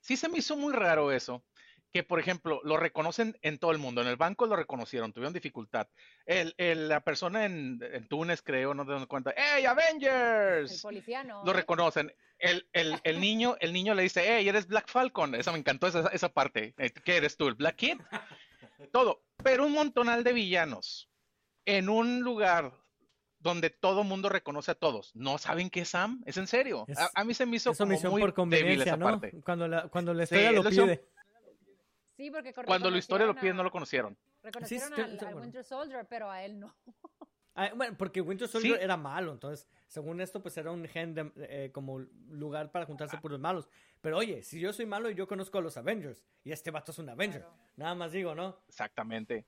sí 0.00 0.16
se 0.16 0.28
me 0.28 0.38
hizo 0.38 0.56
muy 0.56 0.74
raro 0.74 1.10
eso 1.10 1.42
que, 1.92 2.02
por 2.02 2.20
ejemplo, 2.20 2.60
lo 2.64 2.76
reconocen 2.76 3.38
en 3.42 3.58
todo 3.58 3.72
el 3.72 3.78
mundo. 3.78 4.02
En 4.02 4.08
el 4.08 4.16
banco 4.16 4.46
lo 4.46 4.56
reconocieron, 4.56 5.12
tuvieron 5.12 5.32
dificultad. 5.32 5.88
El, 6.26 6.54
la 6.88 7.00
persona 7.00 7.44
en, 7.46 7.80
Túnez, 8.08 8.42
creo, 8.42 8.74
no 8.74 8.84
te 8.84 8.92
das 8.92 9.06
cuenta, 9.06 9.34
¡Hey, 9.36 9.64
Avengers! 9.64 10.72
El 10.72 10.80
policía 10.80 11.24
no. 11.24 11.44
Lo 11.44 11.52
¿eh? 11.52 11.54
reconocen. 11.54 12.12
El, 12.38 12.68
el, 12.72 13.00
niño, 13.20 13.56
el 13.60 13.72
niño 13.72 13.94
le 13.94 14.02
dice, 14.02 14.22
¡Hey, 14.26 14.48
eres 14.48 14.66
Black 14.66 14.88
Falcon! 14.88 15.34
Esa 15.34 15.52
me 15.52 15.58
encantó, 15.58 15.86
esa, 15.86 16.08
esa 16.08 16.28
parte. 16.28 16.74
Eh, 16.78 16.90
¿Qué 16.90 17.16
eres 17.16 17.36
tú, 17.36 17.48
el 17.48 17.54
Black 17.54 17.76
Kid? 17.76 18.00
Todo. 18.92 19.22
Pero 19.42 19.66
un 19.66 19.72
montonal 19.72 20.24
de 20.24 20.32
villanos 20.32 21.10
en 21.64 21.88
un 21.88 22.20
lugar 22.20 22.72
donde 23.40 23.70
todo 23.70 24.04
mundo 24.04 24.28
reconoce 24.28 24.72
a 24.72 24.74
todos. 24.74 25.14
¿No 25.14 25.38
saben 25.38 25.70
qué 25.70 25.80
es 25.80 25.90
Sam? 25.90 26.22
¿Es 26.26 26.36
en 26.36 26.46
serio? 26.46 26.86
a, 27.14 27.24
mí 27.24 27.34
se 27.34 27.46
me 27.46 27.56
hizo 27.56 27.74
como 27.74 27.98
muy 28.10 28.20
por 28.20 28.48
débil 28.48 28.82
esa 28.82 28.96
parte. 28.96 29.40
Cuando 29.44 29.68
la, 29.68 29.88
cuando 29.88 30.12
la 30.12 30.24
historia 30.24 30.52
lo 30.52 30.64
pide. 30.64 31.04
Sí, 32.18 32.32
porque 32.32 32.52
Cuando 32.52 32.90
la 32.90 32.98
historia 32.98 33.28
lo 33.28 33.34
pide, 33.36 33.54
no 33.54 33.62
lo 33.62 33.70
conocieron. 33.70 34.18
Reconocieron 34.42 34.92
al, 34.92 35.34
Winter 35.36 35.62
Soldier, 35.62 36.04
pero 36.04 36.28
a 36.28 36.42
él 36.44 36.58
no. 36.58 36.74
Ah, 37.60 37.72
bueno, 37.74 37.96
porque 37.98 38.20
Winter 38.20 38.46
Soldier 38.46 38.80
era 38.80 38.96
malo, 38.96 39.32
entonces, 39.32 39.66
según 39.88 40.20
esto, 40.20 40.40
pues 40.40 40.56
era 40.56 40.70
un 40.70 40.86
gen 40.86 41.32
eh, 41.38 41.70
como 41.72 41.98
lugar 42.28 42.70
para 42.70 42.86
juntarse 42.86 43.16
ah. 43.16 43.20
por 43.20 43.32
los 43.32 43.40
malos. 43.40 43.68
Pero 44.00 44.16
oye, 44.16 44.44
si 44.44 44.60
yo 44.60 44.72
soy 44.72 44.86
malo 44.86 45.10
y 45.10 45.16
yo 45.16 45.26
conozco 45.26 45.58
a 45.58 45.60
los 45.60 45.76
Avengers, 45.76 46.22
y 46.44 46.52
este 46.52 46.70
vato 46.70 46.92
es 46.92 46.98
un 47.00 47.08
Avenger, 47.08 47.44
nada 47.74 47.96
más 47.96 48.12
digo, 48.12 48.36
¿no? 48.36 48.60
Exactamente. 48.68 49.44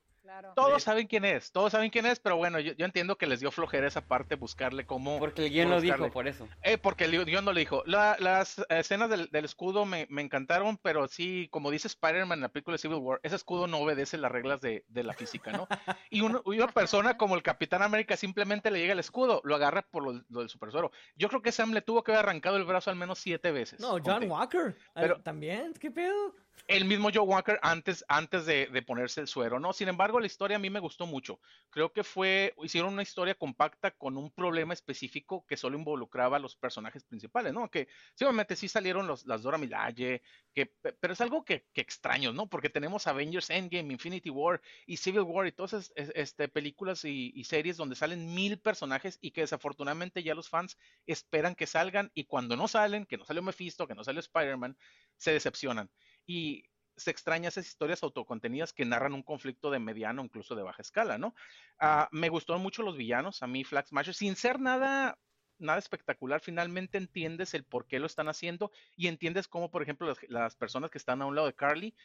Todos 0.55 0.83
saben 0.83 1.07
quién 1.07 1.25
es, 1.25 1.53
todos 1.53 1.73
saben 1.73 1.91
quién 1.91 2.07
es, 2.07 2.21
pero 2.21 2.37
bueno, 2.37 2.61
yo, 2.61 2.85
entiendo 2.85 3.17
que 3.17 3.27
les 3.27 3.41
dio 3.41 3.51
flojera 3.51 3.87
esa 3.87 4.01
parte, 4.01 4.35
buscarle 4.35 4.87
cómo. 4.87 5.19
Porque 5.19 5.47
el 5.47 5.51
guion 5.51 5.71
lo 5.71 5.81
dijo, 5.81 6.11
por 6.11 6.29
eso. 6.29 6.49
Eh, 6.63 6.79
porque 6.79 7.05
el 7.05 7.25
guion 7.25 7.45
no 7.45 7.53
lo 7.53 7.59
dijo. 7.59 7.83
las 7.87 8.65
escenas 8.69 9.11
del, 9.11 9.29
escudo 9.45 9.85
me, 9.85 10.07
encantaron, 10.11 10.77
pero 10.79 11.09
sí, 11.09 11.49
como 11.51 11.71
dice 11.71 11.89
Spider-Man 11.89 12.39
en 12.39 12.43
la 12.43 12.49
película 12.49 12.75
de 12.75 12.79
Civil 12.79 12.99
War, 12.99 13.21
ese 13.23 13.37
escudo 13.37 13.67
no 13.67 13.79
obedece 13.79 14.19
las 14.19 14.33
reglas 14.33 14.61
de, 14.61 14.85
la 14.89 15.15
física, 15.15 15.53
¿no? 15.53 15.67
Y, 16.11 16.21
una 16.21 16.69
persona 16.69 17.17
como 17.17 17.35
el 17.35 17.43
Capitán 17.43 17.83
América 17.83 18.17
simplemente 18.17 18.71
le 18.71 18.81
llega 18.81 18.93
el 18.93 18.99
escudo, 18.99 19.41
lo 19.45 19.55
agarra 19.55 19.83
por 19.83 20.05
lo, 20.05 20.41
del 20.41 20.49
super 20.49 20.71
suero. 20.71 20.93
Yo 21.17 21.29
creo 21.29 21.43
que 21.43 21.53
Sam 21.53 21.73
le 21.73 21.83
tuvo 21.83 22.05
que 22.05 22.13
haber 22.13 22.25
arrancado 22.25 22.57
el 22.57 22.65
brazo 22.65 22.91
al 22.91 22.97
menos 22.97 23.19
siete 23.19 23.51
veces. 23.51 23.81
No, 23.81 23.99
John 24.05 24.31
Walker. 24.31 24.77
Pero, 24.95 25.21
también, 25.21 25.73
¿qué 25.75 25.91
pedo? 25.91 26.35
El 26.67 26.85
mismo 26.85 27.11
Joe 27.13 27.25
Walker 27.25 27.59
antes, 27.63 28.05
antes 28.09 28.47
de, 28.47 28.67
ponerse 28.87 29.21
el 29.21 29.29
suero, 29.29 29.61
¿no? 29.61 29.73
Sin 29.73 29.89
embargo, 29.89 30.21
la 30.21 30.27
historia 30.27 30.57
a 30.57 30.61
mí 30.61 30.71
me 30.71 30.81
gustó 30.81 31.07
mucho. 31.07 31.41
Creo 31.71 31.93
que 31.93 32.05
fue, 32.05 32.55
hicieron 32.63 32.93
una 32.93 33.03
historia 33.03 33.35
compacta 33.35 33.91
con 33.91 34.17
un 34.17 34.31
problema 34.31 34.73
específico 34.73 35.45
que 35.47 35.57
solo 35.57 35.79
involucraba 35.79 36.37
a 36.37 36.41
los 36.41 36.57
personajes 36.57 37.05
principales, 37.05 37.53
¿no? 37.53 37.71
Que 37.71 37.89
seguramente 38.15 38.57
sí 38.57 38.69
salieron 38.69 39.07
los, 39.07 39.27
las 39.27 39.43
Dora 39.43 39.59
Milaje, 39.59 40.23
que, 40.55 40.67
pero 41.01 41.13
es 41.13 41.21
algo 41.21 41.45
que, 41.45 41.67
que, 41.73 41.81
extraño, 41.81 42.33
¿no? 42.33 42.49
Porque 42.49 42.71
tenemos 42.71 43.07
Avengers 43.07 43.51
Endgame, 43.51 43.93
Infinity 43.93 44.31
War 44.31 44.61
y 44.87 44.97
Civil 44.97 45.23
War 45.23 45.47
y 45.47 45.53
todas 45.53 45.73
esas 45.73 45.93
este, 46.15 46.49
películas 46.49 47.05
y, 47.05 47.33
y 47.35 47.45
series 47.45 47.77
donde 47.77 47.97
salen 47.97 48.35
mil 48.35 48.59
personajes 48.59 49.19
y 49.21 49.33
que 49.33 49.43
desafortunadamente 49.43 50.23
ya 50.23 50.35
los 50.35 50.49
fans 50.49 50.79
esperan 51.07 51.55
que 51.55 51.67
salgan 51.67 52.11
y 52.15 52.25
cuando 52.25 52.57
no 52.57 52.69
salen, 52.69 53.07
que 53.07 53.17
no 53.17 53.25
salió 53.25 53.43
Mephisto, 53.43 53.87
que 53.87 53.95
no 53.95 54.05
salió 54.05 54.21
Spider-Man, 54.21 54.77
se 55.17 55.33
decepcionan 55.33 55.91
y 56.31 56.65
se 56.97 57.11
extraña 57.11 57.49
esas 57.49 57.67
historias 57.67 58.05
autocontenidas 58.05 58.73
que 58.73 58.85
narran 58.85 59.15
un 59.15 59.25
conflicto 59.25 59.69
de 59.73 59.81
mediano, 59.81 60.23
incluso 60.23 60.55
de 60.55 60.63
baja 60.63 60.81
escala, 60.81 61.19
¿no? 61.19 61.35
Ah, 61.81 62.09
me 62.13 62.29
gustaron 62.29 62.63
mucho 62.63 62.85
los 62.85 62.97
villanos, 62.97 63.43
a 63.43 63.49
mí 63.49 63.65
Flag 63.65 63.89
Smasher, 63.89 64.15
sin 64.15 64.37
ser 64.37 64.61
nada, 64.61 65.19
nada 65.59 65.81
espectacular, 65.81 66.41
finalmente 66.41 66.99
entiendes 66.99 67.53
el 67.55 67.65
por 67.65 67.89
qué 67.89 67.99
lo 67.99 68.07
están 68.07 68.29
haciendo 68.29 68.71
y 68.95 69.09
entiendes 69.09 69.49
cómo, 69.49 69.73
por 69.73 69.83
ejemplo, 69.83 70.15
las, 70.29 70.55
personas 70.55 70.93
que 70.93 70.99
están 70.99 71.21
a 71.21 71.27
un 71.27 71.35
lado 71.35 71.49
de 71.49 71.55
Carly 71.55 71.97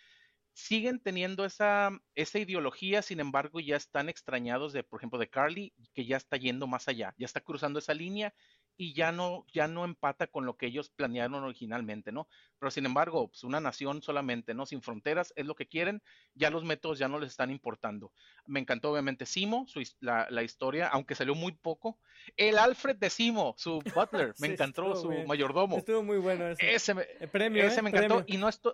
siguen 0.54 1.00
teniendo 1.00 1.46
esa, 1.46 1.92
esa 2.16 2.40
ideología, 2.40 3.04
sin 3.04 3.20
embargo, 3.20 3.60
ya 3.60 3.76
están 3.76 4.10
extrañados 4.10 4.74
de, 4.74 4.82
por 4.84 5.02
ejemplo, 5.02 5.20
de 5.20 5.30
Carly, 5.30 5.72
que 5.94 6.06
ya 6.06 6.18
está 6.18 6.38
yendo 6.38 6.66
más 6.66 6.88
allá, 6.88 7.14
ya 7.20 7.26
está 7.26 7.42
cruzando 7.42 7.78
esa 7.78 7.94
línea 7.94 8.34
y 8.78 8.94
ya 8.94 9.12
no, 9.12 9.46
ya 9.54 9.68
no 9.68 9.86
empata 9.86 10.28
con 10.28 10.46
lo 10.46 10.58
que 10.58 10.68
ellos 10.68 10.90
planearon 10.90 11.44
originalmente, 11.44 12.12
¿no? 12.12 12.28
Pero 12.60 12.72
sin 12.72 12.86
embargo, 12.86 13.30
pues 13.30 13.44
una 13.44 13.60
nación 13.60 14.02
solamente, 14.02 14.54
¿no? 14.54 14.66
Sin 14.66 14.82
fronteras 14.82 15.34
es 15.36 15.46
lo 15.46 15.56
que 15.56 15.68
quieren, 15.68 16.02
ya 16.34 16.50
los 16.50 16.64
métodos 16.64 17.00
ya 17.00 17.08
no 17.08 17.20
les 17.20 17.32
están 17.32 17.52
importando. 17.52 18.12
Me 18.46 18.60
encantó 18.60 18.92
obviamente 18.92 19.26
Simo, 19.26 19.66
su, 19.68 19.82
la, 20.00 20.28
la, 20.30 20.44
historia, 20.44 20.88
aunque 20.88 21.16
salió 21.16 21.36
muy 21.36 21.54
poco. 21.54 21.98
El 22.36 22.58
Alfred 22.58 22.98
de 22.98 23.10
Simo, 23.10 23.56
su 23.58 23.80
butler, 23.96 24.34
me 24.40 24.48
encantó, 24.48 24.96
su 24.96 25.12
mayordomo. 25.26 25.78
Estuvo 25.78 26.04
muy 26.04 26.18
bueno 26.18 26.48
ese. 26.48 26.76
Ese 26.76 26.94
me, 26.94 27.04
premio, 27.32 27.66
ese 27.66 27.80
¿eh? 27.80 27.84
me 27.84 27.90
encantó 27.90 28.24
y 28.28 28.38
no 28.38 28.50
estoy... 28.50 28.74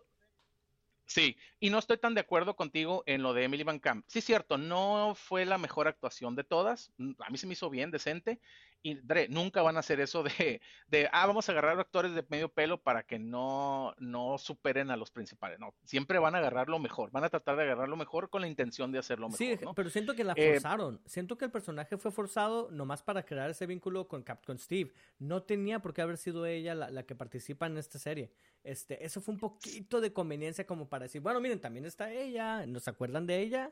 Sí, 1.06 1.36
y 1.60 1.72
no 1.72 1.78
estoy 1.78 1.98
tan 1.98 2.14
de 2.14 2.22
acuerdo 2.22 2.56
contigo 2.56 3.04
en 3.06 3.22
lo 3.22 3.34
de 3.34 3.44
Emily 3.44 3.64
Van 3.64 3.80
Camp. 3.80 4.06
Sí, 4.08 4.22
cierto, 4.22 4.58
no 4.58 5.14
fue 5.14 5.46
la 5.46 5.58
mejor 5.58 5.90
actuación 5.90 6.38
de 6.38 6.46
todas. 6.46 6.94
A 7.20 7.30
mí 7.30 7.38
se 7.38 7.48
me 7.48 7.54
hizo 7.54 7.70
bien, 7.70 7.92
decente 7.92 8.40
y 8.84 8.96
Dre, 8.96 9.28
nunca 9.30 9.62
van 9.62 9.78
a 9.78 9.82
hacer 9.82 10.00
eso 10.00 10.24
de, 10.24 10.62
de, 10.88 11.10
ah, 11.12 11.26
vamos 11.26 11.48
a 11.48 11.52
agarrar 11.52 11.80
actores 11.80 12.13
de 12.13 12.26
medio 12.30 12.50
pelo 12.50 12.82
para 12.82 13.04
que 13.04 13.20
no, 13.20 13.94
no 14.00 14.38
superen 14.38 14.91
a 14.91 14.98
los 14.98 15.12
principales. 15.12 15.60
No, 15.60 15.74
siempre 15.84 16.20
van 16.20 16.36
a 16.36 16.39
agarrar 16.39 16.70
lo 16.70 16.80
mejor, 16.80 17.12
van 17.12 17.24
a 17.24 17.30
tratar 17.30 17.56
de 17.58 17.63
agarrar 17.63 17.89
lo 17.89 17.96
mejor 17.96 18.30
con 18.30 18.41
la 18.41 18.48
intención 18.48 18.91
de 18.91 19.00
hacerlo 19.00 19.28
mejor. 19.28 19.38
Sí, 19.38 19.60
pero 19.76 19.89
siento 19.89 20.15
que 20.15 20.24
la 20.24 20.34
eh, 20.36 20.54
forzaron. 20.54 21.02
siento 21.06 21.38
que 21.38 21.46
el 21.46 21.52
personaje 21.52 21.98
fue 21.98 22.12
forzado 22.12 22.70
nomás 22.72 23.04
para 23.04 23.24
crear 23.24 23.50
ese 23.50 23.65
vínculo 23.65 24.08
con, 24.08 24.24
Captain 24.24 24.60
Steve. 24.60 24.94
No 25.20 25.44
tenía 25.44 25.80
por 25.80 25.94
qué 25.94 26.02
haber 26.02 26.17
sido 26.17 26.46
ella 26.46 26.76
la, 26.76 26.89
la, 26.89 27.04
que 27.04 27.15
participa 27.15 27.65
en 27.65 27.78
esta 27.78 28.00
serie. 28.00 28.32
Este, 28.63 29.04
eso 29.04 29.20
fue 29.22 29.34
un 29.34 29.39
poquito 29.39 30.00
de 30.00 30.13
conveniencia 30.13 30.65
como 30.65 30.88
para 30.88 31.04
decir, 31.04 31.22
bueno, 31.22 31.41
miren, 31.41 31.60
también 31.60 31.86
está 31.86 32.12
ella, 32.12 32.65
¿nos 32.67 32.88
acuerdan 32.88 33.26
de 33.26 33.39
ella? 33.39 33.72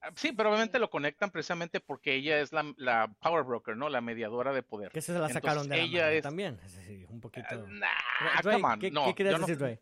Ah, 0.00 0.10
sí, 0.14 0.32
pero 0.32 0.50
obviamente 0.50 0.78
lo 0.78 0.90
conectan 0.90 1.30
precisamente 1.30 1.80
porque 1.80 2.14
ella 2.14 2.40
es 2.40 2.52
la, 2.52 2.72
la, 2.76 3.12
power 3.20 3.44
broker, 3.44 3.76
¿no? 3.76 3.88
La 3.88 4.00
mediadora 4.00 4.52
de 4.52 4.62
poder. 4.62 4.92
Que 4.92 5.00
se 5.00 5.12
la 5.12 5.28
sacaron 5.28 5.68
de 5.68 5.80
ella 5.80 6.12
es... 6.12 6.22
también. 6.22 6.58
Sí, 6.66 7.04
un 7.08 7.20
poquito. 7.20 7.66
Ah, 7.82 8.76
¿qué, 8.78 8.90
no, 8.90 9.14
¿qué 9.14 9.24
decir, 9.24 9.60
Ray? 9.60 9.78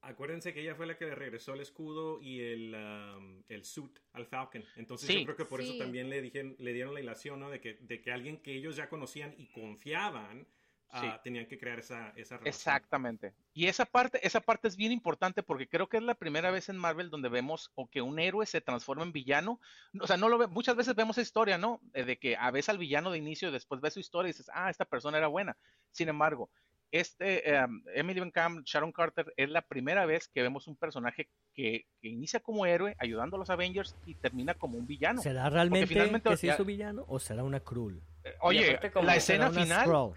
Acuérdense 0.00 0.54
que 0.54 0.60
ella 0.60 0.74
fue 0.74 0.86
la 0.86 0.96
que 0.96 1.04
le 1.04 1.14
regresó 1.14 1.54
el 1.54 1.60
escudo 1.60 2.20
y 2.22 2.40
el, 2.40 2.74
um, 2.74 3.42
el 3.48 3.64
suit 3.64 3.98
al 4.12 4.26
Falcon. 4.26 4.64
Entonces 4.76 5.08
yo 5.08 5.24
creo 5.24 5.36
que 5.36 5.44
por 5.44 5.60
eso 5.60 5.76
también 5.76 6.08
le, 6.08 6.22
dijeron, 6.22 6.56
le 6.58 6.72
dieron 6.72 6.94
la 6.94 7.00
ilación, 7.00 7.40
¿no? 7.40 7.50
De 7.50 7.60
que, 7.60 7.74
de 7.74 8.00
que 8.00 8.12
alguien 8.12 8.38
que 8.38 8.54
ellos 8.54 8.76
ya 8.76 8.88
conocían 8.88 9.34
y 9.36 9.46
confiaban 9.48 10.46
Ah, 10.90 11.20
tenían 11.22 11.46
que 11.46 11.58
crear 11.58 11.78
esa, 11.78 12.08
esa 12.16 12.36
relación. 12.36 12.46
Exactamente. 12.46 13.34
Y 13.52 13.66
esa 13.66 13.84
parte, 13.84 14.26
esa 14.26 14.40
parte 14.40 14.68
es 14.68 14.76
bien 14.76 14.90
importante 14.90 15.42
porque 15.42 15.68
creo 15.68 15.88
que 15.88 15.98
es 15.98 16.02
la 16.02 16.14
primera 16.14 16.50
vez 16.50 16.68
en 16.68 16.78
Marvel 16.78 17.10
donde 17.10 17.28
vemos 17.28 17.70
o 17.74 17.88
que 17.88 18.00
un 18.00 18.18
héroe 18.18 18.46
se 18.46 18.60
transforma 18.60 19.02
en 19.02 19.12
villano. 19.12 19.60
O 20.00 20.06
sea, 20.06 20.16
no 20.16 20.28
lo 20.28 20.38
ve, 20.38 20.46
muchas 20.46 20.76
veces 20.76 20.94
vemos 20.94 21.18
esa 21.18 21.26
historia, 21.26 21.58
¿no? 21.58 21.80
Eh, 21.92 22.04
de 22.04 22.18
que 22.18 22.36
a 22.36 22.50
veces 22.50 22.70
al 22.70 22.78
villano 22.78 23.10
de 23.10 23.18
inicio, 23.18 23.52
después 23.52 23.80
ves 23.80 23.94
su 23.94 24.00
historia 24.00 24.30
y 24.30 24.32
dices, 24.32 24.50
ah, 24.54 24.70
esta 24.70 24.86
persona 24.86 25.18
era 25.18 25.26
buena. 25.26 25.58
Sin 25.90 26.08
embargo, 26.08 26.50
este 26.90 27.54
em, 27.54 27.82
Emily 27.94 28.20
Van 28.20 28.30
Camp, 28.30 28.64
Sharon 28.64 28.92
Carter, 28.92 29.32
es 29.36 29.50
la 29.50 29.62
primera 29.62 30.06
vez 30.06 30.28
que 30.28 30.42
vemos 30.42 30.66
un 30.66 30.76
personaje 30.76 31.28
que, 31.54 31.86
inicia 32.02 32.40
como 32.40 32.64
héroe 32.64 32.96
ayudando 32.98 33.36
a 33.36 33.38
los 33.38 33.50
Avengers 33.50 33.96
y 34.06 34.14
termina 34.14 34.54
como 34.54 34.78
un 34.78 34.86
villano. 34.86 35.20
¿Será 35.20 35.50
realmente 35.50 35.86
finalmente, 35.86 36.30
que 36.30 36.36
se 36.36 36.46
hizo 36.48 36.64
villano 36.64 37.04
o 37.08 37.18
será 37.18 37.44
una 37.44 37.60
cruel? 37.60 38.00
Eh, 38.24 38.34
oye, 38.40 38.78
la 39.02 39.16
escena 39.16 39.50
final 39.50 40.08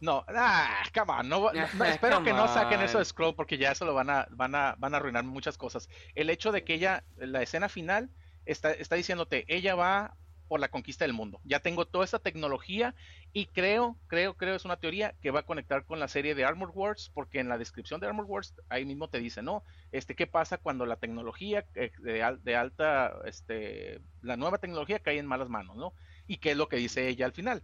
no, 0.00 0.24
ah, 0.28 0.82
come 0.94 1.12
on, 1.12 1.28
no, 1.28 1.50
espero 1.50 2.22
que 2.22 2.32
no 2.32 2.48
saquen 2.48 2.80
eso 2.80 2.98
de 2.98 3.04
Scroll 3.04 3.34
porque 3.34 3.58
ya 3.58 3.72
eso 3.72 3.84
lo 3.84 3.92
van 3.92 4.08
a, 4.08 4.26
van 4.30 4.54
a, 4.54 4.74
van 4.78 4.94
a 4.94 4.96
arruinar 4.96 5.24
muchas 5.24 5.58
cosas. 5.58 5.90
El 6.14 6.30
hecho 6.30 6.52
de 6.52 6.64
que 6.64 6.74
ella, 6.74 7.04
la 7.16 7.42
escena 7.42 7.68
final, 7.68 8.08
está, 8.46 8.72
está 8.72 8.96
diciéndote, 8.96 9.44
ella 9.46 9.74
va 9.74 10.16
por 10.50 10.58
la 10.58 10.68
conquista 10.68 11.04
del 11.04 11.12
mundo. 11.12 11.40
Ya 11.44 11.60
tengo 11.60 11.86
toda 11.86 12.04
esta 12.04 12.18
tecnología 12.18 12.96
y 13.32 13.46
creo, 13.46 13.96
creo, 14.08 14.36
creo 14.36 14.56
es 14.56 14.64
una 14.64 14.78
teoría 14.78 15.14
que 15.22 15.30
va 15.30 15.40
a 15.40 15.46
conectar 15.46 15.84
con 15.84 16.00
la 16.00 16.08
serie 16.08 16.34
de 16.34 16.44
Armor 16.44 16.72
Wars, 16.74 17.12
porque 17.14 17.38
en 17.38 17.48
la 17.48 17.56
descripción 17.56 18.00
de 18.00 18.08
Armor 18.08 18.24
Wars 18.24 18.56
ahí 18.68 18.84
mismo 18.84 19.08
te 19.08 19.20
dice, 19.20 19.42
¿no? 19.42 19.62
Este, 19.92 20.16
¿qué 20.16 20.26
pasa 20.26 20.58
cuando 20.58 20.86
la 20.86 20.96
tecnología 20.96 21.64
eh, 21.76 21.92
de, 22.00 22.38
de, 22.42 22.56
alta, 22.56 23.14
este, 23.26 24.00
la 24.22 24.36
nueva 24.36 24.58
tecnología 24.58 24.98
cae 24.98 25.18
en 25.18 25.26
malas 25.26 25.48
manos, 25.48 25.76
¿no? 25.76 25.94
Y 26.26 26.38
qué 26.38 26.50
es 26.50 26.56
lo 26.56 26.68
que 26.68 26.78
dice 26.78 27.06
ella 27.06 27.26
al 27.26 27.32
final. 27.32 27.62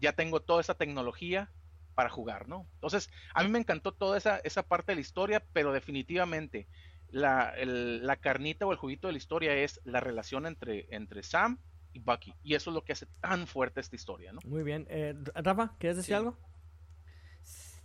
Ya 0.00 0.12
tengo 0.12 0.40
toda 0.40 0.60
esta 0.60 0.74
tecnología 0.74 1.52
para 1.94 2.10
jugar, 2.10 2.48
¿no? 2.48 2.66
Entonces, 2.74 3.08
a 3.34 3.44
mí 3.44 3.50
me 3.50 3.60
encantó 3.60 3.92
toda 3.92 4.18
esa, 4.18 4.38
esa 4.38 4.64
parte 4.64 4.90
de 4.90 4.96
la 4.96 5.02
historia, 5.02 5.44
pero 5.52 5.72
definitivamente 5.72 6.66
la, 7.08 7.54
la 7.64 8.16
carnita 8.16 8.66
o 8.66 8.72
el 8.72 8.78
juguito 8.78 9.06
de 9.06 9.12
la 9.12 9.18
historia 9.18 9.54
es 9.54 9.80
la 9.84 10.00
relación 10.00 10.44
entre, 10.44 10.88
entre 10.90 11.22
Sam 11.22 11.60
y 11.96 11.98
Bucky. 11.98 12.34
Y 12.44 12.54
eso 12.54 12.70
es 12.70 12.74
lo 12.74 12.84
que 12.84 12.92
hace 12.92 13.06
tan 13.20 13.46
fuerte 13.46 13.80
esta 13.80 13.96
historia, 13.96 14.32
¿no? 14.32 14.40
Muy 14.44 14.62
bien. 14.62 14.86
Eh, 14.90 15.14
Rafa, 15.34 15.74
¿quieres 15.78 15.96
decir 15.96 16.14
algo? 16.14 16.36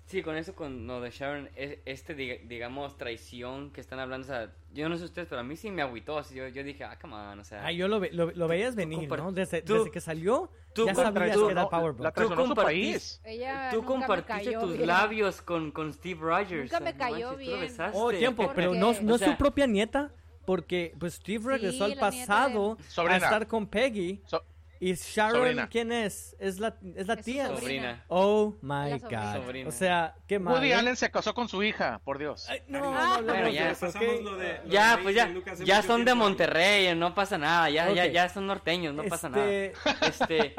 Sí, 0.06 0.22
con 0.24 0.36
eso, 0.36 0.54
con 0.54 0.88
lo 0.88 1.00
de 1.00 1.10
Sharon, 1.10 1.50
es- 1.56 1.80
este, 1.86 2.14
diga- 2.18 2.46
digamos, 2.46 2.98
traición 2.98 3.72
que 3.72 3.80
están 3.80 3.98
hablando, 4.00 4.26
o 4.26 4.28
sea, 4.28 4.52
yo 4.74 4.90
no 4.90 4.98
sé 4.98 5.06
ustedes, 5.06 5.30
pero 5.30 5.40
a 5.40 5.44
mí 5.44 5.56
sí 5.56 5.72
me 5.72 5.82
agüitó, 5.82 6.18
así, 6.18 6.36
yo, 6.36 6.50
yo 6.50 6.66
dije, 6.66 6.84
ah, 6.84 7.00
come 7.02 7.16
on, 7.16 7.40
o 7.40 7.44
sea, 7.46 7.66
Ay, 7.66 7.78
yo 7.78 7.88
lo, 7.88 8.02
ve- 8.02 8.12
lo, 8.12 8.30
lo 8.32 8.48
veías 8.50 8.76
venir, 8.76 9.08
¿no? 9.08 9.32
Desde, 9.32 9.62
tú- 9.62 9.76
desde 9.76 9.92
que 9.92 10.02
salió, 10.02 10.52
tú 10.76 10.86
ya 10.86 10.96
sabías 10.96 11.34
tú- 11.34 11.46
que 11.46 11.52
era 11.54 11.62
no, 11.62 11.70
Powerball. 11.70 12.04
la 12.04 12.12
traicionó 12.12 12.46
su 12.46 12.52
compartís- 12.52 12.64
país. 12.66 13.22
Ella 13.24 13.70
tú 13.72 13.78
nunca 13.78 13.88
me 13.94 13.98
compartiste 14.00 14.44
cayó 14.52 14.60
tus 14.60 14.74
bien. 14.76 14.88
labios 14.88 15.42
con, 15.42 15.72
con 15.72 15.94
Steve 15.94 16.20
Rogers. 16.20 16.64
Nunca 16.64 16.78
o 16.78 16.82
me 16.82 16.92
sea, 16.94 16.94
no 16.94 17.14
cayó 17.14 17.28
manches, 17.30 17.46
tú 17.46 17.52
lo 17.52 17.58
bien. 17.58 17.60
besaste. 17.62 17.98
Oh, 17.98 18.10
tiempo, 18.12 18.44
¿Por 18.48 18.56
pero 18.56 18.74
no, 18.74 18.94
no 19.02 19.12
O 19.14 19.16
es 19.16 19.20
sea- 19.22 19.32
su 19.32 19.38
propia 19.38 19.66
nieta, 19.68 20.12
porque 20.52 20.94
pues 21.00 21.14
Steve 21.14 21.46
regresó 21.54 21.86
Sí, 21.86 21.94
al 21.94 21.98
pasado 21.98 22.78
a 22.98 23.16
estar 23.16 23.48
con 23.48 23.66
Peggy. 23.68 24.22
So- 24.26 24.44
y 24.82 24.96
Sharon, 24.96 25.44
Sobrina. 25.44 25.70
¿quién 25.70 25.94
es? 25.94 26.36
Es 26.40 26.60
la, 26.60 26.76
es 26.98 27.08
la 27.08 27.14
Es 27.14 27.24
tía. 27.24 27.46
sobrina. 27.48 27.62
Sobrina. 27.62 28.06
Oh 28.10 28.58
my 28.62 29.00
god. 29.00 29.36
Sobrina. 29.46 29.70
O 29.70 29.72
sea, 29.72 30.14
qué 30.28 30.40
mal. 30.40 30.56
Woody 30.56 30.72
¿eh? 30.72 30.76
Allen 30.76 30.98
se 30.98 31.10
casó 31.10 31.34
con 31.34 31.48
su 31.48 31.64
hija, 31.64 32.02
por 32.04 32.18
Dios. 32.18 32.50
Ay, 32.50 32.64
no, 32.68 32.80
no, 32.82 33.24
bueno, 33.24 33.46
de 33.46 33.54
ya 33.54 33.72
eso, 33.72 33.86
¿ok? 33.88 33.94
pasamos 33.94 34.22
lo 34.24 34.36
de- 34.36 34.60
lo 34.66 34.70
Ya, 34.70 34.98
de 34.98 35.04
pues 35.04 35.16
ya, 35.16 35.34
ya 35.64 35.82
son 35.84 36.04
de. 36.04 36.16
Monterrey, 36.16 36.94
no 36.96 37.16
pasa 37.16 37.38
nada, 37.38 37.70
ya, 37.70 37.90
ya, 37.94 38.08
ya 38.08 38.28
son 38.28 38.46
norteños, 38.46 38.94
no 38.94 39.04
pasa 39.04 39.30
nada. 39.30 39.46
Este, 39.50 39.74
Este, 40.02 40.56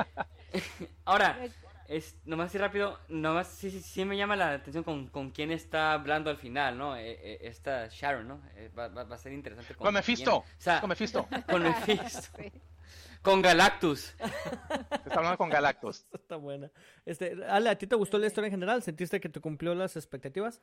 ahora, 1.04 1.38
es, 1.96 2.16
nomás 2.24 2.46
así 2.48 2.58
rápido, 2.58 2.98
nomás 3.08 3.48
sí, 3.48 3.70
sí, 3.70 3.80
sí 3.80 4.04
me 4.04 4.16
llama 4.16 4.36
la 4.36 4.52
atención 4.52 4.84
con, 4.84 5.08
con 5.08 5.30
quién 5.30 5.50
está 5.50 5.92
hablando 5.92 6.30
al 6.30 6.36
final, 6.36 6.76
¿no? 6.78 6.96
Eh, 6.96 7.12
eh, 7.22 7.38
esta 7.42 7.86
Sharon, 7.88 8.26
¿no? 8.28 8.42
Eh, 8.56 8.70
va, 8.76 8.88
va- 8.88 9.04
va 9.04 9.14
a 9.14 9.18
ser 9.18 9.32
interesante. 9.32 9.74
Con 9.74 9.92
Mephisto. 9.94 10.42
quién. 10.42 10.56
O 10.58 10.60
sea, 10.60 10.80
Con 10.80 10.88
Mephisto. 10.88 11.28
con 11.50 11.62
Mephisto. 11.62 12.20
Sí. 12.42 12.52
Con 13.22 13.40
Galactus. 13.40 14.14
Está 14.18 15.14
hablando 15.14 15.38
con 15.38 15.48
Galactus. 15.48 16.04
Está 16.12 16.36
buena. 16.36 16.70
Este, 17.06 17.44
Ale, 17.44 17.70
¿a 17.70 17.78
ti 17.78 17.86
te 17.86 17.94
gustó 17.94 18.18
la 18.18 18.26
historia 18.26 18.46
en 18.48 18.52
general? 18.52 18.82
¿Sentiste 18.82 19.20
que 19.20 19.28
te 19.28 19.40
cumplió 19.40 19.74
las 19.76 19.94
expectativas? 19.96 20.60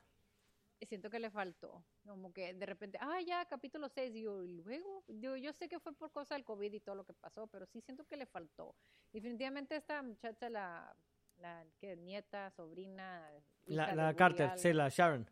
Siento 0.88 1.10
que 1.10 1.20
le 1.20 1.30
faltó. 1.30 1.84
Como 2.06 2.32
que 2.34 2.54
de 2.54 2.66
repente, 2.66 2.98
ah, 3.02 3.20
ya, 3.26 3.46
capítulo 3.46 3.88
6. 3.90 4.14
Y 4.16 4.24
luego, 4.24 5.04
yo, 5.08 5.36
yo 5.38 5.54
sé 5.54 5.70
que 5.70 5.80
fue 5.80 5.94
por 5.94 6.12
causa 6.12 6.36
del 6.36 6.44
COVID 6.44 6.74
y 6.74 6.80
todo 6.82 6.96
lo 6.96 7.06
que 7.06 7.14
pasó, 7.14 7.48
pero 7.48 7.66
sí 7.66 7.80
siento 7.82 8.06
que 8.06 8.18
le 8.18 8.26
faltó. 8.26 8.76
Definitivamente 9.14 9.76
esta 9.78 10.02
muchacha, 10.02 10.50
la, 10.50 10.94
la 11.40 11.66
que 11.80 11.96
nieta, 11.96 12.50
sobrina. 12.52 13.28
La, 13.66 13.84
hija 13.86 13.96
la 13.96 14.04
Woody 14.08 14.16
Carter, 14.18 14.58
sí, 14.58 14.74
la 14.74 14.90
Sharon. 14.90 15.30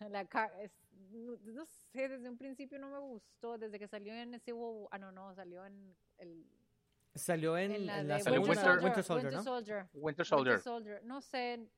la 0.10 0.24
Car- 0.26 0.52
es- 0.60 0.72
no, 1.10 1.36
no 1.44 1.64
sé, 1.64 2.08
desde 2.08 2.28
un 2.28 2.36
principio 2.36 2.78
no 2.78 2.90
me 2.90 2.98
gustó. 2.98 3.56
Desde 3.58 3.78
que 3.78 3.88
salió 3.88 4.12
en 4.14 4.34
ese. 4.34 4.52
Ah, 4.90 4.98
no, 4.98 5.10
no, 5.12 5.34
salió 5.34 5.64
en 5.64 5.96
el. 6.18 6.44
Salió 7.14 7.56
en, 7.58 7.72
en 7.72 7.86
la, 7.86 7.98
en 8.00 8.08
la 8.08 8.16
Winter- 8.16 8.38
Winter 8.84 9.02
Soldier, 9.02 9.24
Winter 9.24 9.32
¿no? 9.32 9.42
Soldier. 9.42 9.76
Winter 9.78 9.94
Winter 9.94 10.26
Soldier. 10.26 10.60
Soldier. 10.60 11.04
No 11.04 11.20
sé. 11.20 11.68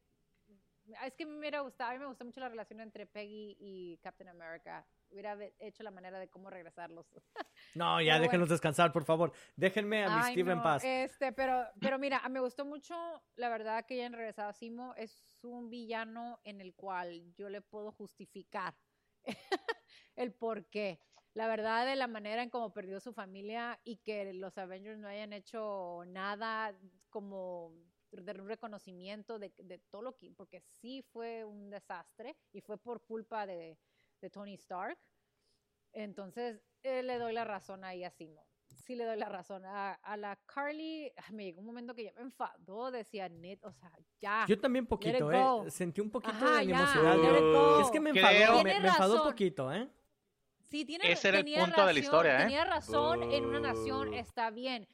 Es 1.05 1.15
que 1.15 1.27
me 1.27 1.39
hubiera 1.39 1.61
gustado, 1.61 1.91
a 1.91 1.93
mí 1.95 1.99
me 1.99 2.07
gustó 2.07 2.25
mucho 2.25 2.41
la 2.41 2.49
relación 2.49 2.81
entre 2.81 3.07
Peggy 3.07 3.57
y 3.59 3.99
Captain 3.99 4.29
America. 4.29 4.87
Hubiera 5.11 5.37
hecho 5.59 5.83
la 5.83 5.91
manera 5.91 6.19
de 6.19 6.29
cómo 6.29 6.51
regresarlos. 6.51 7.07
No, 7.75 8.01
ya 8.01 8.15
Pero 8.15 8.23
déjenos 8.23 8.49
bueno. 8.49 8.55
descansar, 8.55 8.93
por 8.93 9.05
favor. 9.05 9.33
Déjenme 9.55 10.05
a 10.05 10.09
mi 10.09 10.23
Ay, 10.23 10.33
Steve 10.33 10.53
en 10.53 10.63
paz. 10.63 10.83
Este, 10.83 11.33
pero, 11.33 11.67
pero 11.81 11.99
mira, 11.99 12.27
me 12.29 12.41
gustó 12.41 12.65
mucho, 12.65 12.95
la 13.37 13.49
verdad, 13.49 13.85
que 13.87 13.95
hayan 13.95 14.15
regresado 14.15 14.49
a 14.49 14.53
Simo. 14.53 14.95
Es 14.97 15.41
un 15.45 15.69
villano 15.69 16.41
en 16.45 16.61
el 16.61 16.75
cual 16.75 17.35
yo 17.35 17.49
le 17.49 17.61
puedo 17.61 17.93
justificar 17.93 18.75
el 20.17 20.33
por 20.33 20.67
qué. 20.71 21.01
La 21.35 21.47
verdad, 21.47 21.87
de 21.87 21.97
la 21.97 22.09
manera 22.09 22.43
en 22.43 22.51
cómo 22.51 22.73
perdió 22.73 22.99
su 22.99 23.13
familia 23.13 23.79
y 23.85 23.99
que 23.99 24.33
los 24.33 24.59
Avengers 24.59 24.99
no 24.99 25.07
hayan 25.07 25.33
hecho 25.33 26.03
nada 26.07 26.75
como 27.09 27.73
de 28.11 28.41
un 28.41 28.49
reconocimiento 28.49 29.39
de, 29.39 29.53
de 29.59 29.79
todo 29.91 30.03
lo 30.03 30.17
que, 30.17 30.33
porque 30.37 30.61
sí 30.61 31.03
fue 31.13 31.45
un 31.45 31.71
desastre 31.71 32.37
y 32.53 32.61
fue 32.61 32.77
por 32.79 33.03
culpa 33.05 33.47
de, 33.47 33.79
de 34.21 34.31
Tony 34.31 34.55
Stark. 34.55 34.99
Entonces, 35.93 36.61
eh, 36.83 37.03
le 37.03 37.19
doy 37.19 37.33
la 37.33 37.45
razón 37.45 37.85
ahí 37.85 38.05
a 38.05 38.11
Simo. 38.11 38.47
Sí 38.69 38.95
le 38.95 39.05
doy 39.05 39.17
la 39.19 39.29
razón. 39.29 39.65
A, 39.65 39.95
a 39.95 40.17
la 40.17 40.37
Carly, 40.47 41.13
me 41.33 41.45
llegó 41.45 41.61
un 41.61 41.67
momento 41.67 41.95
que 41.95 42.05
ya 42.05 42.13
me 42.13 42.23
enfadó, 42.23 42.91
decía 42.91 43.29
net, 43.29 43.59
o 43.65 43.73
sea, 43.73 43.93
ya. 44.19 44.45
Yo 44.49 44.59
también 44.61 44.87
poquito. 44.87 45.33
¿eh? 45.67 45.71
Sentí 45.71 46.01
un 46.01 46.11
poquito 46.11 46.33
Ajá, 46.35 46.53
de 46.53 46.59
animosidad. 46.61 47.81
Es 47.81 47.91
que 47.91 48.01
me 48.01 48.11
enfadó, 48.11 48.63
me, 48.63 48.81
me 48.81 48.89
enfadó 48.89 49.15
razón. 49.17 49.31
poquito, 49.31 49.73
¿eh? 49.73 49.89
Sí, 50.63 50.85
tiene, 50.85 51.11
Ese 51.11 51.29
era 51.29 51.39
el 51.39 51.45
tenía 51.45 51.61
punto 51.65 51.81
de 51.81 51.87
la 51.87 51.87
razón, 51.93 52.03
historia, 52.03 52.35
¿eh? 52.37 52.43
Tenía 52.45 52.65
razón, 52.65 53.23
en 53.25 53.45
una 53.45 53.61
nación 53.61 54.09
Oh. 54.11 54.15
está 54.15 54.51
bien. 54.51 54.87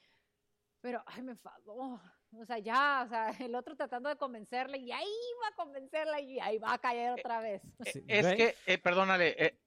Pero, 0.81 1.03
ay, 1.07 1.23
me 1.23 1.33
enfadó. 1.33 2.01
O 2.33 2.45
sea, 2.45 2.59
ya, 2.59 3.03
o 3.07 3.09
sea, 3.09 3.31
el 3.51 3.55
otro 3.55 3.77
tratando 3.77 4.09
de 4.09 4.17
convencerle 4.17 4.79
y 4.79 4.93
ahí 4.93 5.07
va 5.43 5.49
a 5.49 5.55
convencerla 5.55 6.21
y 6.21 6.39
ahí 6.41 6.59
va 6.59 6.75
a 6.75 6.79
caer 6.79 7.13
otra 7.13 7.41
vez. 7.41 7.63
Sí, 7.93 8.05
Es 8.09 8.27
que, 8.35 8.55
eh, 8.67 8.79
perdónale, 8.79 9.35
eh, 9.39 9.59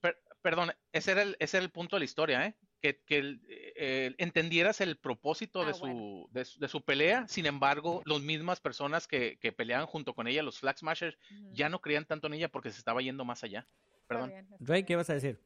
per- 0.00 0.20
perdón, 0.42 0.72
ese 0.92 1.12
era, 1.12 1.22
el, 1.22 1.36
ese 1.38 1.56
era 1.58 1.64
el 1.64 1.70
punto 1.70 1.96
de 1.96 2.00
la 2.00 2.04
historia, 2.04 2.46
¿eh? 2.46 2.54
Que, 2.80 3.00
que 3.04 3.18
el- 3.18 3.40
eh, 3.46 4.14
entendieras 4.18 4.80
el 4.80 4.96
propósito 4.98 5.64
de, 5.64 5.70
Ah, 5.70 5.74
su, 5.74 5.80
bueno. 5.86 6.26
de, 6.30 6.44
su- 6.44 6.58
de 6.58 6.66
su 6.68 6.82
pelea, 6.84 7.26
sin 7.28 7.46
embargo, 7.46 8.02
las 8.04 8.20
mismas 8.20 8.60
personas 8.60 9.06
que, 9.06 9.38
que 9.38 9.52
peleaban 9.52 9.86
junto 9.86 10.14
con 10.14 10.26
ella, 10.26 10.42
los 10.42 10.58
Flag 10.58 10.76
Smashers, 10.78 11.16
ya 11.52 11.68
no 11.68 11.80
creían 11.80 12.04
tanto 12.04 12.26
en 12.26 12.34
ella 12.34 12.48
porque 12.48 12.72
se 12.72 12.78
estaba 12.78 13.00
yendo 13.00 13.24
más 13.24 13.44
allá. 13.44 13.60
Está 13.60 14.02
Perdón. 14.08 14.30
bien, 14.30 14.48
está 14.52 14.56
Ray. 14.72 14.84
¿qué 14.84 14.92
ibas 14.94 15.08
a 15.10 15.14
decir? 15.14 15.40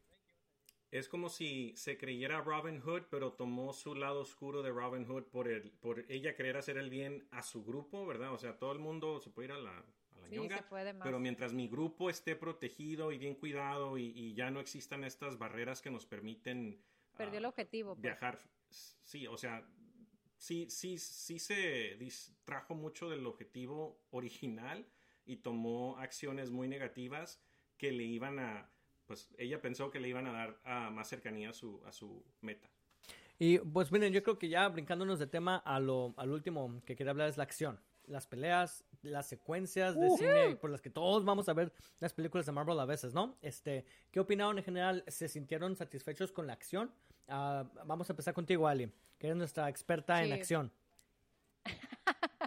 Es 0.90 1.08
como 1.08 1.28
si 1.28 1.72
se 1.76 1.98
creyera 1.98 2.40
Robin 2.40 2.80
Hood, 2.80 3.04
pero 3.10 3.32
tomó 3.32 3.72
su 3.72 3.94
lado 3.94 4.20
oscuro 4.20 4.62
de 4.62 4.70
Robin 4.70 5.04
Hood 5.04 5.24
por, 5.24 5.48
el, 5.48 5.72
por 5.72 6.04
ella 6.10 6.34
querer 6.34 6.56
hacer 6.56 6.78
el 6.78 6.90
bien 6.90 7.26
a 7.30 7.42
su 7.42 7.64
grupo, 7.64 8.06
¿verdad? 8.06 8.32
O 8.32 8.38
sea, 8.38 8.58
todo 8.58 8.72
el 8.72 8.78
mundo 8.78 9.20
se 9.20 9.30
puede 9.30 9.48
ir 9.48 9.52
a 9.52 9.58
la, 9.58 9.78
a 9.78 10.18
la 10.20 10.28
Sí, 10.28 10.36
ñonga, 10.36 10.58
se 10.58 10.62
puede 10.62 10.92
más. 10.92 11.04
pero 11.04 11.18
mientras 11.18 11.52
mi 11.52 11.68
grupo 11.68 12.08
esté 12.08 12.36
protegido 12.36 13.12
y 13.12 13.18
bien 13.18 13.34
cuidado 13.34 13.98
y, 13.98 14.06
y 14.14 14.34
ya 14.34 14.50
no 14.50 14.60
existan 14.60 15.04
estas 15.04 15.38
barreras 15.38 15.82
que 15.82 15.90
nos 15.90 16.06
permiten 16.06 16.80
Perdió 17.16 17.38
el 17.38 17.44
ah, 17.46 17.48
objetivo. 17.48 17.98
pues. 18.00 18.02
viajar, 18.02 18.38
sí, 18.68 19.26
o 19.26 19.36
sea, 19.36 19.66
sí, 20.38 20.68
sí, 20.70 20.98
sí 20.98 21.38
se 21.38 21.96
distrajo 21.96 22.74
mucho 22.74 23.08
del 23.10 23.26
objetivo 23.26 24.00
original 24.10 24.86
y 25.24 25.36
tomó 25.38 25.98
acciones 25.98 26.50
muy 26.50 26.68
negativas 26.68 27.42
que 27.78 27.90
le 27.92 28.04
iban 28.04 28.38
a, 28.38 28.70
pues 29.06 29.28
ella 29.38 29.60
pensó 29.60 29.90
que 29.90 30.00
le 30.00 30.08
iban 30.08 30.26
a 30.26 30.32
dar 30.32 30.58
ah, 30.64 30.90
más 30.90 31.08
cercanía 31.08 31.50
a 31.50 31.52
su, 31.52 31.80
a 31.86 31.92
su 31.92 32.24
meta. 32.40 32.68
Y 33.38 33.58
pues 33.58 33.92
miren, 33.92 34.12
yo 34.12 34.22
creo 34.22 34.38
que 34.38 34.48
ya 34.48 34.68
brincándonos 34.68 35.18
de 35.18 35.26
tema 35.26 35.56
a 35.56 35.78
lo, 35.78 36.14
al 36.16 36.30
último 36.30 36.80
que 36.84 36.96
quería 36.96 37.10
hablar 37.10 37.28
es 37.28 37.36
la 37.36 37.42
acción. 37.42 37.78
Las 38.06 38.26
peleas, 38.26 38.84
las 39.02 39.26
secuencias 39.26 39.98
de 39.98 40.10
cine 40.10 40.56
por 40.56 40.70
las 40.70 40.80
que 40.80 40.90
todos 40.90 41.24
vamos 41.24 41.48
a 41.48 41.52
ver 41.52 41.72
las 41.98 42.12
películas 42.12 42.46
de 42.46 42.52
Marvel 42.52 42.78
a 42.78 42.84
veces, 42.84 43.12
¿no? 43.14 43.36
Este, 43.42 43.84
¿qué 44.12 44.20
opinaron 44.20 44.58
en 44.58 44.64
general? 44.64 45.04
¿Se 45.08 45.28
sintieron 45.28 45.76
satisfechos 45.76 46.30
con 46.30 46.46
la 46.46 46.52
acción? 46.52 46.90
Ah, 47.28 47.64
vamos 47.84 48.08
a 48.08 48.12
empezar 48.12 48.32
contigo, 48.32 48.68
Ali, 48.68 48.90
que 49.18 49.26
eres 49.26 49.36
nuestra 49.36 49.68
experta 49.68 50.22
en 50.22 50.32
acción. 50.32 50.72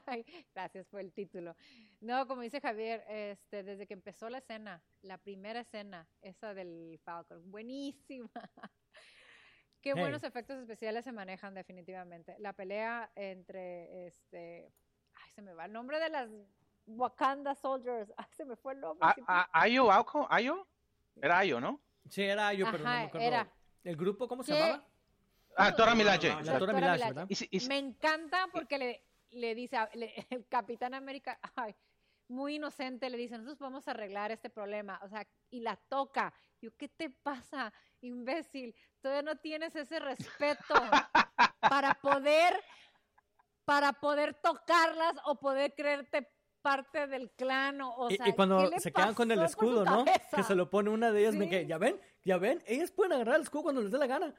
Ay, 0.09 0.25
Gracias 0.53 0.87
por 0.87 0.99
el 1.01 1.11
título. 1.13 1.55
No, 2.01 2.27
como 2.27 2.41
dice 2.41 2.59
Javier, 2.61 3.03
este, 3.07 3.63
desde 3.63 3.85
que 3.87 3.93
empezó 3.93 4.29
la 4.29 4.39
escena, 4.39 4.81
la 5.01 5.17
primera 5.17 5.59
escena, 5.61 6.07
esa 6.21 6.53
del 6.53 6.99
Falcon, 7.03 7.49
buenísima. 7.51 8.29
Qué 9.81 9.91
Hey. 9.93 9.99
buenos 10.01 10.23
efectos 10.23 10.57
especiales 10.59 11.03
se 11.05 11.11
manejan 11.11 11.53
definitivamente. 11.53 12.35
La 12.39 12.51
pelea 12.53 13.11
entre, 13.15 14.07
este, 14.07 14.73
ay, 15.15 15.31
se 15.31 15.41
me 15.41 15.53
va 15.53 15.65
el 15.65 15.71
nombre 15.73 15.99
de 15.99 16.09
las 16.09 16.29
Wakanda 16.85 17.55
Soldiers. 17.55 18.11
Ay, 18.17 18.25
se 18.31 18.45
me 18.45 18.55
fue 18.57 18.73
el 18.73 18.81
nombre. 18.81 19.07
A- 19.07 19.13
siempre- 19.13 19.33
a- 19.35 19.49
¿Ayo, 19.53 19.91
Auco? 19.91 20.27
¿Ayo? 20.29 20.67
Era 21.21 21.39
Ayo, 21.39 21.61
¿no? 21.61 21.79
Sí, 22.09 22.23
era 22.23 22.51
yo, 22.53 22.65
pero 22.71 22.83
no 22.83 22.89
me 22.89 23.03
acuerdo. 23.03 23.27
era. 23.27 23.49
¿El 23.83 23.95
grupo 23.95 24.27
cómo 24.27 24.43
se 24.43 24.53
¿Qué? 24.53 24.59
llamaba? 24.59 24.85
Ah, 25.55 25.71
Dora 25.71 25.91
No, 25.91 25.97
Milaje. 25.97 26.29
no, 26.29 26.41
La 26.41 26.51
Doctora 26.53 26.73
Milaje. 26.73 27.03
¿verdad? 27.05 27.27
Y 27.29 27.57
y 27.57 27.67
Me 27.67 27.77
encanta 27.77 28.47
porque 28.51 28.77
le, 28.77 29.03
le 29.31 29.55
dice, 29.55 29.77
a- 29.77 29.89
le- 29.93 30.13
el 30.29 30.47
Capitán 30.47 30.93
América, 30.93 31.39
ay, 31.55 31.75
muy 32.27 32.55
inocente, 32.55 33.09
le 33.09 33.17
dice, 33.17 33.35
nosotros 33.37 33.57
podemos 33.57 33.87
arreglar 33.87 34.31
este 34.31 34.49
problema, 34.49 34.99
o 35.03 35.09
sea, 35.09 35.27
y 35.49 35.61
la 35.61 35.75
toca. 35.75 36.33
Yo, 36.61 36.75
¿qué 36.77 36.87
te 36.87 37.09
pasa, 37.09 37.73
imbécil? 38.01 38.75
Todavía 39.01 39.23
no 39.33 39.39
tienes 39.39 39.75
ese 39.75 39.99
respeto 39.99 40.75
para 41.61 41.93
poder, 41.95 42.53
para 43.65 43.93
poder 43.93 44.33
tocarlas 44.35 45.15
o 45.25 45.39
poder 45.39 45.73
creerte 45.75 46.27
parte 46.61 47.07
del 47.07 47.31
clan 47.31 47.79
o, 47.81 47.95
o 47.95 48.11
Y, 48.11 48.17
sea, 48.17 48.27
y 48.27 48.33
cuando 48.33 48.59
¿qué 48.59 48.69
le 48.75 48.79
se 48.79 48.91
quedan 48.91 49.13
con 49.15 49.31
el 49.31 49.41
escudo, 49.41 49.85
¿no? 49.85 50.03
Que 50.35 50.43
se 50.43 50.53
lo 50.55 50.69
pone 50.69 50.89
una 50.89 51.11
de 51.11 51.21
ellas, 51.21 51.35
me 51.35 51.49
quedé, 51.49 51.65
ya 51.65 51.77
ven, 51.77 51.99
ya 52.25 52.37
ven, 52.37 52.61
ellas 52.67 52.91
pueden 52.91 53.13
agarrar 53.13 53.37
el 53.37 53.43
escudo 53.43 53.63
cuando 53.63 53.81
les 53.81 53.91
dé 53.91 53.97
la 53.97 54.07
gana. 54.07 54.35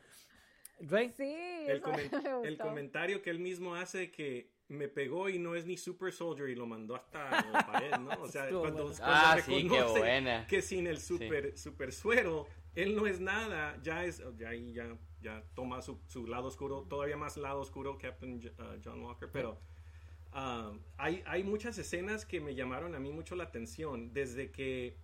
Ray, 0.80 1.10
Sí, 1.10 1.24
El, 1.66 1.78
eso 1.78 1.86
comen- 1.90 2.10
me 2.42 2.48
el 2.48 2.56
gustó. 2.56 2.64
comentario 2.64 3.22
que 3.22 3.30
él 3.30 3.38
mismo 3.38 3.74
hace 3.74 4.10
que 4.10 4.50
me 4.70 4.88
pegó 4.88 5.28
y 5.28 5.38
no 5.38 5.54
es 5.54 5.66
ni 5.66 5.76
Super 5.76 6.12
Soldier 6.12 6.48
y 6.48 6.54
lo 6.54 6.66
mandó 6.66 6.94
hasta 6.94 7.44
la 7.50 7.66
pared, 7.66 7.92
¿no? 7.98 8.22
O 8.22 8.28
sea, 8.28 8.48
cuando, 8.48 8.84
cuando 8.84 8.94
Ah, 9.02 9.36
sí, 9.44 9.52
qué 9.52 9.62
reconoce 9.62 9.98
buena. 9.98 10.46
que 10.46 10.62
sin 10.62 10.86
el 10.86 11.00
super, 11.00 11.58
super 11.58 11.92
suero, 11.92 12.46
él 12.74 12.94
no 12.94 13.06
es 13.06 13.20
nada, 13.20 13.78
ya 13.82 14.04
es, 14.04 14.22
ya 14.36 14.50
ahí 14.50 14.72
ya, 14.72 14.96
ya 15.20 15.44
toma 15.54 15.82
su, 15.82 16.00
su 16.06 16.26
lado 16.26 16.48
oscuro, 16.48 16.82
todavía 16.88 17.16
más 17.16 17.36
lado 17.36 17.60
oscuro 17.60 17.98
Captain 17.98 18.36
uh, 18.58 18.80
John 18.82 19.02
Walker, 19.02 19.28
pero 19.32 19.58
ah, 20.32 20.72
hay, 20.96 21.22
hay 21.26 21.42
muchas 21.42 21.76
escenas 21.76 22.24
que 22.24 22.40
me 22.40 22.54
llamaron 22.54 22.94
a 22.94 23.00
mí 23.00 23.10
mucho 23.12 23.34
la 23.34 23.44
atención. 23.44 24.12
Desde 24.12 24.52
que 24.52 24.96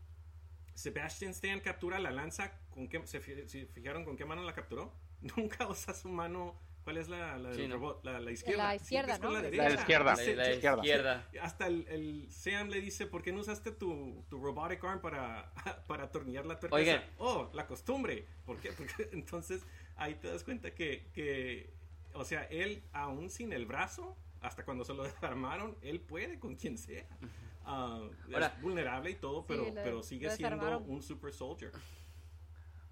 Sebastian 0.75 1.33
Stan 1.33 1.59
captura 1.61 1.99
la 1.99 2.13
lanza, 2.13 2.61
¿con 2.71 2.89
qué, 2.89 3.05
se, 3.07 3.21
se 3.49 3.67
fijaron 3.67 4.05
con 4.05 4.17
qué 4.17 4.25
mano 4.25 4.43
la 4.45 4.55
capturó? 4.55 4.93
Nunca 5.37 5.67
usa 5.69 5.93
su 5.93 6.09
mano. 6.09 6.55
¿Cuál 6.87 6.99
es 6.99 7.09
la, 7.09 7.37
la, 7.37 7.49
del 7.49 7.57
Sí, 7.57 7.67
¿no? 7.67 7.75
robot? 7.75 8.05
la, 8.05 8.21
la 8.21 8.31
izquierda? 8.31 8.63
La 8.69 8.75
izquierda, 8.77 9.19
¿no? 9.19 9.31
la 9.33 9.43
La 9.43 9.51
derecha. 9.51 9.75
izquierda. 9.75 10.05
La, 10.15 10.21
Dice- 10.23 10.37
la 10.37 10.53
izquierda. 10.53 10.77
izquierda. 10.85 11.29
hasta 11.43 11.67
el, 11.67 11.89
el 11.89 12.31
Sam 12.31 12.69
le 12.69 12.81
dice, 12.81 13.07
¿por 13.09 13.23
qué 13.23 13.33
no 13.33 13.41
usaste 13.41 13.73
tu, 13.73 14.25
tu 14.31 14.39
robotic 14.39 14.85
arm 14.85 15.01
para, 15.01 15.53
para 15.89 16.05
atornillar 16.05 16.47
la 16.47 16.61
tuerca? 16.61 16.77
Oigan. 16.77 16.99
esa?" 17.03 17.09
Oh, 17.19 17.51
la 17.55 17.67
costumbre. 17.67 18.25
¿Por 18.45 18.61
qué? 18.61 18.71
Porque 18.79 19.09
entonces 19.11 19.65
ahí 19.97 20.15
te 20.15 20.29
das 20.29 20.45
cuenta 20.45 20.73
que, 20.77 21.09
que, 21.13 21.73
o 22.15 22.25
sea, 22.25 22.45
él 22.45 22.85
aún 22.93 23.31
sin 23.31 23.53
el 23.53 23.67
brazo, 23.67 24.17
hasta 24.41 24.65
cuando 24.65 24.85
se 24.85 24.95
lo 24.95 25.03
desarmaron, 25.13 25.77
él 25.83 25.99
puede 25.99 26.39
con 26.39 26.55
quien 26.55 26.79
sea. 26.79 27.05
Ah, 27.65 28.01
Ahora- 28.33 28.47
es 28.57 28.63
vulnerable 28.63 29.11
y 29.11 29.17
todo, 29.17 29.45
pero, 29.45 29.65
lo- 29.65 29.75
pero 29.75 30.03
sigue 30.05 30.31
siendo 30.31 30.79
un 30.79 31.03
super 31.03 31.33
soldier. 31.33 31.73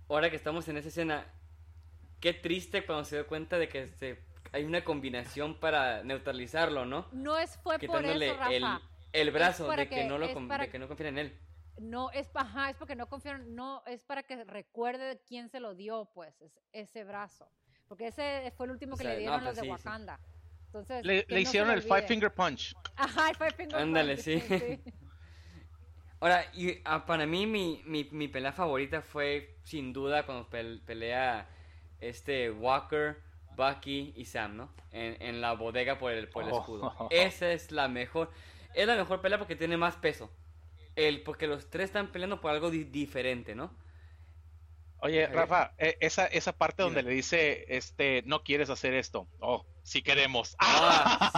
Ahora 0.09 0.29
que 0.31 0.37
estamos 0.37 0.67
en 0.67 0.79
esa 0.79 0.89
escena, 0.89 1.27
qué 2.25 2.33
triste 2.33 2.87
cuando 2.87 3.05
se 3.05 3.17
dio 3.17 3.27
cuenta 3.27 3.59
de 3.59 3.69
que 3.69 3.93
se- 3.99 4.19
hay 4.51 4.65
una 4.65 4.83
combinación 4.83 5.61
para 5.61 6.03
neutralizarlo, 6.05 6.87
¿no? 6.87 7.07
No 7.13 7.37
es 7.37 7.59
fue 7.59 7.79
por 7.79 7.99
Quitándole 7.99 8.29
eso, 8.31 8.37
Rafa. 8.39 8.51
el, 8.55 8.65
el 9.27 9.31
brazo 9.31 9.69
de 9.71 9.87
que, 9.91 9.97
que- 9.97 10.05
no 10.05 10.17
lo 10.17 10.33
para 10.49 10.65
de 10.65 10.71
que 10.71 10.79
no 10.79 10.89
confían 10.89 11.09
en 11.11 11.19
él. 11.19 11.39
No, 11.77 12.11
es, 12.13 12.31
ajá, 12.33 12.71
es 12.71 12.77
porque 12.77 12.97
no 12.97 13.11
confían, 13.11 13.55
no, 13.55 13.83
es 13.87 14.03
para 14.05 14.23
que 14.23 14.43
recuerde 14.45 15.05
de 15.05 15.19
quién 15.21 15.51
se 15.51 15.61
lo 15.61 15.75
dio, 15.75 16.09
pues, 16.15 16.41
es- 16.41 16.59
ese 16.73 17.05
brazo. 17.05 17.47
Porque 17.89 18.07
ese 18.07 18.51
fue 18.57 18.65
el 18.65 18.73
último 18.73 18.95
O 18.95 18.97
que 18.97 19.03
sea, 19.03 19.11
le 19.13 19.17
no, 19.17 19.21
dieron 19.21 19.41
pues 19.41 19.49
los 19.49 19.57
de 19.57 19.61
sí, 19.61 19.67
sí. 19.67 19.71
Wakanda. 19.73 20.21
Entonces, 20.65 21.05
Le, 21.05 21.27
le 21.29 21.35
no 21.35 21.39
hicieron 21.41 21.71
el 21.73 21.83
Five. 21.83 22.07
Finger 22.09 22.33
Punch. 22.33 22.75
Ajá, 22.97 23.29
el 23.29 23.37
Five 23.37 23.51
Finger 23.53 23.77
Ándale, 23.79 24.15
Punch, 24.15 24.25
sí. 24.25 24.83
Ahora, 26.21 26.47
y, 26.55 26.81
ah, 26.87 27.05
para 27.05 27.27
mí 27.27 27.47
mi, 27.47 27.83
mi, 27.85 28.05
mi 28.13 28.29
pelea 28.29 28.53
favorita 28.53 29.03
fue 29.03 29.59
sin 29.63 29.93
duda 29.93 30.25
cuando 30.25 30.49
pel- 30.49 30.83
pelea 30.87 31.51
este 32.09 32.51
Walker, 32.51 33.21
Bucky 33.57 34.13
y 34.17 34.25
Sam, 34.25 34.57
¿no? 34.57 34.69
En, 34.93 35.17
en 35.21 35.41
la 35.41 35.53
bodega 35.55 35.99
por 35.99 36.13
el, 36.13 36.29
por 36.29 36.45
el 36.45 36.53
Oh. 36.53 36.59
escudo. 36.61 37.09
Esa 37.11 37.53
es 37.53 37.71
la 37.71 37.89
mejor. 37.89 38.31
Es 38.75 38.87
la 38.87 38.97
mejor 38.97 39.21
pelea 39.21 39.39
porque 39.39 39.57
tiene 39.57 39.77
más 39.77 39.97
peso. 39.97 40.31
El, 40.97 41.23
porque 41.23 41.47
los 41.47 41.71
tres 41.71 41.87
están 41.87 42.09
peleando 42.09 42.41
por 42.41 42.51
algo 42.51 42.71
di- 42.71 42.85
diferente, 42.85 43.55
¿no? 43.55 43.71
Oye. 44.99 45.27
Rafa, 45.27 45.73
eh, 45.79 45.97
esa, 46.01 46.27
esa 46.27 46.53
parte 46.53 46.83
donde 46.83 47.03
le 47.03 47.11
dice, 47.11 47.67
este, 47.69 48.23
no 48.27 48.43
quieres 48.43 48.71
hacer 48.71 48.95
esto. 48.95 49.27
Oh, 49.41 49.65
sí 49.83 50.03
queremos. 50.03 50.57
Ah, 50.59 51.31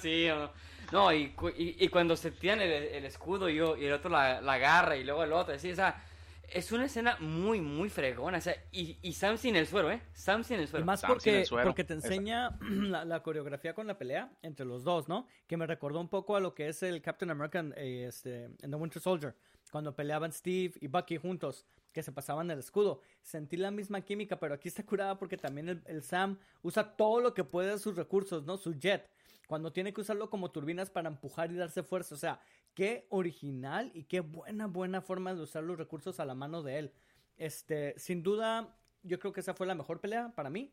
sí, 0.24 0.30
oh. 0.30 0.50
No, 0.92 1.12
y, 1.12 1.34
y, 1.56 1.84
y 1.84 1.88
cuando 1.88 2.16
se 2.16 2.30
tiran 2.30 2.60
el, 2.60 2.70
el 2.70 3.04
escudo 3.04 3.48
y, 3.48 3.56
yo- 3.56 3.76
y 3.76 3.84
el 3.86 3.92
otro 3.92 4.10
la, 4.10 4.40
la 4.40 4.52
agarra 4.54 4.96
y 4.96 5.04
luego 5.04 5.24
el 5.24 5.32
otro, 5.32 5.54
así, 5.54 5.72
o 5.72 5.74
sea, 5.76 6.02
es 6.50 6.72
una 6.72 6.86
escena 6.86 7.16
muy, 7.20 7.60
muy 7.60 7.88
fregona, 7.88 8.38
o 8.38 8.40
sea, 8.40 8.54
y, 8.72 8.98
y 9.02 9.12
Sam 9.12 9.36
sin 9.38 9.56
el 9.56 9.66
suero, 9.66 9.90
¿eh? 9.90 10.00
Sam 10.12 10.44
sin 10.44 10.58
el 10.60 10.64
Y 10.64 10.66
suero. 10.68 10.84
más 10.84 11.00
Sam 11.00 11.08
porque, 11.10 11.40
el 11.40 11.46
suero. 11.46 11.66
porque 11.68 11.84
te 11.84 11.94
enseña 11.94 12.58
la, 12.60 13.04
la 13.04 13.22
coreografía 13.22 13.74
con 13.74 13.86
la 13.86 13.96
pelea 13.98 14.30
entre 14.42 14.66
los 14.66 14.84
dos, 14.84 15.08
¿no? 15.08 15.26
Que 15.46 15.56
me 15.56 15.66
recordó 15.66 16.00
un 16.00 16.08
poco 16.08 16.36
a 16.36 16.40
lo 16.40 16.54
que 16.54 16.68
es 16.68 16.82
el 16.82 17.00
Captain 17.02 17.30
America 17.30 17.58
en, 17.58 17.74
eh, 17.76 18.06
este, 18.08 18.44
en 18.44 18.70
The 18.70 18.76
Winter 18.76 19.00
Soldier, 19.02 19.34
cuando 19.70 19.94
peleaban 19.94 20.32
Steve 20.32 20.74
y 20.80 20.86
Bucky 20.86 21.16
juntos, 21.16 21.66
que 21.92 22.02
se 22.02 22.12
pasaban 22.12 22.50
el 22.50 22.58
escudo. 22.58 23.00
Sentí 23.22 23.56
la 23.56 23.70
misma 23.70 24.00
química, 24.00 24.38
pero 24.38 24.54
aquí 24.54 24.68
está 24.68 24.84
curada 24.84 25.16
porque 25.18 25.36
también 25.36 25.68
el, 25.68 25.82
el 25.86 26.02
Sam 26.02 26.38
usa 26.62 26.96
todo 26.96 27.20
lo 27.20 27.34
que 27.34 27.44
puede 27.44 27.70
de 27.72 27.78
sus 27.78 27.96
recursos, 27.96 28.44
¿no? 28.44 28.56
Su 28.56 28.74
jet. 28.74 29.08
Cuando 29.46 29.72
tiene 29.72 29.92
que 29.92 30.00
usarlo 30.00 30.30
como 30.30 30.50
turbinas 30.50 30.88
para 30.90 31.08
empujar 31.08 31.52
y 31.52 31.56
darse 31.56 31.82
fuerza. 31.82 32.14
O 32.14 32.18
sea, 32.18 32.40
qué 32.74 33.06
original 33.10 33.90
y 33.94 34.04
qué 34.04 34.20
buena, 34.20 34.66
buena 34.66 35.00
forma 35.00 35.34
de 35.34 35.42
usar 35.42 35.64
los 35.64 35.78
recursos 35.78 36.20
a 36.20 36.24
la 36.24 36.34
mano 36.34 36.62
de 36.62 36.78
él. 36.78 36.92
Este, 37.36 37.98
sin 37.98 38.22
duda, 38.22 38.76
yo 39.02 39.18
creo 39.18 39.32
que 39.32 39.40
esa 39.40 39.54
fue 39.54 39.66
la 39.66 39.74
mejor 39.74 40.00
pelea 40.00 40.32
para 40.34 40.50
mí. 40.50 40.72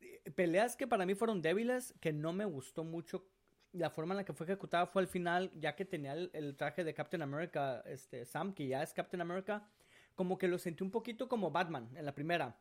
Eh, 0.00 0.30
Peleas 0.34 0.76
que 0.76 0.86
para 0.86 1.06
mí 1.06 1.14
fueron 1.14 1.42
débiles, 1.42 1.94
que 2.00 2.12
no 2.12 2.32
me 2.32 2.44
gustó 2.44 2.84
mucho. 2.84 3.26
La 3.72 3.90
forma 3.90 4.14
en 4.14 4.18
la 4.18 4.24
que 4.24 4.32
fue 4.32 4.46
ejecutada 4.46 4.86
fue 4.86 5.02
al 5.02 5.08
final, 5.08 5.50
ya 5.54 5.76
que 5.76 5.84
tenía 5.84 6.12
el, 6.12 6.30
el 6.32 6.56
traje 6.56 6.84
de 6.84 6.94
Captain 6.94 7.22
America, 7.22 7.82
este, 7.86 8.24
Sam, 8.24 8.52
que 8.52 8.66
ya 8.66 8.82
es 8.82 8.92
Captain 8.92 9.20
America, 9.20 9.68
como 10.14 10.38
que 10.38 10.48
lo 10.48 10.58
sentí 10.58 10.82
un 10.82 10.90
poquito 10.90 11.28
como 11.28 11.50
Batman 11.50 11.88
en 11.96 12.04
la 12.04 12.14
primera. 12.14 12.56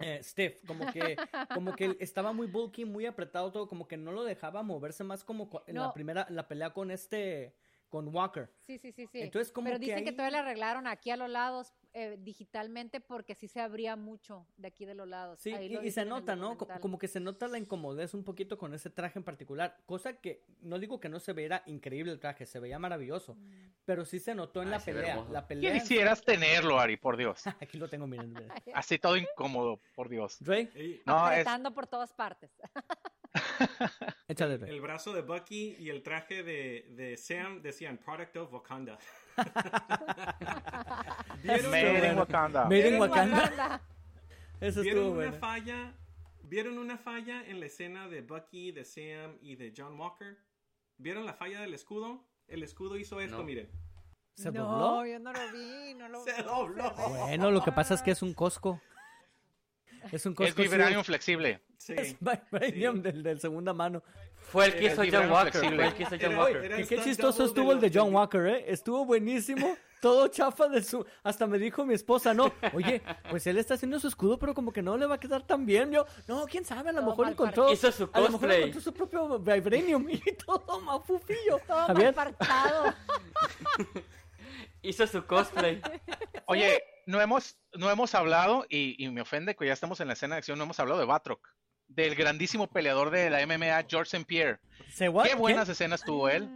Eh, 0.00 0.20
Steve, 0.22 0.56
como 0.66 0.90
que, 0.90 1.16
como 1.54 1.76
que 1.76 1.96
estaba 2.00 2.32
muy 2.32 2.46
bulky, 2.46 2.86
muy 2.86 3.04
apretado 3.04 3.52
todo, 3.52 3.68
como 3.68 3.86
que 3.86 3.98
no 3.98 4.12
lo 4.12 4.24
dejaba 4.24 4.62
moverse 4.62 5.04
más 5.04 5.22
como 5.24 5.50
en 5.66 5.76
la 5.76 5.92
primera, 5.92 6.26
la 6.30 6.48
pelea 6.48 6.70
con 6.72 6.90
este, 6.90 7.54
con 7.90 8.08
Walker. 8.14 8.48
Sí, 8.66 8.78
sí, 8.78 8.92
sí, 8.92 9.06
sí. 9.08 9.20
Entonces, 9.20 9.52
como 9.52 9.66
Pero 9.66 9.78
que 9.80 9.86
dicen 9.86 10.04
que 10.04 10.10
ahí- 10.10 10.16
todavía 10.16 10.38
le 10.38 10.48
arreglaron 10.48 10.86
aquí 10.86 11.10
a 11.10 11.16
los 11.16 11.28
lados 11.28 11.74
eh, 11.92 12.16
digitalmente 12.20 13.00
porque 13.00 13.34
sí 13.34 13.48
se 13.48 13.60
abría 13.60 13.96
mucho 13.96 14.46
de 14.56 14.68
aquí 14.68 14.84
de 14.84 14.94
los 14.94 15.08
lados. 15.08 15.40
Sí, 15.40 15.52
Ahí 15.52 15.66
y, 15.66 15.68
lo 15.70 15.82
y 15.82 15.90
se 15.90 16.04
nota, 16.04 16.36
¿no? 16.36 16.50
Documental. 16.50 16.80
Como 16.80 16.98
que 16.98 17.08
se 17.08 17.18
nota 17.18 17.48
la 17.48 17.58
incomodez 17.58 18.14
un 18.14 18.22
poquito 18.22 18.56
con 18.56 18.72
ese 18.74 18.90
traje 18.90 19.18
en 19.18 19.24
particular. 19.24 19.76
Cosa 19.86 20.20
que 20.20 20.44
no 20.62 20.78
digo 20.78 21.00
que 21.00 21.08
no 21.08 21.18
se 21.18 21.32
veía 21.32 21.64
increíble 21.66 22.12
el 22.12 22.20
traje, 22.20 22.46
se 22.46 22.60
veía 22.60 22.78
maravilloso. 22.78 23.34
Mm. 23.34 23.72
Pero 23.84 24.04
sí 24.04 24.20
se 24.20 24.36
notó 24.36 24.62
en 24.62 24.68
Ay, 24.68 24.78
la 24.78 24.84
pelea. 24.84 25.24
La 25.32 25.46
pelea. 25.48 25.72
en- 25.74 25.80
Quisieras 25.80 26.22
tenerlo, 26.22 26.78
Ari, 26.78 26.96
por 26.96 27.16
Dios. 27.16 27.42
Aquí 27.60 27.76
lo 27.76 27.88
tengo, 27.88 28.06
miren. 28.06 28.36
Así 28.72 28.98
todo 29.00 29.16
incómodo, 29.16 29.80
por 29.96 30.08
Dios. 30.08 30.36
Dre, 30.38 30.70
Ey, 30.76 31.02
No, 31.04 31.28
es, 31.32 31.44
por 31.74 31.88
todas 31.88 32.12
partes. 32.12 32.52
El 34.66 34.80
brazo 34.80 35.12
de 35.12 35.22
Bucky 35.22 35.76
y 35.78 35.90
el 35.90 36.02
traje 36.02 36.42
de, 36.42 36.86
de 36.90 37.16
Sam 37.16 37.62
decían 37.62 37.98
Product 37.98 38.36
of 38.36 38.52
Wakanda. 38.52 38.98
¿Vieron, 41.42 41.70
Made 41.70 42.08
in. 42.12 42.18
Wakanda. 42.18 42.64
Made 42.64 42.88
in 42.88 43.00
Wakanda. 43.00 43.80
Eso 44.60 44.82
¿Vieron 44.82 45.06
una 45.06 45.14
bueno. 45.14 45.36
falla? 45.38 45.94
¿Vieron 46.42 46.78
una 46.78 46.98
falla 46.98 47.44
en 47.46 47.60
la 47.60 47.66
escena 47.66 48.08
de 48.08 48.22
Bucky, 48.22 48.72
de 48.72 48.84
Sam 48.84 49.38
y 49.40 49.56
de 49.56 49.72
John 49.76 49.98
Walker? 49.98 50.38
¿Vieron 50.98 51.24
la 51.24 51.34
falla 51.34 51.60
del 51.60 51.72
escudo? 51.74 52.26
El 52.46 52.62
escudo 52.62 52.96
hizo 52.96 53.20
esto, 53.20 53.38
No. 53.38 53.44
miren. 53.44 53.70
¿Se 54.34 54.50
no, 54.52 54.64
dobló? 54.64 55.06
yo 55.06 55.18
no 55.18 55.32
lo 55.32 55.52
vi, 55.52 55.94
no 55.94 56.08
lo 56.08 56.24
Se 56.24 56.34
vi. 56.34 56.42
dobló. 56.42 56.92
Bueno, 56.94 57.50
lo 57.50 57.62
que 57.62 57.72
pasa 57.72 57.94
es 57.94 58.02
que 58.02 58.10
es 58.12 58.22
un 58.22 58.32
Costco. 58.34 58.80
Es 60.12 60.26
un 60.26 60.32
Es 60.32 60.36
Costco. 60.36 60.62
vibranium 60.62 61.04
flexible. 61.04 61.60
Sí. 61.76 61.94
Es 61.96 62.16
vibranium 62.20 62.96
Sí. 62.96 63.02
del, 63.02 63.22
del 63.22 63.40
segunda 63.40 63.72
mano. 63.72 64.02
Fue 64.34 64.66
el 64.66 64.74
que 64.74 64.84
hizo 64.86 65.02
John 65.10 65.30
Walker, 65.30 65.60
fue 65.64 65.86
el 65.86 65.94
que 65.94 66.02
hizo 66.02 66.16
John 66.20 66.36
Walker. 66.36 66.64
era- 66.64 66.76
qué 66.86 67.00
chistoso 67.02 67.44
estuvo 67.44 67.68
de 67.68 67.74
el 67.74 67.80
de 67.92 67.98
John 67.98 68.12
Walker, 68.14 68.46
¿eh? 68.46 68.64
Estuvo 68.68 69.04
buenísimo. 69.04 69.76
Todo 70.00 70.28
chafa 70.28 70.66
de 70.68 70.82
su... 70.82 71.04
Hasta 71.22 71.46
me 71.46 71.58
dijo 71.58 71.84
mi 71.84 71.92
esposa, 71.92 72.32
no, 72.32 72.50
oye, 72.72 73.02
pues 73.28 73.46
él 73.46 73.58
está 73.58 73.74
haciendo 73.74 74.00
su 74.00 74.08
escudo, 74.08 74.38
pero 74.38 74.54
como 74.54 74.72
que 74.72 74.80
no 74.82 74.96
le 74.96 75.04
va 75.04 75.16
a 75.16 75.20
quedar 75.20 75.42
tan 75.46 75.66
bien. 75.66 75.92
Yo, 75.92 76.06
no, 76.26 76.46
quién 76.46 76.64
sabe, 76.64 76.88
a 76.88 76.92
lo 76.92 77.00
Todo 77.00 77.10
mejor 77.10 77.28
encontró... 77.28 77.70
Hizo 77.72 77.92
su 77.92 78.04
A 78.14 78.18
lo 78.20 78.24
mejor 78.28 78.30
cosplay. 78.40 78.58
encontró 78.60 78.80
su 78.80 78.94
propio 78.94 79.38
vibranium 79.38 80.08
y 80.08 80.18
todo 80.46 80.80
mafufillo. 80.80 81.60
Todo 81.66 81.86
Javier, 81.88 82.16
mal 82.16 82.34
partado. 82.34 82.94
Hizo 84.82 85.06
su 85.06 85.24
cosplay. 85.26 85.80
Oye, 86.46 86.82
no 87.10 87.20
hemos, 87.20 87.58
no 87.74 87.90
hemos 87.90 88.14
hablado, 88.14 88.66
y, 88.68 89.02
y 89.02 89.10
me 89.10 89.20
ofende 89.20 89.54
que 89.54 89.66
ya 89.66 89.72
estamos 89.72 90.00
en 90.00 90.06
la 90.06 90.14
escena 90.14 90.36
de 90.36 90.38
acción, 90.38 90.58
no 90.58 90.64
hemos 90.64 90.80
hablado 90.80 91.00
de 91.00 91.06
Batroc, 91.06 91.46
del 91.88 92.14
grandísimo 92.14 92.68
peleador 92.68 93.10
de 93.10 93.30
la 93.30 93.44
MMA, 93.46 93.84
George 93.88 94.16
St. 94.16 94.24
Pierre. 94.24 94.60
Qué 94.96 95.34
buenas 95.34 95.68
escenas 95.68 96.02
tuvo 96.04 96.28
él. 96.28 96.48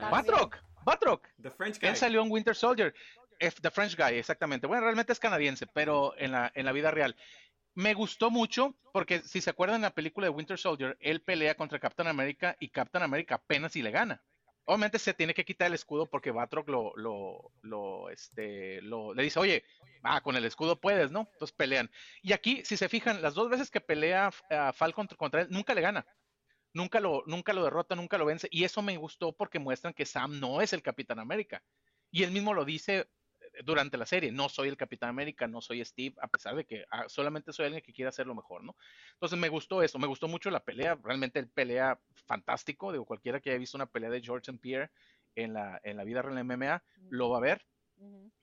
Ah. 0.00 0.10
Batroc, 0.10 0.58
Batroc. 0.84 1.26
The 1.42 1.50
French 1.50 1.80
guy. 1.80 1.88
Él 1.88 1.96
salió 1.96 2.22
en 2.22 2.30
Winter 2.30 2.54
Soldier. 2.54 2.94
The 3.38 3.70
French 3.70 3.96
Guy, 3.96 4.18
exactamente. 4.18 4.66
Bueno, 4.66 4.82
realmente 4.84 5.12
es 5.12 5.20
canadiense, 5.20 5.66
pero 5.66 6.14
en 6.16 6.32
la, 6.32 6.50
en 6.54 6.64
la 6.64 6.72
vida 6.72 6.90
real. 6.90 7.16
Me 7.74 7.92
gustó 7.92 8.30
mucho 8.30 8.74
porque 8.92 9.20
si 9.20 9.42
se 9.42 9.50
acuerdan 9.50 9.76
en 9.76 9.82
la 9.82 9.90
película 9.90 10.26
de 10.26 10.30
Winter 10.30 10.58
Soldier, 10.58 10.96
él 11.00 11.20
pelea 11.20 11.54
contra 11.54 11.78
Captain 11.78 12.08
America 12.08 12.56
y 12.58 12.70
Captain 12.70 13.04
America 13.04 13.34
apenas 13.34 13.72
si 13.72 13.82
le 13.82 13.90
gana. 13.90 14.22
Obviamente 14.66 14.98
se 14.98 15.14
tiene 15.14 15.32
que 15.32 15.44
quitar 15.44 15.68
el 15.68 15.74
escudo 15.74 16.06
porque 16.10 16.32
Batroc 16.32 16.68
lo, 16.68 16.92
lo, 17.62 18.10
este, 18.10 18.82
lo, 18.82 19.14
le 19.14 19.22
dice, 19.22 19.38
oye, 19.38 19.64
ah, 20.02 20.20
con 20.20 20.34
el 20.36 20.44
escudo 20.44 20.80
puedes, 20.80 21.12
¿no? 21.12 21.28
Entonces 21.32 21.56
pelean. 21.56 21.90
Y 22.20 22.32
aquí, 22.32 22.64
si 22.64 22.76
se 22.76 22.88
fijan, 22.88 23.22
las 23.22 23.34
dos 23.34 23.48
veces 23.48 23.70
que 23.70 23.80
pelea 23.80 24.30
a 24.50 24.72
Falcon 24.72 25.06
contra 25.16 25.42
él, 25.42 25.48
nunca 25.50 25.72
le 25.72 25.82
gana. 25.82 26.06
Nunca 26.72 27.00
lo, 27.00 27.22
nunca 27.26 27.52
lo 27.52 27.64
derrota, 27.64 27.94
nunca 27.94 28.18
lo 28.18 28.26
vence. 28.26 28.48
Y 28.50 28.64
eso 28.64 28.82
me 28.82 28.96
gustó 28.96 29.32
porque 29.32 29.58
muestran 29.60 29.94
que 29.94 30.04
Sam 30.04 30.40
no 30.40 30.60
es 30.60 30.72
el 30.72 30.82
Capitán 30.82 31.20
América. 31.20 31.62
Y 32.10 32.24
él 32.24 32.32
mismo 32.32 32.52
lo 32.52 32.64
dice 32.64 33.08
durante 33.64 33.96
la 33.96 34.06
serie, 34.06 34.32
no 34.32 34.48
soy 34.48 34.68
el 34.68 34.76
Capitán 34.76 35.10
América, 35.10 35.46
no 35.46 35.60
soy 35.60 35.84
Steve, 35.84 36.14
a 36.20 36.28
pesar 36.28 36.56
de 36.56 36.64
que 36.64 36.84
ah, 36.90 37.04
solamente 37.08 37.52
soy 37.52 37.66
alguien 37.66 37.82
que 37.82 37.92
quiere 37.92 38.08
hacer 38.08 38.26
lo 38.26 38.34
mejor, 38.34 38.64
¿no? 38.64 38.76
Entonces 39.14 39.38
me 39.38 39.48
gustó 39.48 39.82
eso, 39.82 39.98
me 39.98 40.06
gustó 40.06 40.28
mucho 40.28 40.50
la 40.50 40.60
pelea, 40.60 40.98
realmente 41.02 41.38
él 41.38 41.48
pelea 41.48 41.98
fantástico, 42.26 42.92
digo, 42.92 43.04
cualquiera 43.04 43.40
que 43.40 43.50
haya 43.50 43.58
visto 43.58 43.76
una 43.76 43.86
pelea 43.86 44.10
de 44.10 44.20
George 44.20 44.50
St. 44.50 44.60
Pierre 44.60 44.90
en 45.34 45.52
la, 45.52 45.80
en 45.84 45.96
la 45.96 46.04
vida 46.04 46.22
real 46.22 46.38
en 46.38 46.46
MMA, 46.46 46.82
lo 47.10 47.30
va 47.30 47.38
a 47.38 47.42
ver, 47.42 47.64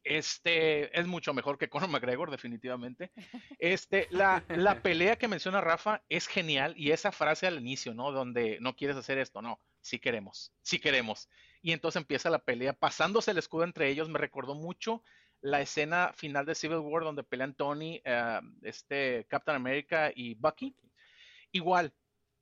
Este 0.03 0.99
es 0.99 1.07
mucho 1.07 1.33
mejor 1.33 1.57
que 1.57 1.69
Conor 1.69 1.89
McGregor, 1.89 2.31
definitivamente. 2.31 3.11
Este, 3.59 4.07
la, 4.09 4.43
la 4.49 4.81
pelea 4.81 5.15
que 5.15 5.27
menciona 5.27 5.61
Rafa 5.61 6.01
es 6.09 6.27
genial 6.27 6.73
y 6.75 6.91
esa 6.91 7.11
frase 7.11 7.47
al 7.47 7.59
inicio, 7.59 7.93
¿no? 7.93 8.11
Donde 8.11 8.57
no 8.59 8.75
quieres 8.75 8.97
hacer 8.97 9.17
esto, 9.17 9.41
no, 9.41 9.59
sí 9.79 9.99
queremos, 9.99 10.51
sí 10.61 10.79
queremos. 10.79 11.29
Y 11.63 11.71
entonces 11.71 11.99
empieza 11.99 12.29
la 12.29 12.37
pelea 12.37 12.73
pasándose 12.73 13.31
el 13.31 13.39
escudo 13.39 13.63
entre 13.63 13.89
ellos. 13.89 14.09
Me 14.09 14.19
recordó 14.19 14.53
mucho 14.53 15.03
la 15.41 15.61
escena 15.61 16.13
final 16.15 16.45
de 16.45 16.53
Civil 16.53 16.77
War 16.77 17.03
donde 17.03 17.23
pelean 17.23 17.55
Tony, 17.55 17.99
eh, 18.05 18.39
este 18.61 19.25
Captain 19.27 19.55
America 19.55 20.11
y 20.13 20.35
Bucky. 20.35 20.75
Igual, 21.51 21.91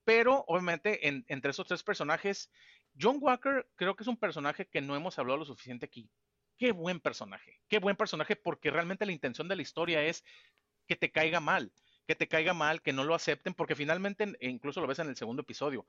pero 0.03 0.43
obviamente 0.47 1.07
entre 1.07 1.51
esos 1.51 1.67
tres 1.67 1.83
personajes, 1.83 2.51
John 2.99 3.19
Walker 3.21 3.69
creo 3.75 3.95
que 3.95 4.03
es 4.03 4.07
un 4.07 4.17
personaje 4.17 4.67
que 4.67 4.81
no 4.81 4.97
hemos 4.97 5.17
hablado 5.17 5.37
lo 5.37 5.45
suficiente 5.45 5.85
aquí 5.85 6.09
qué 6.61 6.73
buen 6.73 6.99
personaje, 6.99 7.59
qué 7.67 7.79
buen 7.79 7.95
personaje, 7.95 8.35
porque 8.35 8.69
realmente 8.69 9.07
la 9.07 9.11
intención 9.11 9.47
de 9.47 9.55
la 9.55 9.63
historia 9.63 10.03
es 10.03 10.23
que 10.87 10.95
te 10.95 11.11
caiga 11.11 11.39
mal, 11.39 11.73
que 12.05 12.13
te 12.13 12.27
caiga 12.27 12.53
mal, 12.53 12.83
que 12.83 12.93
no 12.93 13.03
lo 13.03 13.15
acepten, 13.15 13.55
porque 13.55 13.73
finalmente, 13.73 14.37
e 14.39 14.47
incluso 14.47 14.79
lo 14.79 14.85
ves 14.85 14.99
en 14.99 15.09
el 15.09 15.15
segundo 15.15 15.41
episodio, 15.41 15.87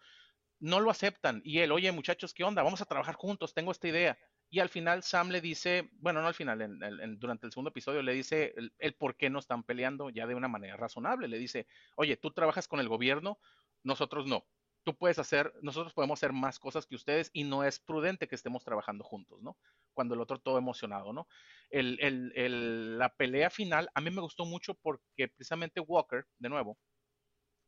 no 0.63 0.79
lo 0.79 0.91
aceptan. 0.91 1.43
Y 1.45 1.59
él, 1.59 1.73
oye 1.73 1.91
muchachos, 1.91 2.33
¿qué 2.33 2.45
onda? 2.45 2.63
Vamos 2.63 2.81
a 2.81 2.85
trabajar 2.85 3.17
juntos, 3.17 3.53
tengo 3.53 3.73
esta 3.73 3.89
idea. 3.89 4.17
Y 4.49 4.61
al 4.61 4.69
final 4.69 5.03
Sam 5.03 5.31
le 5.31 5.41
dice, 5.41 5.91
bueno, 5.95 6.23
no 6.23 6.29
al 6.29 6.35
final, 6.35 6.79
durante 7.19 7.47
el 7.47 7.53
segundo 7.53 7.71
episodio 7.71 8.01
le 8.03 8.13
dice 8.13 8.55
el, 8.79 8.95
por 8.95 9.17
qué 9.17 9.29
no 9.29 9.41
están 9.41 9.65
peleando 9.65 10.09
ya 10.11 10.27
de 10.27 10.37
una 10.37 10.47
manera 10.47 10.77
razonable. 10.77 11.27
Le 11.27 11.39
dice, 11.39 11.67
oye, 11.97 12.17
tú 12.17 12.31
trabajas 12.31 12.69
con 12.69 12.79
el 12.79 12.89
gobierno, 12.89 13.41
nosotros 13.83 14.27
no 14.27 14.47
tú 14.85 14.97
puedes 14.97 15.19
hacer, 15.19 15.53
nosotros 15.63 15.95
podemos 15.95 16.19
hacer 16.19 16.33
más 16.33 16.59
cosas 16.59 16.87
que 16.87 16.97
ustedes 16.97 17.31
y 17.33 17.45
no 17.45 17.63
es 17.63 17.79
prudente 17.79 18.27
que 18.27 18.35
estemos 18.35 18.65
trabajando 18.65 19.05
juntos, 19.05 19.41
¿no? 19.41 19.57
Cuando 19.95 20.15
el 20.15 20.21
otro 20.21 20.41
todo 20.41 20.59
emocionado, 20.59 21.13
¿no? 21.13 21.29
la 21.71 23.15
pelea 23.17 23.49
final 23.49 23.89
a 23.95 24.01
mí 24.01 24.11
me 24.11 24.21
gustó 24.21 24.45
mucho 24.45 24.75
porque 24.75 25.29
precisamente 25.29 25.81
Walker, 25.81 26.27
de 26.39 26.49
nuevo, 26.49 26.79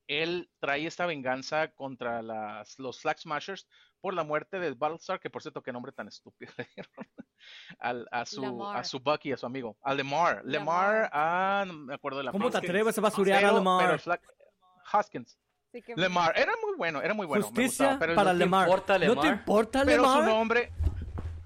él 0.06 0.50
trae 0.60 0.86
esta 0.86 1.06
venganza 1.06 1.68
contra 1.68 2.22
las, 2.22 2.78
los 2.78 3.00
Flag 3.00 3.18
Smashers 3.18 3.66
por 4.00 4.14
la 4.14 4.22
muerte 4.22 4.58
de 4.58 4.72
Battlestar, 4.72 5.18
que 5.18 5.30
por 5.30 5.42
cierto, 5.42 5.62
qué 5.62 5.72
nombre 5.72 5.92
tan 5.92 6.08
estúpido 6.08 6.52
le 6.58 6.68
dieron 6.74 6.92
a, 8.10 8.26
su, 8.26 8.64
a 8.66 8.84
su 8.84 9.00
Bucky, 9.00 9.32
a 9.32 9.36
su 9.36 9.46
amigo, 9.46 9.76
a 9.82 9.94
Lemar. 9.94 10.42
Lemar, 10.44 11.08
ah, 11.12 11.64
no 11.66 11.72
me 11.72 11.94
acuerdo 11.94 12.18
de 12.18 12.24
la 12.24 12.32
¿Cómo 12.32 12.50
te 12.50 12.58
atreves 12.58 12.98
a 12.98 13.00
basurear 13.00 13.44
a 13.44 13.52
Lemar? 13.52 14.00
Haskins. 14.92 15.38
Lemar, 15.96 16.38
era 16.38 16.52
muy 16.62 16.76
bueno, 16.76 17.02
era 17.02 17.14
muy 17.14 17.26
bueno. 17.26 17.46
Justicia 17.46 17.98
para 17.98 18.32
Lemar. 18.32 18.68
¿No 18.68 19.20
te 19.20 19.28
importa 19.28 19.84
Lemar? 19.84 19.86
Pero 19.86 20.04
su 20.04 20.22
nombre, 20.22 20.72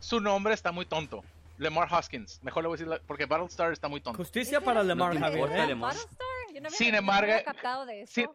su 0.00 0.20
nombre 0.20 0.54
está 0.54 0.72
muy 0.72 0.84
tonto. 0.84 1.22
Lemar 1.58 1.88
Hoskins. 1.92 2.40
Mejor 2.42 2.62
le 2.62 2.68
voy 2.68 2.78
a 2.78 2.84
decir 2.84 3.02
porque 3.06 3.26
Battlestar 3.26 3.72
está 3.72 3.88
muy 3.88 4.00
tonto. 4.00 4.16
Justicia 4.16 4.60
para 4.60 4.82
Lemar, 4.82 5.14
¿No 5.14 5.20
Javier. 5.20 5.70
¿eh? 5.70 5.74
¿Battlestar? 5.74 6.27
Yo 6.58 6.62
no 6.62 6.70
sin 6.70 6.94
embargo, 6.94 7.32
sin, 8.06 8.28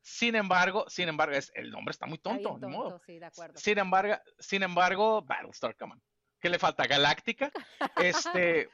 sin, 0.00 0.34
embargo, 0.36 0.84
sin 0.88 1.08
embargo, 1.08 1.34
es, 1.34 1.50
el 1.54 1.70
nombre 1.70 1.90
está 1.90 2.06
muy 2.06 2.18
tonto. 2.18 2.50
tonto 2.50 2.68
modo. 2.68 3.00
Sí, 3.04 3.18
de 3.18 3.26
acuerdo. 3.26 3.58
Sin 3.58 3.78
embargo, 3.78 4.14
sin 4.38 4.62
embargo, 4.62 5.22
Battlestar, 5.22 5.76
come 5.76 5.94
on. 5.94 6.02
¿Qué 6.40 6.48
le 6.48 6.58
falta? 6.58 6.86
Galáctica. 6.86 7.50
Este, 7.96 8.68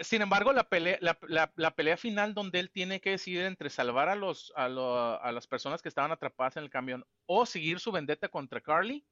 sin 0.00 0.22
embargo, 0.22 0.52
la 0.52 0.64
pelea, 0.64 0.98
la, 1.00 1.74
pelea 1.74 1.96
final 1.96 2.32
donde 2.32 2.60
él 2.60 2.70
tiene 2.70 3.00
que 3.00 3.10
decidir 3.10 3.42
entre 3.42 3.68
salvar 3.68 4.08
a, 4.08 4.14
los, 4.14 4.52
a, 4.56 4.68
las 4.68 5.46
personas 5.46 5.82
que 5.82 5.88
estaban 5.88 6.12
atrapadas 6.12 6.56
en 6.56 6.64
el 6.64 6.70
camión 6.70 7.04
o 7.26 7.46
seguir 7.46 7.78
su 7.78 7.92
vendetta 7.92 8.28
contra 8.28 8.60
Carly, 8.60 9.06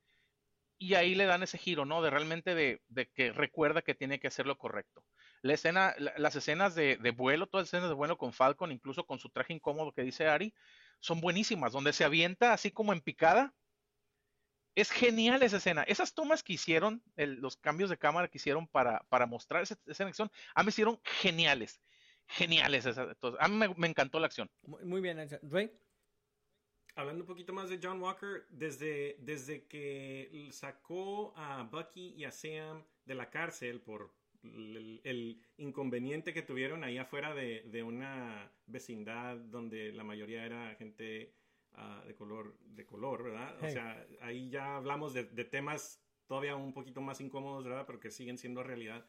y 0.78 0.94
ahí 0.94 1.14
le 1.14 1.26
dan 1.26 1.44
ese 1.44 1.58
giro, 1.58 1.84
¿no? 1.84 2.02
De 2.02 2.10
realmente 2.10 2.56
de, 2.56 2.80
que 3.14 3.32
recuerda 3.32 3.82
que 3.82 3.94
tiene 3.94 4.18
que 4.18 4.26
hacer 4.26 4.46
lo 4.46 4.58
correcto. 4.58 5.04
La 5.42 5.54
escena, 5.54 5.94
las 5.98 6.36
escenas 6.36 6.74
de, 6.74 6.96
de, 6.96 7.10
vuelo, 7.10 7.48
todas 7.48 7.64
las 7.64 7.68
escenas 7.70 7.90
de 7.90 7.94
vuelo 7.94 8.16
con 8.16 8.32
Falcon, 8.32 8.72
incluso 8.72 9.04
con 9.04 9.18
su 9.18 9.28
traje 9.28 9.52
incómodo 9.52 9.92
que 9.92 10.02
dice 10.02 10.28
Ari, 10.28 10.54
son 11.00 11.20
buenísimas, 11.20 11.72
donde 11.72 11.92
se 11.92 12.04
avienta 12.04 12.52
así 12.52 12.70
como 12.70 12.92
en 12.92 13.00
picada 13.00 13.52
es 14.74 14.90
genial 14.90 15.42
esa 15.42 15.58
escena. 15.58 15.82
Esas 15.82 16.14
tomas 16.14 16.42
que 16.42 16.54
hicieron, 16.54 17.02
los 17.16 17.56
cambios 17.56 17.90
de 17.90 17.98
cámara 17.98 18.28
que 18.28 18.38
hicieron 18.38 18.66
para, 18.66 19.00
para 19.08 19.26
mostrar 19.26 19.62
esa, 19.62 19.78
esa 19.86 20.06
acción, 20.06 20.30
a 20.54 20.62
mí 20.62 20.66
me 20.66 20.70
hicieron 20.70 21.00
geniales. 21.04 21.80
Geniales. 22.26 22.86
a 22.86 23.48
mí 23.48 23.68
me, 23.76 23.86
encantó 23.86 24.18
la 24.18 24.26
acción. 24.26 24.50
Muy, 24.62 25.00
bien, 25.00 25.28
Ray. 25.42 25.70
Hablando 26.94 27.24
un 27.24 27.26
poquito 27.26 27.52
más 27.52 27.68
de 27.68 27.80
John 27.82 28.00
Walker, 28.02 28.46
desde, 28.50 29.16
desde 29.18 29.66
que 29.66 30.48
sacó 30.52 31.34
a 31.36 31.62
Bucky 31.64 32.14
y 32.16 32.24
a 32.24 32.30
Sam 32.30 32.84
de 33.04 33.14
la 33.14 33.30
cárcel 33.30 33.80
por 33.80 34.14
el, 34.42 35.40
inconveniente 35.56 36.34
que 36.34 36.42
tuvieron 36.42 36.84
ahí 36.84 36.98
afuera 36.98 37.34
de, 37.34 37.62
de, 37.66 37.82
una 37.82 38.50
vecindad 38.66 39.36
donde 39.36 39.92
la 39.92 40.04
mayoría 40.04 40.44
era 40.44 40.74
gente 40.74 41.32
Ah, 41.74 42.02
de 42.06 42.14
color, 42.14 42.54
de 42.60 42.84
color, 42.84 43.22
¿verdad? 43.22 43.56
O 43.62 43.70
sea, 43.70 44.06
ahí 44.20 44.50
ya 44.50 44.76
hablamos 44.76 45.14
de, 45.14 45.24
temas 45.44 46.02
todavía 46.26 46.54
un 46.54 46.74
poquito 46.74 47.00
más 47.00 47.20
incómodos, 47.20 47.64
¿verdad? 47.64 47.86
Pero 47.86 47.98
que 47.98 48.10
siguen 48.10 48.36
siendo 48.36 48.62
realidad. 48.62 49.06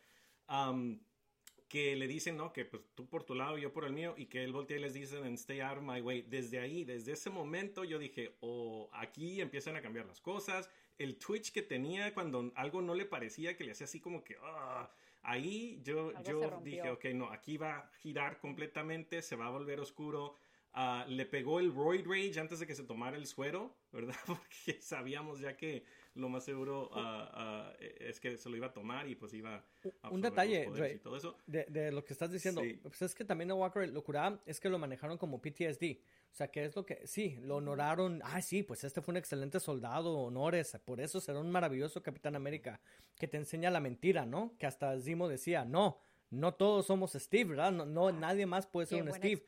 que 1.67 1.95
le 1.95 2.07
dicen, 2.07 2.37
¿no? 2.37 2.53
Que 2.53 2.65
pues 2.65 2.83
tú 2.95 3.09
por 3.09 3.23
tu 3.23 3.35
lado, 3.35 3.57
yo 3.57 3.73
por 3.73 3.83
el 3.83 3.93
mío, 3.93 4.13
y 4.15 4.27
que 4.27 4.43
él 4.43 4.53
voltea 4.53 4.77
y 4.77 4.81
les 4.81 4.93
dice 4.93 5.17
en 5.17 5.33
Stay 5.33 5.59
Out 5.59 5.79
of 5.79 5.83
My 5.83 5.99
Way. 5.99 6.21
Desde 6.23 6.59
ahí, 6.59 6.85
desde 6.85 7.13
ese 7.13 7.29
momento, 7.29 7.83
yo 7.83 7.99
dije, 7.99 8.37
oh, 8.39 8.89
aquí 8.93 9.41
empiezan 9.41 9.75
a 9.75 9.81
cambiar 9.81 10.05
las 10.05 10.21
cosas. 10.21 10.69
El 10.97 11.17
Twitch 11.17 11.51
que 11.51 11.63
tenía 11.63 12.13
cuando 12.13 12.53
algo 12.55 12.81
no 12.81 12.95
le 12.95 13.05
parecía, 13.05 13.57
que 13.57 13.65
le 13.65 13.71
hacía 13.71 13.85
así 13.85 13.99
como 13.99 14.23
que, 14.23 14.37
ah, 14.41 14.89
ahí 15.23 15.81
yo, 15.83 16.13
yo 16.23 16.61
dije, 16.63 16.89
ok, 16.89 17.05
no, 17.15 17.29
aquí 17.29 17.57
va 17.57 17.77
a 17.77 17.91
girar 18.01 18.39
completamente, 18.39 19.21
se 19.21 19.35
va 19.35 19.47
a 19.47 19.49
volver 19.49 19.79
oscuro. 19.79 20.35
Ah, 20.73 21.05
le 21.07 21.25
pegó 21.25 21.59
el 21.59 21.73
Roid 21.73 22.05
Rage 22.05 22.39
antes 22.39 22.59
de 22.59 22.67
que 22.67 22.75
se 22.75 22.83
tomara 22.83 23.15
el 23.15 23.27
suero, 23.27 23.75
¿verdad? 23.91 24.15
Porque 24.25 24.81
sabíamos 24.81 25.39
ya 25.39 25.55
que 25.55 25.85
lo 26.15 26.29
más 26.29 26.43
seguro 26.43 26.89
uh, 26.91 26.97
uh, 26.97 27.73
es 27.79 28.19
que 28.19 28.37
se 28.37 28.49
lo 28.49 28.55
iba 28.55 28.67
a 28.67 28.73
tomar 28.73 29.07
y 29.07 29.15
pues 29.15 29.33
iba 29.33 29.63
a 30.01 30.09
Un 30.09 30.21
detalle, 30.21 30.69
Ray, 30.73 30.99
todo 30.99 31.17
eso. 31.17 31.37
De, 31.47 31.65
de, 31.65 31.91
lo 31.91 32.03
que 32.03 32.13
estás 32.13 32.31
diciendo, 32.31 32.61
pues 32.81 33.01
es 33.01 33.15
que 33.15 33.25
también 33.25 33.51
a 33.51 33.55
Walker 33.55 33.87
lo 33.89 34.03
curaba 34.03 34.39
es 34.45 34.59
que 34.59 34.69
lo 34.69 34.77
manejaron 34.77 35.17
como 35.17 35.41
PTSD. 35.41 35.97
O 36.31 36.35
sea, 36.35 36.47
que 36.47 36.65
es 36.65 36.75
lo 36.75 36.83
que, 36.83 37.05
sí, 37.05 37.37
lo 37.43 37.57
honoraron, 37.57 38.19
ah, 38.23 38.41
sí, 38.41 38.63
pues 38.63 38.83
este 38.83 39.01
fue 39.01 39.11
un 39.11 39.17
excelente 39.17 39.59
soldado, 39.59 40.17
honores, 40.17 40.75
por 40.83 40.99
eso 40.99 41.21
será 41.21 41.39
un 41.39 41.51
maravilloso 41.51 42.01
Capitán 42.01 42.35
América, 42.35 42.81
que 43.19 43.27
te 43.27 43.37
enseña 43.37 43.69
la 43.69 43.79
mentira, 43.79 44.25
¿no? 44.25 44.55
Que 44.57 44.65
hasta 44.65 44.99
Zimo 44.99 45.27
decía, 45.27 45.63
no, 45.63 45.99
no 46.33 46.53
todos 46.53 46.87
somos 46.87 47.13
Steve, 47.13 47.51
¿verdad? 47.51 47.71
No, 47.71 48.11
nadie 48.11 48.45
más 48.45 48.65
puede 48.65 48.87
ser 48.87 49.03
un 49.03 49.13
Steve. 49.13 49.41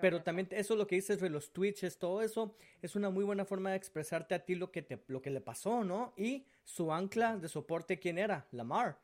Pero 0.00 0.22
también 0.22 0.48
eso 0.50 0.76
lo 0.76 0.86
que 0.86 0.96
dices 0.96 1.20
de 1.20 1.30
los 1.30 1.52
Twitches, 1.52 1.98
todo 1.98 2.20
eso 2.22 2.56
es 2.80 2.96
una 2.96 3.10
muy 3.10 3.24
buena 3.24 3.44
forma 3.44 3.70
de 3.70 3.76
expresarte 3.76 4.34
a 4.34 4.44
ti 4.44 4.54
lo 4.54 4.70
que 4.72 4.82
te, 4.82 5.02
lo 5.06 5.22
que 5.22 5.30
le 5.30 5.40
pasó, 5.40 5.84
¿no? 5.84 6.12
Y 6.16 6.46
su 6.64 6.92
ancla 6.92 7.36
de 7.36 7.48
soporte, 7.48 7.98
¿quién 7.98 8.18
era? 8.18 8.46
Lamar. 8.50 8.98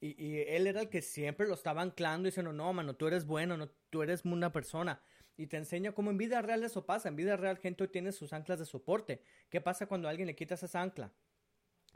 Y, 0.00 0.22
y 0.22 0.40
él 0.42 0.66
era 0.66 0.82
el 0.82 0.88
que 0.88 1.02
siempre 1.02 1.48
lo 1.48 1.54
estaba 1.54 1.82
anclando 1.82 2.26
diciendo, 2.26 2.52
no, 2.52 2.72
mano, 2.72 2.94
tú 2.94 3.06
eres 3.08 3.26
bueno, 3.26 3.56
no, 3.56 3.68
tú 3.90 4.02
eres 4.02 4.24
una 4.24 4.52
persona. 4.52 5.02
Y 5.36 5.48
te 5.48 5.56
enseña 5.56 5.92
cómo 5.92 6.10
en 6.10 6.16
vida 6.16 6.40
real 6.40 6.64
eso 6.64 6.86
pasa. 6.86 7.08
En 7.08 7.16
vida 7.16 7.36
real 7.36 7.58
gente 7.58 7.88
tiene 7.88 8.12
sus 8.12 8.32
anclas 8.32 8.58
de 8.58 8.64
soporte. 8.64 9.22
¿Qué 9.50 9.60
pasa 9.60 9.86
cuando 9.86 10.08
alguien 10.08 10.26
le 10.26 10.34
quitas 10.34 10.62
esa 10.62 10.80
ancla? 10.80 11.12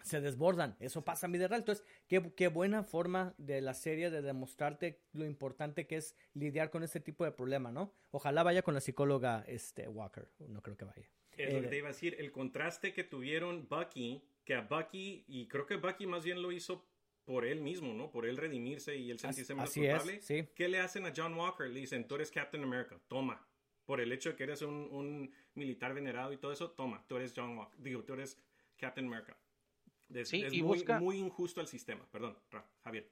Se 0.03 0.20
desbordan. 0.20 0.76
Eso 0.80 1.05
pasa 1.05 1.26
en 1.26 1.32
vida 1.32 1.48
real. 1.48 1.61
Entonces, 1.61 1.84
qué, 2.09 2.32
qué, 2.34 2.48
buena 2.48 2.82
forma 2.82 3.34
de 3.38 3.61
la 3.61 3.74
serie 3.74 4.11
de 4.11 4.22
demostrarte 4.22 5.01
lo 5.12 5.24
importante 5.24 5.86
que 5.86 5.96
es 5.96 6.16
lidiar 6.34 6.70
con 6.70 6.82
este 6.82 7.01
tipo 7.01 7.24
de 7.24 7.32
problema, 7.32 7.70
¿no? 7.70 7.92
Ojalá 8.11 8.42
vaya 8.42 8.62
con 8.62 8.74
la 8.74 8.80
psicóloga 8.80 9.44
este, 9.46 9.88
Walker. 9.88 10.28
No 10.48 10.62
creo 10.62 10.76
que 10.76 10.84
vaya. 10.84 11.09
Es 11.36 11.53
lo 11.53 11.61
que 11.61 11.66
eh, 11.66 11.70
te 11.70 11.76
iba 11.78 11.88
a 11.88 11.92
decir. 11.92 12.16
El 12.18 12.32
contraste 12.32 12.92
que 12.92 13.05
tuvieron 13.05 13.68
Bucky, 13.68 14.22
que 14.44 14.55
a 14.55 14.62
Bucky, 14.62 15.24
y 15.26 15.46
creo 15.48 15.66
que 15.66 15.76
Bucky 15.76 16.07
más 16.07 16.24
bien 16.24 16.42
lo 16.42 16.53
hizo 16.53 16.86
por 17.24 17.44
él 17.44 17.61
mismo, 17.61 17.94
¿no? 17.94 18.11
Por 18.11 18.26
él 18.26 18.36
redimirse 18.36 18.96
y 18.96 19.11
él 19.11 19.18
sentirse 19.18 19.55
más 19.55 19.72
culpable. 19.72 20.20
sí. 20.20 20.48
¿Qué 20.55 20.68
le 20.68 20.80
hacen 20.80 21.07
a 21.07 21.12
John 21.16 21.34
Walker? 21.34 21.68
Le 21.68 21.80
dicen, 21.80 22.07
tú 22.07 22.16
eres 22.16 22.30
Captain 22.30 22.62
America, 22.62 22.98
toma. 23.09 23.46
Por 23.84 24.01
el 24.01 24.12
hecho 24.12 24.30
de 24.30 24.36
que 24.36 24.44
eres 24.44 24.62
un, 24.62 24.88
un 24.92 25.32
militar 25.55 25.94
venerado 25.94 26.32
y 26.32 26.36
todo 26.36 26.53
eso, 26.53 26.70
toma, 26.70 27.05
tú 27.09 27.16
eres 27.16 27.32
John 27.34 27.57
Walker. 27.57 27.80
Digo, 27.80 28.05
tú 28.05 28.14
eres 28.14 28.38
Captain 28.76 29.07
America 29.07 29.36
sí, 30.24 30.42
es 30.42 30.52
y 30.52 30.62
muy, 30.62 30.78
busca... 30.78 30.98
muy 30.98 31.18
injusto 31.18 31.61
el 31.61 31.66
sistema. 31.66 32.06
Perdón, 32.11 32.38
Javier. 32.84 33.11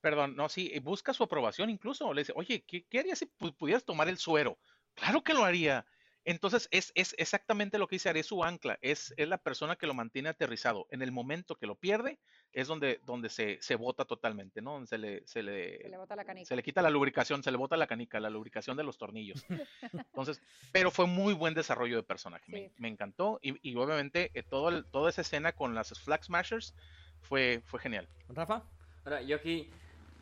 Perdón, 0.00 0.36
no, 0.36 0.48
sí, 0.48 0.70
busca 0.80 1.14
su 1.14 1.22
aprobación 1.22 1.70
incluso. 1.70 2.12
Le 2.12 2.22
dice, 2.22 2.32
oye, 2.36 2.62
¿qué, 2.66 2.84
qué 2.84 2.98
harías 2.98 3.18
si 3.18 3.26
pudieras 3.26 3.84
tomar 3.84 4.08
el 4.08 4.18
suero? 4.18 4.58
Claro 4.94 5.22
que 5.22 5.34
lo 5.34 5.44
haría. 5.44 5.86
Entonces, 6.24 6.68
es, 6.70 6.90
es 6.94 7.14
exactamente 7.18 7.78
lo 7.78 7.86
que 7.86 7.96
dice, 7.96 8.08
haré 8.08 8.22
su 8.22 8.42
ancla, 8.44 8.78
es, 8.80 9.12
es, 9.16 9.28
la 9.28 9.38
persona 9.38 9.76
que 9.76 9.86
lo 9.86 9.94
mantiene 9.94 10.30
aterrizado. 10.30 10.86
En 10.90 11.02
el 11.02 11.12
momento 11.12 11.56
que 11.56 11.66
lo 11.66 11.74
pierde, 11.74 12.18
es 12.52 12.66
donde, 12.66 13.00
donde 13.04 13.28
se, 13.28 13.58
se 13.60 13.76
bota 13.76 14.06
totalmente, 14.06 14.62
¿no? 14.62 14.86
Se 14.86 14.96
le, 14.96 15.26
se 15.26 15.42
le, 15.42 15.82
se 15.82 15.88
le, 15.88 15.98
bota 15.98 16.16
la 16.16 16.24
canica. 16.24 16.46
se 16.46 16.56
le 16.56 16.62
quita 16.62 16.80
la 16.80 16.90
lubricación, 16.90 17.42
se 17.42 17.50
le 17.50 17.58
bota 17.58 17.76
la 17.76 17.86
canica, 17.86 18.20
la 18.20 18.30
lubricación 18.30 18.76
de 18.76 18.84
los 18.84 18.96
tornillos. 18.96 19.44
Entonces, 19.92 20.40
pero 20.72 20.90
fue 20.90 21.06
muy 21.06 21.34
buen 21.34 21.52
desarrollo 21.52 21.96
de 21.96 22.02
personaje, 22.02 22.44
me, 22.48 22.70
me, 22.78 22.88
encantó. 22.88 23.38
Y, 23.42 23.56
y 23.68 23.76
obviamente, 23.76 24.30
eh, 24.34 24.42
todo 24.42 24.70
el, 24.70 24.86
toda 24.86 25.10
esa 25.10 25.20
escena 25.20 25.52
con 25.52 25.74
las 25.74 25.98
Flag 26.00 26.24
Smashers 26.24 26.74
fue, 27.20 27.60
fue 27.66 27.80
genial. 27.80 28.08
Rafa. 28.28 28.62
Ahora, 29.04 29.20
yo 29.20 29.36
aquí 29.36 29.68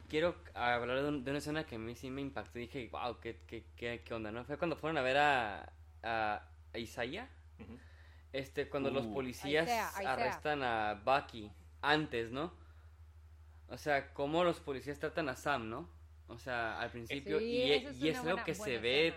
quiero 0.08 0.34
hablar 0.54 1.02
de, 1.02 1.08
un- 1.08 1.24
de 1.24 1.30
una 1.30 1.38
escena 1.38 1.64
que 1.64 1.76
a 1.76 1.78
mí 1.78 1.94
sí 1.94 2.10
me 2.10 2.20
impactó. 2.20 2.58
Dije, 2.58 2.88
wow, 2.90 3.20
¿qué, 3.20 3.38
qué, 3.46 3.64
qué, 3.76 4.02
qué 4.04 4.14
onda, 4.14 4.32
¿no? 4.32 4.44
Fue 4.44 4.58
cuando 4.58 4.76
fueron 4.76 4.98
a 4.98 5.02
ver 5.02 5.16
a, 5.18 5.72
a, 6.02 6.48
a 6.72 6.78
Isaiah. 6.78 7.28
Ujú. 7.58 7.78
Este, 8.32 8.68
cuando 8.68 8.90
los 8.90 9.06
Uh. 9.06 9.14
policías 9.14 9.64
Isaiah, 9.66 9.90
Isaiah. 9.92 10.12
arrestan 10.12 10.62
a 10.62 11.02
Bucky 11.04 11.50
antes, 11.82 12.30
¿no? 12.32 12.52
O 13.68 13.76
sea, 13.76 14.12
cómo 14.12 14.44
los 14.44 14.60
policías 14.60 14.98
tratan 14.98 15.28
a 15.28 15.36
Sam, 15.36 15.68
¿no? 15.68 15.88
O 16.28 16.38
sea, 16.38 16.80
al 16.80 16.90
principio. 16.90 17.38
Sí, 17.38 17.44
y 17.44 17.72
esa 17.72 17.90
es 17.90 17.98
y 17.98 18.08
es 18.08 18.14
una 18.14 18.20
algo 18.20 18.30
buena- 18.32 18.44
que 18.44 18.54
se 18.54 18.60
buena 18.62 18.80
ve 18.82 19.14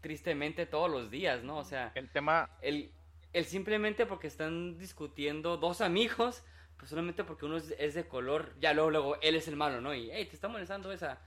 tristemente 0.00 0.66
todos 0.66 0.90
los 0.90 1.10
días, 1.10 1.42
¿no? 1.42 1.56
O 1.58 1.64
sea, 1.64 1.92
El 1.94 2.10
tema, 2.10 2.50
el, 2.60 2.90
el 3.32 3.44
simplemente 3.46 4.04
porque 4.06 4.26
están 4.26 4.78
discutiendo 4.78 5.56
dos 5.56 5.80
amigos, 5.80 6.42
pues 6.76 6.90
solamente 6.90 7.24
porque 7.24 7.46
uno 7.46 7.56
es, 7.56 7.74
es 7.78 7.94
de 7.94 8.06
color, 8.06 8.54
ya 8.60 8.72
luego, 8.74 8.90
luego 8.90 9.20
él 9.22 9.36
es 9.36 9.48
el 9.48 9.56
malo, 9.56 9.80
¿no? 9.80 9.94
Y, 9.94 10.10
hey, 10.10 10.26
te 10.26 10.34
está 10.34 10.48
molestando 10.48 10.92
esa. 10.92 11.18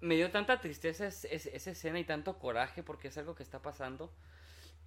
Me 0.00 0.16
dio 0.16 0.30
tanta 0.30 0.60
tristeza 0.60 1.06
es- 1.06 1.24
es- 1.26 1.46
esa 1.46 1.70
escena 1.70 1.98
y 2.00 2.04
tanto 2.04 2.38
coraje 2.38 2.82
porque 2.82 3.08
es 3.08 3.18
algo 3.18 3.34
que 3.34 3.42
está 3.44 3.62
pasando. 3.62 4.12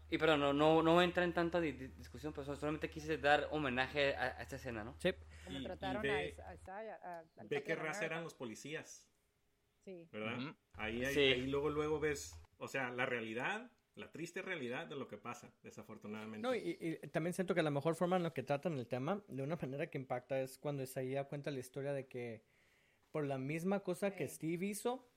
Y 0.10 0.18
pero 0.18 0.38
no, 0.38 0.54
no, 0.54 0.82
no 0.82 1.02
entra 1.02 1.24
en 1.24 1.34
tanta 1.34 1.60
di- 1.62 1.72
di- 1.74 1.88
discusión, 1.90 2.34
pero 2.34 2.56
solamente 2.56 2.90
quise 2.90 3.18
dar 3.18 3.48
homenaje 3.52 4.16
a, 4.16 4.38
a 4.40 4.42
esta 4.42 4.56
escena, 4.56 4.84
¿no? 4.84 4.96
Sí. 5.00 5.10
Y- 5.50 5.64
trataron 5.64 6.02
ve- 6.02 6.36
a 6.40 7.20
a 7.20 7.44
Ve 7.44 7.64
qué 7.64 7.76
raza 7.76 8.06
eran 8.06 8.24
los 8.24 8.34
policías, 8.34 9.08
Sí. 9.86 10.08
¿verdad? 10.12 10.56
Ahí, 10.74 11.04
ahí, 11.06 11.14
Sí. 11.14 11.20
ahí 11.22 11.48
luego, 11.48 11.70
luego 11.70 12.00
ves, 12.00 12.34
o 12.58 12.68
sea, 12.68 12.90
la 12.92 13.06
realidad, 13.06 13.72
la 13.96 14.12
triste 14.12 14.42
realidad 14.42 14.88
de 14.88 14.96
lo 14.96 15.08
que 15.08 15.18
pasa, 15.18 15.54
desafortunadamente. 15.62 16.40
No, 16.40 16.56
y, 16.56 16.78
y 16.80 17.08
también 17.10 17.34
siento 17.34 17.54
que 17.54 17.62
la 17.64 17.72
mejor 17.72 17.96
forma 17.96 18.16
en 18.18 18.24
la 18.24 18.34
que 18.34 18.44
tratan 18.44 18.74
el 18.78 18.88
tema, 18.88 19.22
de 19.28 19.44
una 19.44 19.56
manera 19.58 19.90
que 19.90 19.98
impacta, 19.98 20.40
es 20.42 20.58
cuando 20.58 20.84
Isaías 20.84 21.28
cuenta 21.28 21.52
la 21.52 21.60
historia 21.60 21.94
de 21.94 22.08
que 22.08 22.44
por 23.12 23.26
la 23.26 23.38
misma 23.38 23.80
cosa 23.82 24.16
que. 24.16 24.28
Steve 24.28 24.66
hizo, 24.68 25.08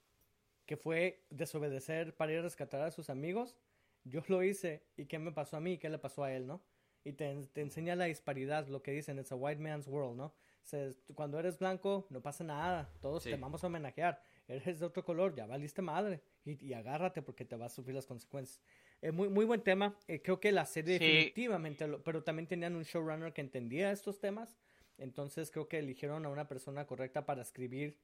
que 0.67 0.77
fue 0.77 1.25
desobedecer 1.31 2.15
para 2.17 2.33
ir 2.33 2.39
a 2.39 2.43
rescatar 2.43 2.81
a 2.83 2.91
sus 2.91 3.11
amigos, 3.11 3.57
yo 4.05 4.23
lo 4.29 4.43
hice 4.43 4.83
y 4.97 5.07
qué 5.07 5.19
me 5.19 5.33
pasó 5.33 5.57
a 5.57 5.61
mí 5.61 5.75
y 5.75 5.79
qué 5.79 5.89
le 5.89 5.99
pasó 5.99 6.25
a 6.25 6.33
él, 6.33 6.47
¿no? 6.47 6.63
Y 7.05 7.13
te, 7.15 7.35
te 7.53 7.61
enseña 7.61 7.97
la 7.97 8.05
disparidad, 8.05 8.69
lo 8.69 8.83
que 8.83 8.93
dicen, 8.93 9.19
it's 9.19 9.33
a 9.33 9.37
white 9.37 9.61
man's 9.61 9.89
world, 9.89 10.17
¿no? 10.17 10.33
Se- 10.63 10.95
cuando 11.15 11.39
eres 11.41 11.59
blanco 11.59 12.07
no 12.11 12.21
pasa 12.23 12.45
nada, 12.45 12.89
todos 13.01 13.25
Sí. 13.25 13.31
te 13.31 13.37
vamos 13.37 13.65
a 13.65 13.67
homenajear. 13.67 14.23
Eres 14.47 14.79
de 14.81 14.87
otro 14.87 15.05
color, 15.05 15.35
ya 15.35 15.47
valiste 15.47 15.83
madre. 15.83 16.21
Y, 16.45 16.65
y 16.65 16.73
agárrate 16.75 17.23
porque 17.23 17.45
te 17.45 17.57
vas 17.57 17.73
a 17.73 17.75
sufrir 17.77 17.95
las 17.97 18.07
consecuencias. 18.07 18.61
Eh, 19.01 19.11
muy, 19.11 19.29
muy 19.29 19.45
buen 19.45 19.63
tema. 19.63 19.97
Eh, 20.07 20.21
creo 20.23 20.39
que 20.39 20.53
la 20.53 20.65
serie 20.67 20.99
Sí. 20.99 21.05
definitivamente, 21.05 21.89
lo- 21.89 22.03
pero 22.05 22.23
también 22.23 22.47
tenían 22.47 22.77
un 22.77 22.83
showrunner 22.85 23.33
que 23.33 23.41
entendía 23.41 23.91
estos 23.91 24.21
temas. 24.21 24.57
Entonces 24.99 25.51
creo 25.51 25.67
que 25.69 25.79
eligieron 25.79 26.25
a 26.25 26.29
una 26.29 26.47
persona 26.47 26.87
correcta 26.87 27.25
para 27.27 27.43
escribir, 27.43 27.99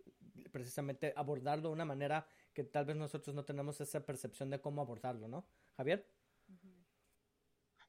precisamente 0.51 1.13
abordarlo 1.17 1.69
de 1.69 1.75
una 1.75 1.85
manera 1.85 2.27
que 2.53 2.65
tal 2.65 2.87
vez 2.87 2.97
nosotros 2.97 3.35
no 3.37 3.45
tenemos 3.45 3.81
esa 3.81 4.05
percepción 4.05 4.51
de 4.51 4.61
cómo 4.61 4.81
abordarlo, 4.81 5.29
¿no? 5.29 5.47
Javier. 5.79 6.05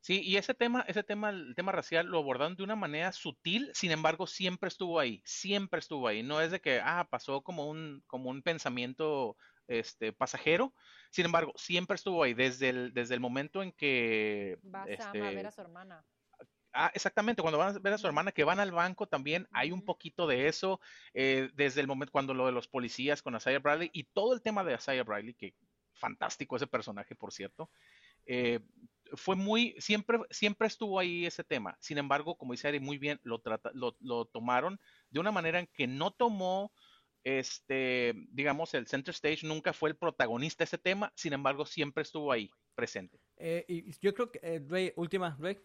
Sí, 0.02 0.22
y 0.24 0.38
ese 0.38 0.54
tema, 0.54 0.86
ese 0.88 1.04
tema, 1.04 1.30
el 1.30 1.56
tema 1.56 1.72
racial 1.72 2.08
lo 2.08 2.20
abordaron 2.20 2.56
de 2.56 2.64
una 2.64 2.76
manera 2.76 3.12
sutil, 3.12 3.70
sin 3.74 3.92
embargo, 3.92 4.28
siempre 4.28 4.70
estuvo 4.70 5.00
ahí, 5.00 5.22
siempre 5.26 5.80
estuvo 5.80 6.08
ahí. 6.08 6.24
No 6.24 6.40
es 6.40 6.52
de 6.52 6.62
que, 6.62 6.80
ah, 6.82 7.08
pasó 7.10 7.42
como 7.42 7.68
un, 7.68 8.02
como 8.08 8.30
un 8.30 8.42
pensamiento, 8.42 9.36
este, 9.68 10.14
pasajero. 10.14 10.74
Sin 11.12 11.26
embargo, 11.26 11.52
siempre 11.56 11.96
estuvo 11.96 12.24
ahí, 12.24 12.34
desde 12.34 12.70
el, 12.70 12.94
desde 12.94 13.16
el 13.16 13.20
momento 13.20 13.62
en 13.62 13.72
que, 13.72 14.58
Va 14.64 14.86
Sam 14.86 14.88
a 14.88 14.94
este, 14.94 15.20
ver 15.20 15.48
a 15.48 15.52
su 15.52 15.62
hermana. 15.62 16.06
Ah, 16.72 16.92
exactamente, 16.94 17.42
cuando 17.42 17.58
van 17.58 17.76
a 17.76 17.80
ver 17.80 17.94
a 17.94 17.98
su 17.98 18.06
hermana 18.06 18.32
que 18.32 18.44
van 18.44 18.60
al 18.60 18.72
banco 18.72 19.08
también 19.08 19.48
hay 19.52 19.72
un 19.72 19.84
poquito 19.84 20.28
de 20.28 20.48
eso, 20.48 20.80
eh, 21.16 21.50
desde 21.56 21.82
el 21.82 21.88
momento 21.88 22.12
cuando 22.12 22.36
lo 22.36 22.46
de 22.46 22.52
los 22.52 22.68
policías 22.68 23.24
con 23.24 23.36
Isaiah 23.36 23.58
Bradley 23.58 23.90
y 23.92 24.04
todo 24.04 24.36
el 24.36 24.44
tema 24.44 24.64
de 24.64 24.76
Isaiah 24.76 25.04
Bradley, 25.04 25.34
que 25.34 25.56
fantástico 26.00 26.56
ese 26.56 26.68
personaje, 26.68 27.16
por 27.16 27.32
cierto, 27.32 27.70
eh, 28.26 28.60
fue 29.14 29.36
muy, 29.36 29.76
siempre, 29.80 30.20
siempre 30.30 30.68
estuvo 30.68 31.00
ahí 31.00 31.26
ese 31.26 31.44
tema. 31.44 31.78
Sin 31.80 31.98
embargo, 31.98 32.38
como 32.38 32.54
dice 32.54 32.68
Ari, 32.68 32.80
muy 32.80 32.98
bien, 32.98 33.20
lo, 33.24 33.40
trata, 33.40 33.72
lo, 33.74 33.96
lo 34.00 34.26
tomaron 34.26 34.80
de 35.10 35.20
una 35.20 35.32
manera 35.32 35.60
en 35.60 35.68
que 35.68 35.88
no 35.88 36.12
tomó, 36.12 36.72
este, 37.24 38.14
digamos, 38.30 38.74
el 38.74 38.88
center 38.88 39.14
stage, 39.14 39.46
nunca 39.46 39.74
fue 39.74 39.90
el 39.90 39.98
protagonista 39.98 40.64
de 40.64 40.66
ese 40.66 40.78
tema, 40.78 41.12
sin 41.16 41.34
embargo, 41.34 41.66
siempre 41.66 42.04
estuvo 42.04 42.32
ahí, 42.32 42.50
presente. 42.76 43.20
Eh, 43.38 43.66
y 43.68 43.92
yo 44.00 44.14
creo 44.14 44.32
que, 44.32 44.40
eh, 44.42 44.64
Ray, 44.68 44.94
última, 44.96 45.36
Ray. 45.40 45.58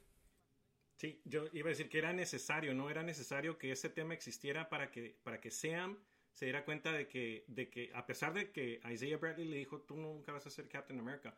Sí, 0.96 1.20
yo 1.24 1.46
iba 1.52 1.68
a 1.68 1.70
decir 1.70 1.88
que 1.88 1.98
era 1.98 2.12
necesario, 2.12 2.72
no 2.72 2.88
era 2.88 3.02
necesario 3.02 3.58
que 3.58 3.72
ese 3.72 3.90
tema 3.90 4.14
existiera 4.14 4.68
para 4.68 4.90
que, 4.90 5.18
para 5.22 5.40
que 5.40 5.50
Sam 5.50 5.98
se 6.34 6.46
diera 6.46 6.64
cuenta 6.66 6.92
de 6.92 7.08
que, 7.08 7.44
de 7.48 7.70
que, 7.70 7.90
a 7.94 8.06
pesar 8.06 8.34
de 8.34 8.52
que 8.52 8.80
Isaiah 8.92 9.18
Bradley 9.18 9.48
le 9.48 9.58
dijo, 9.58 9.80
tú 9.82 9.96
nunca 9.96 10.32
vas 10.32 10.46
a 10.46 10.50
ser 10.50 10.68
Captain 10.68 11.00
America, 11.00 11.36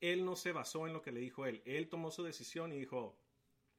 él 0.00 0.24
no 0.24 0.36
se 0.36 0.52
basó 0.52 0.86
en 0.86 0.92
lo 0.94 1.02
que 1.02 1.12
le 1.12 1.20
dijo 1.20 1.46
él. 1.46 1.62
Él 1.64 1.88
tomó 1.88 2.10
su 2.10 2.24
decisión 2.24 2.72
y 2.72 2.78
dijo, 2.78 3.18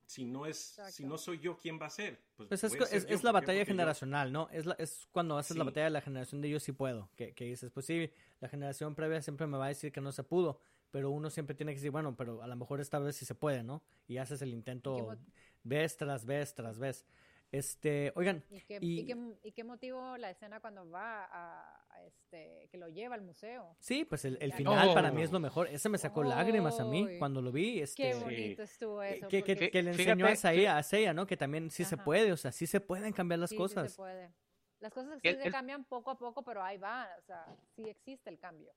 si 0.05 0.25
no 0.25 0.45
es, 0.45 0.57
si 0.91 1.05
no 1.05 1.17
soy 1.17 1.39
yo, 1.39 1.57
¿quién 1.57 1.79
va 1.81 1.87
a 1.87 1.89
ser? 1.89 2.19
Pues 2.47 2.63
es, 2.63 2.71
voy 2.71 2.77
a 2.77 2.81
co- 2.81 2.85
ser 2.85 2.97
es, 2.97 3.07
yo, 3.07 3.15
es 3.15 3.23
la 3.23 3.31
batalla 3.31 3.59
yo- 3.61 3.65
generacional, 3.65 4.31
¿no? 4.31 4.49
Es, 4.51 4.65
la- 4.65 4.75
es 4.75 5.07
cuando 5.11 5.37
haces 5.37 5.57
la 5.57 5.63
batalla 5.63 5.85
de 5.85 5.91
la 5.91 6.01
generación 6.01 6.41
de 6.41 6.49
yo 6.49 6.59
sí 6.59 6.71
puedo. 6.71 7.09
Que, 7.15 7.33
que 7.33 7.45
dices, 7.45 7.71
pues 7.71 7.85
sí, 7.85 8.11
la 8.39 8.49
generación 8.49 8.95
previa 8.95 9.21
siempre 9.21 9.47
me 9.47 9.57
va 9.57 9.65
a 9.65 9.69
decir 9.69 9.91
que 9.91 10.01
no 10.01 10.11
se 10.11 10.23
pudo. 10.23 10.59
Pero 10.91 11.09
uno 11.09 11.29
siempre 11.31 11.55
tiene 11.55 11.71
que 11.71 11.77
decir, 11.77 11.89
bueno, 11.91 12.15
pero 12.15 12.43
a 12.43 12.47
lo 12.47 12.55
mejor 12.55 12.79
esta 12.79 12.99
vez 12.99 13.15
sí 13.15 13.25
se 13.25 13.33
puede, 13.33 13.63
¿no? 13.63 13.81
Y 14.07 14.17
haces 14.17 14.41
el 14.43 14.53
intento 14.53 15.17
vez 15.63 15.97
tras 15.97 16.25
vez 16.25 16.53
tras 16.53 16.77
vez. 16.77 17.05
Este, 17.53 18.11
oigan, 18.15 18.43
¿Y 18.49 18.61
qué, 18.61 18.79
y- 18.81 18.99
y 19.01 19.05
qué- 19.05 19.35
y 19.43 19.51
qué 19.51 19.63
motivo 19.63 20.17
la 20.17 20.31
escena 20.31 20.59
cuando 20.59 20.89
va 20.89 21.23
a, 21.25 21.85
a 21.91 22.03
este, 22.03 22.67
que 22.71 22.79
lo 22.79 22.87
lleva 22.89 23.13
al 23.13 23.21
museo? 23.21 23.75
sí, 23.79 24.05
pues 24.05 24.25
el, 24.25 24.39
el 24.41 24.53
final 24.53 24.91
para 24.95 25.11
Oh. 25.11 25.13
mí 25.13 25.21
es 25.21 25.31
lo 25.31 25.39
mejor. 25.39 25.67
Ese 25.67 25.87
me 25.87 25.99
sacó 25.99 26.23
lágrimas 26.23 26.79
a 26.79 26.83
mí 26.85 27.19
cuando 27.19 27.43
lo 27.43 27.51
vi. 27.51 27.79
Este, 27.79 28.01
Qué 28.03 28.13
Sí. 28.15 28.23
bonito 28.23 28.63
estuvo 28.63 29.03
eso. 29.03 29.27
que, 29.27 29.43
que, 29.43 29.53
porque 29.55 29.69
que 29.69 29.83
le 29.83 29.93
Fíjate, 29.93 30.11
enseñó 30.11 30.25
a 30.25 30.29
fí- 30.29 30.33
Isaiah, 30.33 30.77
a 30.77 30.79
Isaiah, 30.79 31.13
¿no? 31.13 31.27
Que 31.27 31.37
también 31.37 31.69
sí 31.69 31.83
se 31.85 31.93
Ajá. 31.93 32.03
puede, 32.03 32.31
o 32.31 32.37
sea, 32.37 32.51
sí 32.51 32.65
se 32.65 32.81
pueden 32.81 33.13
cambiar 33.13 33.39
las 33.39 33.51
sí, 33.51 33.55
sí 33.55 33.61
se 33.61 33.75
cosas. 33.75 33.95
puede. 33.95 34.33
Las 34.79 34.91
cosas 34.91 35.19
sí 35.21 35.27
El- 35.27 35.37
se 35.37 35.45
el- 35.45 35.51
cambian 35.51 35.85
poco 35.85 36.09
a 36.09 36.17
poco, 36.17 36.43
pero 36.43 36.63
ahí 36.63 36.79
va, 36.79 37.07
o 37.19 37.21
sea, 37.21 37.45
sí 37.75 37.87
existe 37.87 38.31
el 38.31 38.39
cambio. 38.39 38.73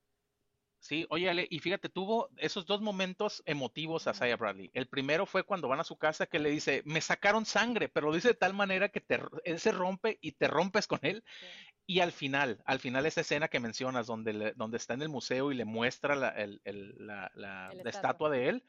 Sí, 0.86 1.04
oye, 1.10 1.28
Ale, 1.28 1.48
y 1.50 1.58
fíjate, 1.58 1.88
tuvo 1.88 2.28
esos 2.36 2.64
dos 2.64 2.80
momentos 2.80 3.42
emotivos 3.44 4.06
a. 4.06 4.12
Isaiah 4.12 4.36
Bradley. 4.36 4.70
El 4.72 4.86
primero 4.86 5.26
fue 5.26 5.42
cuando 5.42 5.66
van 5.66 5.80
a 5.80 5.84
su 5.84 5.96
casa 5.98 6.26
que 6.26 6.38
le 6.38 6.48
dice, 6.50 6.82
me 6.84 7.00
sacaron 7.00 7.44
sangre, 7.44 7.88
pero 7.88 8.06
lo 8.06 8.14
dice 8.14 8.28
de 8.28 8.34
tal 8.34 8.54
manera 8.54 8.88
que 8.88 9.00
te, 9.00 9.20
él 9.44 9.58
se 9.58 9.72
rompe 9.72 10.18
y 10.20 10.32
te 10.32 10.46
rompes 10.46 10.86
con 10.86 11.00
él. 11.02 11.24
Sí. 11.40 11.46
Y 11.88 12.00
al 12.00 12.12
final, 12.12 12.62
al 12.64 12.78
final 12.78 13.04
esa 13.06 13.20
escena 13.22 13.48
que 13.48 13.60
mencionas, 13.60 14.06
donde, 14.06 14.32
le- 14.32 14.52
donde 14.54 14.76
está 14.76 14.94
en 14.94 15.02
el 15.02 15.08
museo 15.08 15.50
y 15.50 15.56
le 15.56 15.64
muestra 15.64 16.14
la, 16.14 16.28
el- 16.28 16.60
el- 16.64 16.94
la- 17.06 17.30
la- 17.34 17.70
El 17.72 17.78
la 17.78 17.90
estatua. 17.90 17.90
estatua 17.90 18.30
de 18.30 18.48
él, 18.48 18.64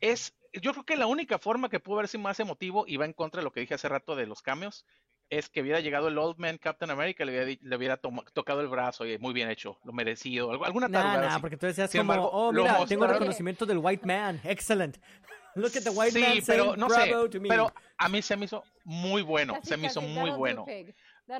es, 0.00 0.38
yo 0.52 0.72
creo 0.72 0.84
que 0.84 0.96
la 0.96 1.06
única 1.06 1.38
forma 1.38 1.68
que 1.68 1.80
pudo 1.80 1.96
haber 1.98 2.08
sido 2.08 2.22
más 2.22 2.38
emotivo, 2.40 2.84
y 2.86 2.96
va 2.96 3.04
en 3.06 3.12
contra 3.12 3.40
de 3.40 3.44
lo 3.44 3.52
que 3.52 3.60
dije 3.60 3.74
hace 3.74 3.88
rato 3.88 4.14
de 4.16 4.26
los 4.26 4.42
cambios, 4.42 4.86
es 5.30 5.48
que 5.48 5.60
hubiera 5.60 5.80
llegado 5.80 6.08
el 6.08 6.16
Old 6.18 6.38
Man 6.38 6.58
Captain 6.58 6.90
America, 6.90 7.24
le 7.24 7.32
hubiera, 7.32 7.60
le 7.62 7.76
hubiera 7.76 7.96
toma- 7.96 8.24
tocado 8.32 8.60
el 8.60 8.68
brazo 8.68 9.04
y 9.06 9.18
muy 9.18 9.32
bien 9.34 9.50
hecho, 9.50 9.78
lo 9.84 9.92
merecido, 9.92 10.50
alguna 10.64 10.88
Nah, 10.88 11.02
tarugada 11.02 11.28
nah, 11.28 11.40
porque 11.40 11.56
tú 11.56 11.66
decías 11.66 11.90
Sin 11.90 12.00
como, 12.00 12.12
embargo, 12.14 12.30
oh, 12.32 12.52
mira, 12.52 12.84
tengo 12.86 13.06
reconocimiento 13.06 13.66
del 13.66 13.78
white 13.78 14.06
man, 14.06 14.40
excellent. 14.44 14.96
Look 15.54 15.72
at 15.76 15.82
the 15.82 15.90
white 15.90 16.12
sí, 16.12 16.20
man 16.20 16.38
pero 16.46 16.64
saying 16.64 16.78
no 16.80 16.88
sé, 16.90 17.08
bravo 17.10 17.30
to 17.30 17.40
me. 17.40 17.48
pero 17.48 17.72
a 17.96 18.08
mí 18.08 18.22
se 18.22 18.36
me 18.36 18.44
hizo 18.44 18.62
muy 18.84 19.22
bueno, 19.22 19.54
Casi, 19.54 19.68
se 19.70 19.76
me 19.76 19.86
hizo 19.88 20.00
casi, 20.00 20.12
muy 20.12 20.30
that'll 20.30 20.32
do, 20.32 20.38
bueno. 20.38 20.66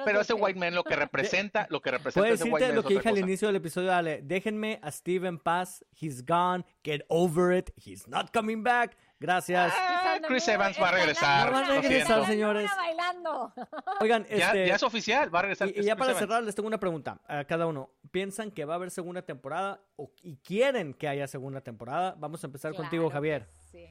Pero 0.05 0.21
ese 0.21 0.35
white 0.35 0.59
man 0.59 0.75
lo 0.75 0.85
que 0.85 0.97
representa, 0.97 1.67
lo 1.71 1.81
que 1.81 1.91
representa 1.91 2.21
Puedo 2.21 2.35
ese 2.35 2.45
white 2.45 2.57
decirte 2.57 2.67
man 2.75 2.77
lo 2.77 2.83
que 2.83 2.95
dije 2.95 3.09
al 3.09 3.15
cosa. 3.15 3.27
inicio 3.27 3.49
del 3.49 3.57
episodio, 3.57 3.95
Ale. 3.95 4.21
Déjenme 4.23 4.81
a 4.83 4.91
Steven 4.91 5.29
en 5.35 5.39
paz. 5.39 5.83
He's 5.99 6.23
gone. 6.27 6.65
Get 6.85 7.03
over 7.09 7.57
it. 7.57 7.71
He's 7.77 8.07
not 8.07 8.31
coming 8.33 8.63
back. 8.63 8.97
Gracias. 9.21 9.73
Ah, 9.77 10.19
Chris 10.27 10.47
Evans 10.47 10.81
va 10.81 10.89
a 10.89 10.93
regresar. 10.93 11.53
Va 11.53 11.61
a 11.61 11.81
regresar, 11.81 12.25
señores. 12.27 12.71
Bailando. 12.77 13.53
Oigan, 14.01 14.25
Ya, 14.27 14.47
este, 14.47 14.67
ya 14.69 14.75
es 14.77 14.83
oficial, 14.83 15.35
va 15.35 15.41
a 15.41 15.43
regresar. 15.43 15.69
y, 15.69 15.83
ya 15.83 15.97
para 15.97 16.11
Evans. 16.13 16.19
cerrar, 16.21 16.43
les 16.45 16.55
tengo 16.55 16.69
una 16.69 16.79
pregunta 16.79 17.21
a 17.27 17.45
cada 17.45 17.67
uno. 17.67 17.91
¿Piensan 18.13 18.51
que 18.53 18.65
va 18.65 18.75
a 18.75 18.77
haber 18.77 18.91
segunda 18.91 19.23
temporada 19.23 19.81
o, 19.97 20.13
y 20.23 20.37
quieren 20.37 20.95
que 20.95 21.09
haya 21.09 21.27
segunda 21.27 21.61
temporada? 21.61 22.15
Vamos 22.19 22.45
a 22.45 22.47
empezar 22.47 22.75
contigo, 22.75 23.11
Javier. 23.11 23.49
Sí. 23.73 23.87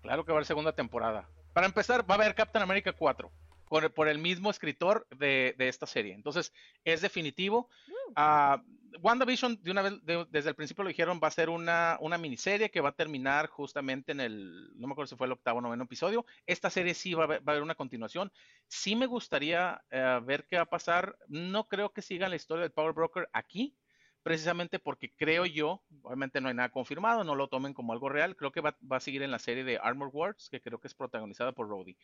Claro 0.00 0.24
que 0.24 0.32
va 0.32 0.36
a 0.36 0.38
haber 0.38 0.46
segunda 0.46 0.72
temporada. 0.72 1.28
Para 1.52 1.66
empezar, 1.66 2.08
va 2.08 2.14
a 2.14 2.18
haber 2.18 2.34
Captain 2.34 2.62
America 2.62 2.92
4 2.92 3.30
por, 3.68 3.92
por 3.92 4.08
el 4.08 4.18
mismo 4.18 4.50
escritor 4.50 5.06
de, 5.10 5.54
de 5.58 5.68
esta 5.68 5.86
serie. 5.86 6.14
Entonces, 6.14 6.52
es 6.84 7.00
definitivo. 7.02 7.68
Ah, 8.14 8.62
WandaVision, 9.02 9.62
de 9.62 9.70
una 9.70 9.82
vez, 9.82 10.04
de- 10.04 10.26
desde 10.30 10.50
el 10.50 10.54
principio 10.56 10.84
lo 10.84 10.88
dijeron, 10.88 11.20
va 11.22 11.28
a 11.28 11.30
ser 11.30 11.48
una, 11.50 11.96
una 12.00 12.18
miniserie 12.18 12.70
que 12.70 12.80
va 12.80 12.90
a 12.90 12.92
terminar 12.96 13.46
justamente 13.48 14.12
en 14.12 14.20
el, 14.20 14.70
no 14.76 14.86
me 14.86 14.92
acuerdo 14.92 15.08
si 15.08 15.16
fue 15.16 15.26
el 15.26 15.32
octavo 15.32 15.58
o 15.58 15.62
noveno 15.62 15.84
episodio. 15.84 16.26
Esta 16.46 16.70
serie 16.70 16.94
sí 16.94 17.14
va 17.14 17.22
a 17.22 17.26
haber, 17.26 17.40
va 17.40 17.52
a 17.52 17.54
haber 17.54 17.62
una 17.62 17.74
continuación. 17.74 18.32
Sí 18.68 18.96
me 18.96 19.06
gustaría 19.06 19.82
eh, 19.90 20.20
ver 20.24 20.46
qué 20.48 20.56
va 20.56 20.62
a 20.62 20.66
pasar. 20.70 21.16
No 21.28 21.68
creo 21.68 21.92
que 21.92 22.02
sigan 22.02 22.30
la 22.30 22.36
historia 22.36 22.62
del 22.62 22.72
Power 22.72 22.92
Broker 22.94 23.28
aquí, 23.32 23.76
precisamente 24.22 24.78
porque 24.78 25.12
creo 25.14 25.46
yo, 25.46 25.84
obviamente 26.02 26.40
no 26.40 26.48
hay 26.48 26.54
nada 26.54 26.70
confirmado, 26.70 27.22
no 27.24 27.34
lo 27.36 27.48
tomen 27.48 27.74
como 27.74 27.92
algo 27.92 28.08
real, 28.08 28.34
creo 28.36 28.50
que 28.52 28.60
va, 28.60 28.76
va 28.90 28.96
a 28.96 29.00
seguir 29.00 29.22
en 29.22 29.30
la 29.30 29.38
serie 29.38 29.62
de 29.64 29.78
Armor 29.78 30.10
Wars, 30.12 30.48
que 30.50 30.60
creo 30.60 30.80
que 30.80 30.88
es 30.88 30.94
protagonizada 30.94 31.52
por 31.52 31.68
Rhodey. 31.68 31.96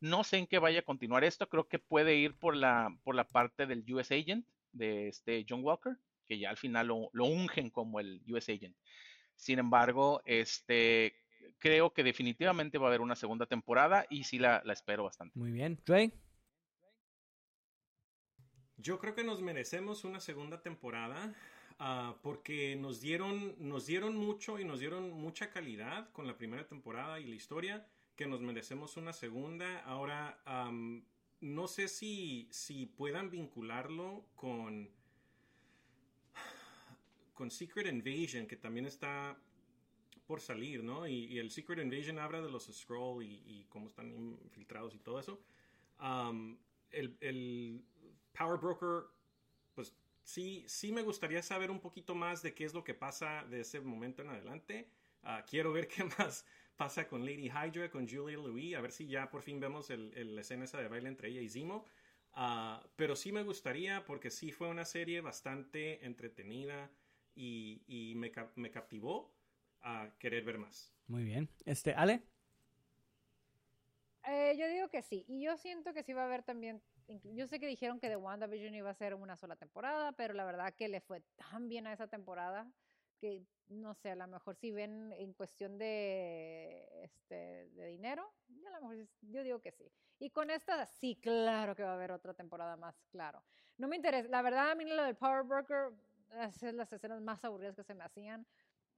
No 0.00 0.24
sé 0.24 0.38
en 0.38 0.46
qué 0.46 0.58
vaya 0.58 0.80
a 0.80 0.82
continuar 0.82 1.24
esto. 1.24 1.48
Creo 1.48 1.68
que 1.68 1.78
puede 1.78 2.16
ir 2.16 2.36
por 2.38 2.56
la, 2.56 2.90
por 3.02 3.14
la 3.14 3.24
parte 3.26 3.66
del 3.66 3.84
US 3.94 4.12
Agent 4.14 4.46
de 4.72 5.08
este 5.08 5.44
John 5.48 5.62
Walker, 5.64 5.96
que 6.24 6.38
ya 6.38 6.50
al 6.50 6.56
final 6.56 6.88
lo, 6.88 7.10
lo 7.12 7.24
ungen 7.26 7.70
como 7.70 8.00
el 8.00 8.22
US 8.28 8.48
Agent. 8.48 8.76
Sin 9.36 9.58
embargo, 9.58 10.22
este, 10.24 11.16
creo 11.58 11.92
que 11.92 12.02
definitivamente 12.02 12.78
va 12.78 12.86
a 12.86 12.88
haber 12.88 13.00
una 13.00 13.16
segunda 13.16 13.46
temporada 13.46 14.06
y 14.10 14.24
sí 14.24 14.38
la, 14.38 14.62
la 14.64 14.72
espero 14.72 15.04
bastante. 15.04 15.38
Muy 15.38 15.52
bien. 15.52 15.80
Dre. 15.84 16.12
Yo 18.76 18.98
creo 18.98 19.14
que 19.14 19.24
nos 19.24 19.40
merecemos 19.40 20.04
una 20.04 20.20
segunda 20.20 20.60
temporada 20.60 21.34
uh, 21.80 22.14
porque 22.22 22.76
nos 22.76 23.00
dieron, 23.00 23.54
nos 23.58 23.86
dieron 23.86 24.16
mucho 24.16 24.58
y 24.58 24.64
nos 24.64 24.80
dieron 24.80 25.10
mucha 25.12 25.50
calidad 25.50 26.10
con 26.12 26.26
la 26.26 26.36
primera 26.36 26.66
temporada 26.66 27.18
y 27.20 27.24
la 27.24 27.34
historia, 27.34 27.88
que 28.16 28.26
nos 28.26 28.40
merecemos 28.40 28.96
una 28.96 29.12
segunda. 29.12 29.80
Ahora, 29.84 30.38
um, 30.46 31.02
no 31.40 31.66
sé 31.66 31.88
si, 31.88 32.48
si 32.50 32.86
puedan 32.86 33.30
vincularlo 33.30 34.26
con, 34.34 34.90
con 37.34 37.50
Secret 37.50 37.86
Invasion, 37.86 38.46
que 38.46 38.56
también 38.56 38.86
está 38.86 39.36
por 40.26 40.40
salir, 40.40 40.82
¿no? 40.82 41.06
Y, 41.06 41.26
y 41.26 41.38
el 41.38 41.50
Secret 41.50 41.78
Invasion 41.80 42.18
habla 42.18 42.40
de 42.40 42.50
los 42.50 42.64
Scroll 42.72 43.22
y, 43.24 43.42
y, 43.46 43.66
cómo 43.68 43.88
están 43.88 44.10
infiltrados 44.42 44.94
y 44.94 44.98
todo 44.98 45.20
eso. 45.20 45.40
Um, 46.00 46.56
el, 46.90 47.16
el 47.20 47.84
Power 48.32 48.58
Broker, 48.58 49.10
pues 49.74 49.94
sí, 50.22 50.64
sí 50.66 50.92
me 50.92 51.02
gustaría 51.02 51.42
saber 51.42 51.70
un 51.70 51.80
poquito 51.80 52.14
más 52.14 52.42
de 52.42 52.54
qué 52.54 52.64
es 52.64 52.72
lo 52.72 52.84
que 52.84 52.94
pasa 52.94 53.44
de 53.44 53.60
ese 53.60 53.80
momento 53.80 54.22
en 54.22 54.30
adelante. 54.30 54.88
Uh, 55.22 55.44
quiero 55.48 55.72
ver 55.72 55.88
qué 55.88 56.04
más 56.18 56.46
pasa 56.76 57.06
con 57.06 57.24
Lady 57.24 57.50
Hydra, 57.50 57.90
con 57.90 58.08
Julia 58.08 58.36
Louis, 58.36 58.74
a 58.74 58.80
ver 58.80 58.92
si 58.92 59.06
ya 59.06 59.30
por 59.30 59.42
fin 59.42 59.60
vemos 59.60 59.90
el, 59.90 60.12
el, 60.16 60.34
la 60.34 60.40
escena 60.40 60.64
esa 60.64 60.78
de 60.78 60.88
baile 60.88 61.08
entre 61.08 61.28
ella 61.28 61.40
y 61.40 61.48
Zemo. 61.48 61.84
Uh, 62.36 62.84
pero 62.96 63.14
sí 63.14 63.30
me 63.30 63.44
gustaría 63.44 64.04
porque 64.04 64.30
sí 64.30 64.50
fue 64.50 64.68
una 64.68 64.84
serie 64.84 65.20
bastante 65.20 66.04
entretenida 66.04 66.90
y, 67.34 67.82
y 67.86 68.14
me, 68.14 68.32
me, 68.56 68.70
captivó 68.70 69.34
a 69.80 70.10
querer 70.18 70.44
ver 70.44 70.58
más. 70.58 70.94
Muy 71.06 71.24
bien. 71.24 71.48
Este, 71.64 71.94
Ale. 71.94 72.22
Eh, 74.26 74.56
yo 74.58 74.68
digo 74.68 74.88
que 74.88 75.02
sí. 75.02 75.24
Y 75.28 75.42
yo 75.42 75.56
siento 75.56 75.92
que 75.92 76.02
sí 76.02 76.12
va 76.12 76.22
a 76.22 76.26
haber 76.26 76.42
también 76.42 76.82
yo 77.34 77.46
sé 77.46 77.60
que 77.60 77.66
dijeron 77.66 78.00
que 78.00 78.08
The 78.08 78.16
WandaVision 78.16 78.74
iba 78.74 78.90
a 78.90 78.94
ser 78.94 79.14
una 79.14 79.36
sola 79.36 79.56
temporada, 79.56 80.12
pero 80.12 80.34
la 80.34 80.44
verdad 80.44 80.74
que 80.74 80.88
le 80.88 81.00
fue 81.00 81.20
tan 81.36 81.68
bien 81.68 81.86
a 81.86 81.92
esa 81.92 82.06
temporada 82.06 82.66
que 83.18 83.44
no 83.68 83.94
sé, 83.94 84.10
a 84.10 84.16
lo 84.16 84.26
mejor 84.26 84.56
si 84.56 84.70
ven 84.70 85.12
en 85.12 85.32
cuestión 85.32 85.78
de 85.78 86.86
este 87.02 87.68
de 87.70 87.86
dinero, 87.86 88.30
a 88.66 88.70
lo 88.70 88.88
mejor 88.88 89.08
yo 89.22 89.42
digo 89.42 89.60
que 89.60 89.72
sí. 89.72 89.90
Y 90.18 90.30
con 90.30 90.50
esta 90.50 90.84
sí, 90.86 91.16
claro 91.16 91.74
que 91.74 91.82
va 91.82 91.92
a 91.92 91.94
haber 91.94 92.12
otra 92.12 92.34
temporada 92.34 92.76
más, 92.76 92.94
claro. 93.10 93.42
No 93.78 93.88
me 93.88 93.96
interesa, 93.96 94.28
la 94.28 94.42
verdad 94.42 94.70
a 94.70 94.74
mí 94.74 94.84
lo 94.84 95.02
del 95.02 95.16
Power 95.16 95.44
Broker 95.44 95.90
las 96.30 96.92
escenas 96.92 97.20
más 97.20 97.44
aburridas 97.44 97.76
que 97.76 97.84
se 97.84 97.94
me 97.94 98.04
hacían. 98.04 98.46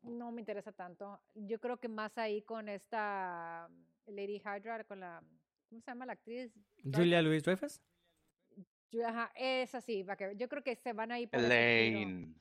No 0.03 0.31
me 0.31 0.41
interesa 0.41 0.72
tanto. 0.72 1.20
Yo 1.35 1.59
creo 1.59 1.79
que 1.79 1.89
más 1.89 2.16
ahí 2.18 2.43
con 2.43 2.68
esta 2.68 3.68
Lady 4.07 4.39
Hydra 4.39 4.85
con 4.85 5.01
la 5.01 5.22
¿cómo 5.68 5.81
se 5.81 5.91
llama 5.91 6.07
la 6.07 6.12
actriz? 6.12 6.53
Julia 6.85 7.22
Louis 7.22 7.43
Dreyfus. 7.43 7.81
Ajá, 9.05 9.31
es 9.35 9.74
así, 9.74 10.03
va 10.03 10.16
que, 10.16 10.35
yo 10.37 10.49
creo 10.49 10.62
que 10.62 10.77
se 10.77 10.93
van 10.93 11.12
a 11.12 11.20
ir 11.20 11.29
por 11.29 11.41
Elaine. 11.41 12.35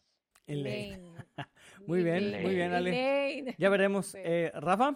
Elaine. 0.48 1.14
muy 1.88 2.04
bien, 2.04 2.18
Elaine. 2.18 2.44
muy 2.44 2.56
bien, 2.56 2.74
Ale. 2.74 2.90
Elaine. 2.90 3.56
Ya 3.58 3.70
veremos. 3.70 4.08
Sí. 4.08 4.20
Eh, 4.24 4.52
¿Rafa? 4.56 4.96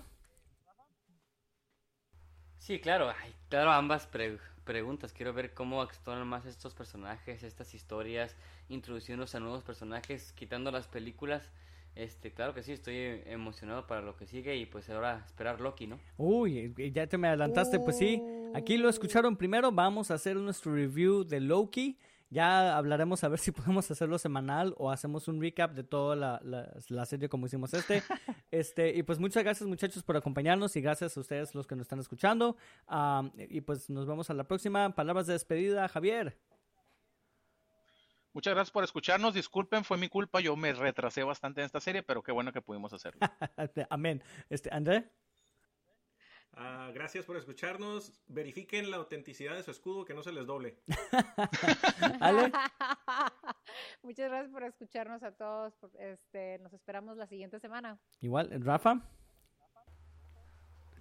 Sí, 2.58 2.80
claro, 2.80 3.10
Ay, 3.10 3.34
claro, 3.50 3.72
ambas 3.72 4.06
pre 4.06 4.38
preguntas. 4.70 5.14
Quiero 5.14 5.34
ver 5.34 5.56
cómo 5.56 5.82
actúan 5.82 6.28
más 6.28 6.46
estos 6.46 6.76
personajes, 6.76 7.42
estas 7.42 7.74
historias, 7.74 8.36
introduciéndose 8.70 9.38
a 9.38 9.40
nuevos 9.40 9.64
personajes, 9.64 10.32
quitando 10.34 10.70
las 10.70 10.88
películas. 10.88 11.42
Este, 11.96 12.32
claro 12.32 12.54
que 12.54 12.62
sí, 12.62 12.74
estoy 12.74 13.24
emocionado 13.26 13.88
para 13.88 14.02
lo 14.04 14.16
que 14.16 14.28
sigue 14.28 14.56
y 14.58 14.68
pues 14.68 14.88
ahora 14.92 15.24
esperar 15.26 15.60
Loki, 15.60 15.88
¿no? 15.88 16.00
Uy, 16.18 16.72
ya 16.94 17.08
te 17.08 17.18
me 17.18 17.30
adelantaste, 17.30 17.80
pues 17.80 17.98
sí. 17.98 18.22
Aquí 18.54 18.78
lo 18.78 18.90
escucharon 18.90 19.36
primero, 19.36 19.72
vamos 19.72 20.12
a 20.12 20.14
hacer 20.14 20.36
nuestro 20.36 20.72
review 20.72 21.24
de 21.24 21.40
Loki. 21.40 21.98
Ya 22.30 22.78
hablaremos 22.78 23.24
a 23.24 23.28
ver 23.28 23.40
si 23.40 23.52
podemos 23.52 23.90
hacerlo 23.90 24.18
semanal 24.20 24.76
o 24.78 24.92
hacemos 24.92 25.28
un 25.28 25.42
recap 25.42 25.74
de 25.74 25.84
toda 25.84 26.16
la, 26.16 26.40
la, 26.44 26.72
la 26.90 27.06
serie 27.06 27.30
como 27.30 27.48
hicimos 27.48 27.74
este. 27.74 28.04
este. 28.52 28.96
Y 28.96 29.04
pues 29.04 29.20
muchas 29.20 29.44
gracias 29.44 29.68
muchachos 29.68 30.04
por 30.04 30.16
acompañarnos 30.16 30.76
y 30.76 30.82
gracias 30.82 31.18
a 31.18 31.20
ustedes 31.20 31.56
los 31.56 31.66
que 31.66 31.76
nos 31.76 31.86
están 31.86 32.00
escuchando. 32.00 32.56
Um, 32.90 33.32
y 33.38 33.62
pues 33.62 33.90
nos 33.90 34.06
vemos 34.06 34.30
a 34.30 34.34
la 34.34 34.44
próxima. 34.44 34.96
Palabras 34.96 35.28
de 35.28 35.34
despedida, 35.34 35.88
Javier. 35.88 36.38
Muchas 38.34 38.54
gracias 38.54 38.72
por 38.72 38.84
escucharnos. 38.84 39.34
Disculpen, 39.34 39.84
fue 39.84 39.98
mi 39.98 40.08
culpa. 40.08 40.40
Yo 40.40 40.56
me 40.56 40.72
retrasé 40.74 41.24
bastante 41.24 41.62
en 41.62 41.66
esta 41.66 41.80
serie, 41.80 42.04
pero 42.04 42.22
qué 42.22 42.32
bueno 42.32 42.54
que 42.54 42.62
pudimos 42.62 42.94
hacerlo. 42.94 43.20
Amén. 43.90 44.24
Este, 44.50 44.70
André. 44.72 45.10
Uh, 46.58 46.92
gracias 46.94 47.26
por 47.26 47.38
escucharnos. 47.38 48.12
Verifiquen 48.28 48.92
la 48.92 48.98
autenticidad 48.98 49.56
de 49.56 49.64
su 49.64 49.72
escudo, 49.72 50.04
que 50.06 50.14
no 50.14 50.24
se 50.24 50.32
les 50.32 50.46
doble. 50.46 50.78
Ale. 52.20 52.52
Muchas 54.04 54.30
gracias 54.30 54.52
por 54.52 54.64
escucharnos 54.64 55.24
a 55.24 55.32
todos. 55.32 55.74
Este, 56.00 56.60
nos 56.60 56.74
esperamos 56.74 57.18
la 57.18 57.28
siguiente 57.28 57.60
semana. 57.60 58.00
Igual, 58.22 58.50
Rafa. 58.64 59.02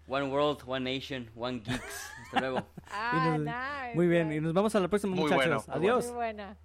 One 0.08 0.30
World, 0.30 0.62
One 0.66 0.90
Nation, 0.94 1.30
One 1.36 1.60
Geeks. 1.60 2.10
Hasta 2.24 2.40
luego. 2.40 2.66
ah, 2.90 3.36
nos, 3.36 3.40
nice, 3.40 3.94
muy 3.94 4.06
bien, 4.06 4.32
y 4.32 4.40
nos 4.40 4.54
vemos 4.54 4.74
a 4.74 4.80
la 4.80 4.88
próxima, 4.88 5.14
muy 5.14 5.24
muchachos. 5.24 5.66
Bueno, 5.66 5.78
Adiós. 5.78 6.06
Muy 6.06 6.14
buena. 6.14 6.56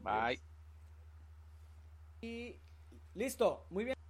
Bye. 0.00 0.40
Y 2.22 2.58
listo, 3.14 3.66
muy 3.70 3.84
bien. 3.84 4.03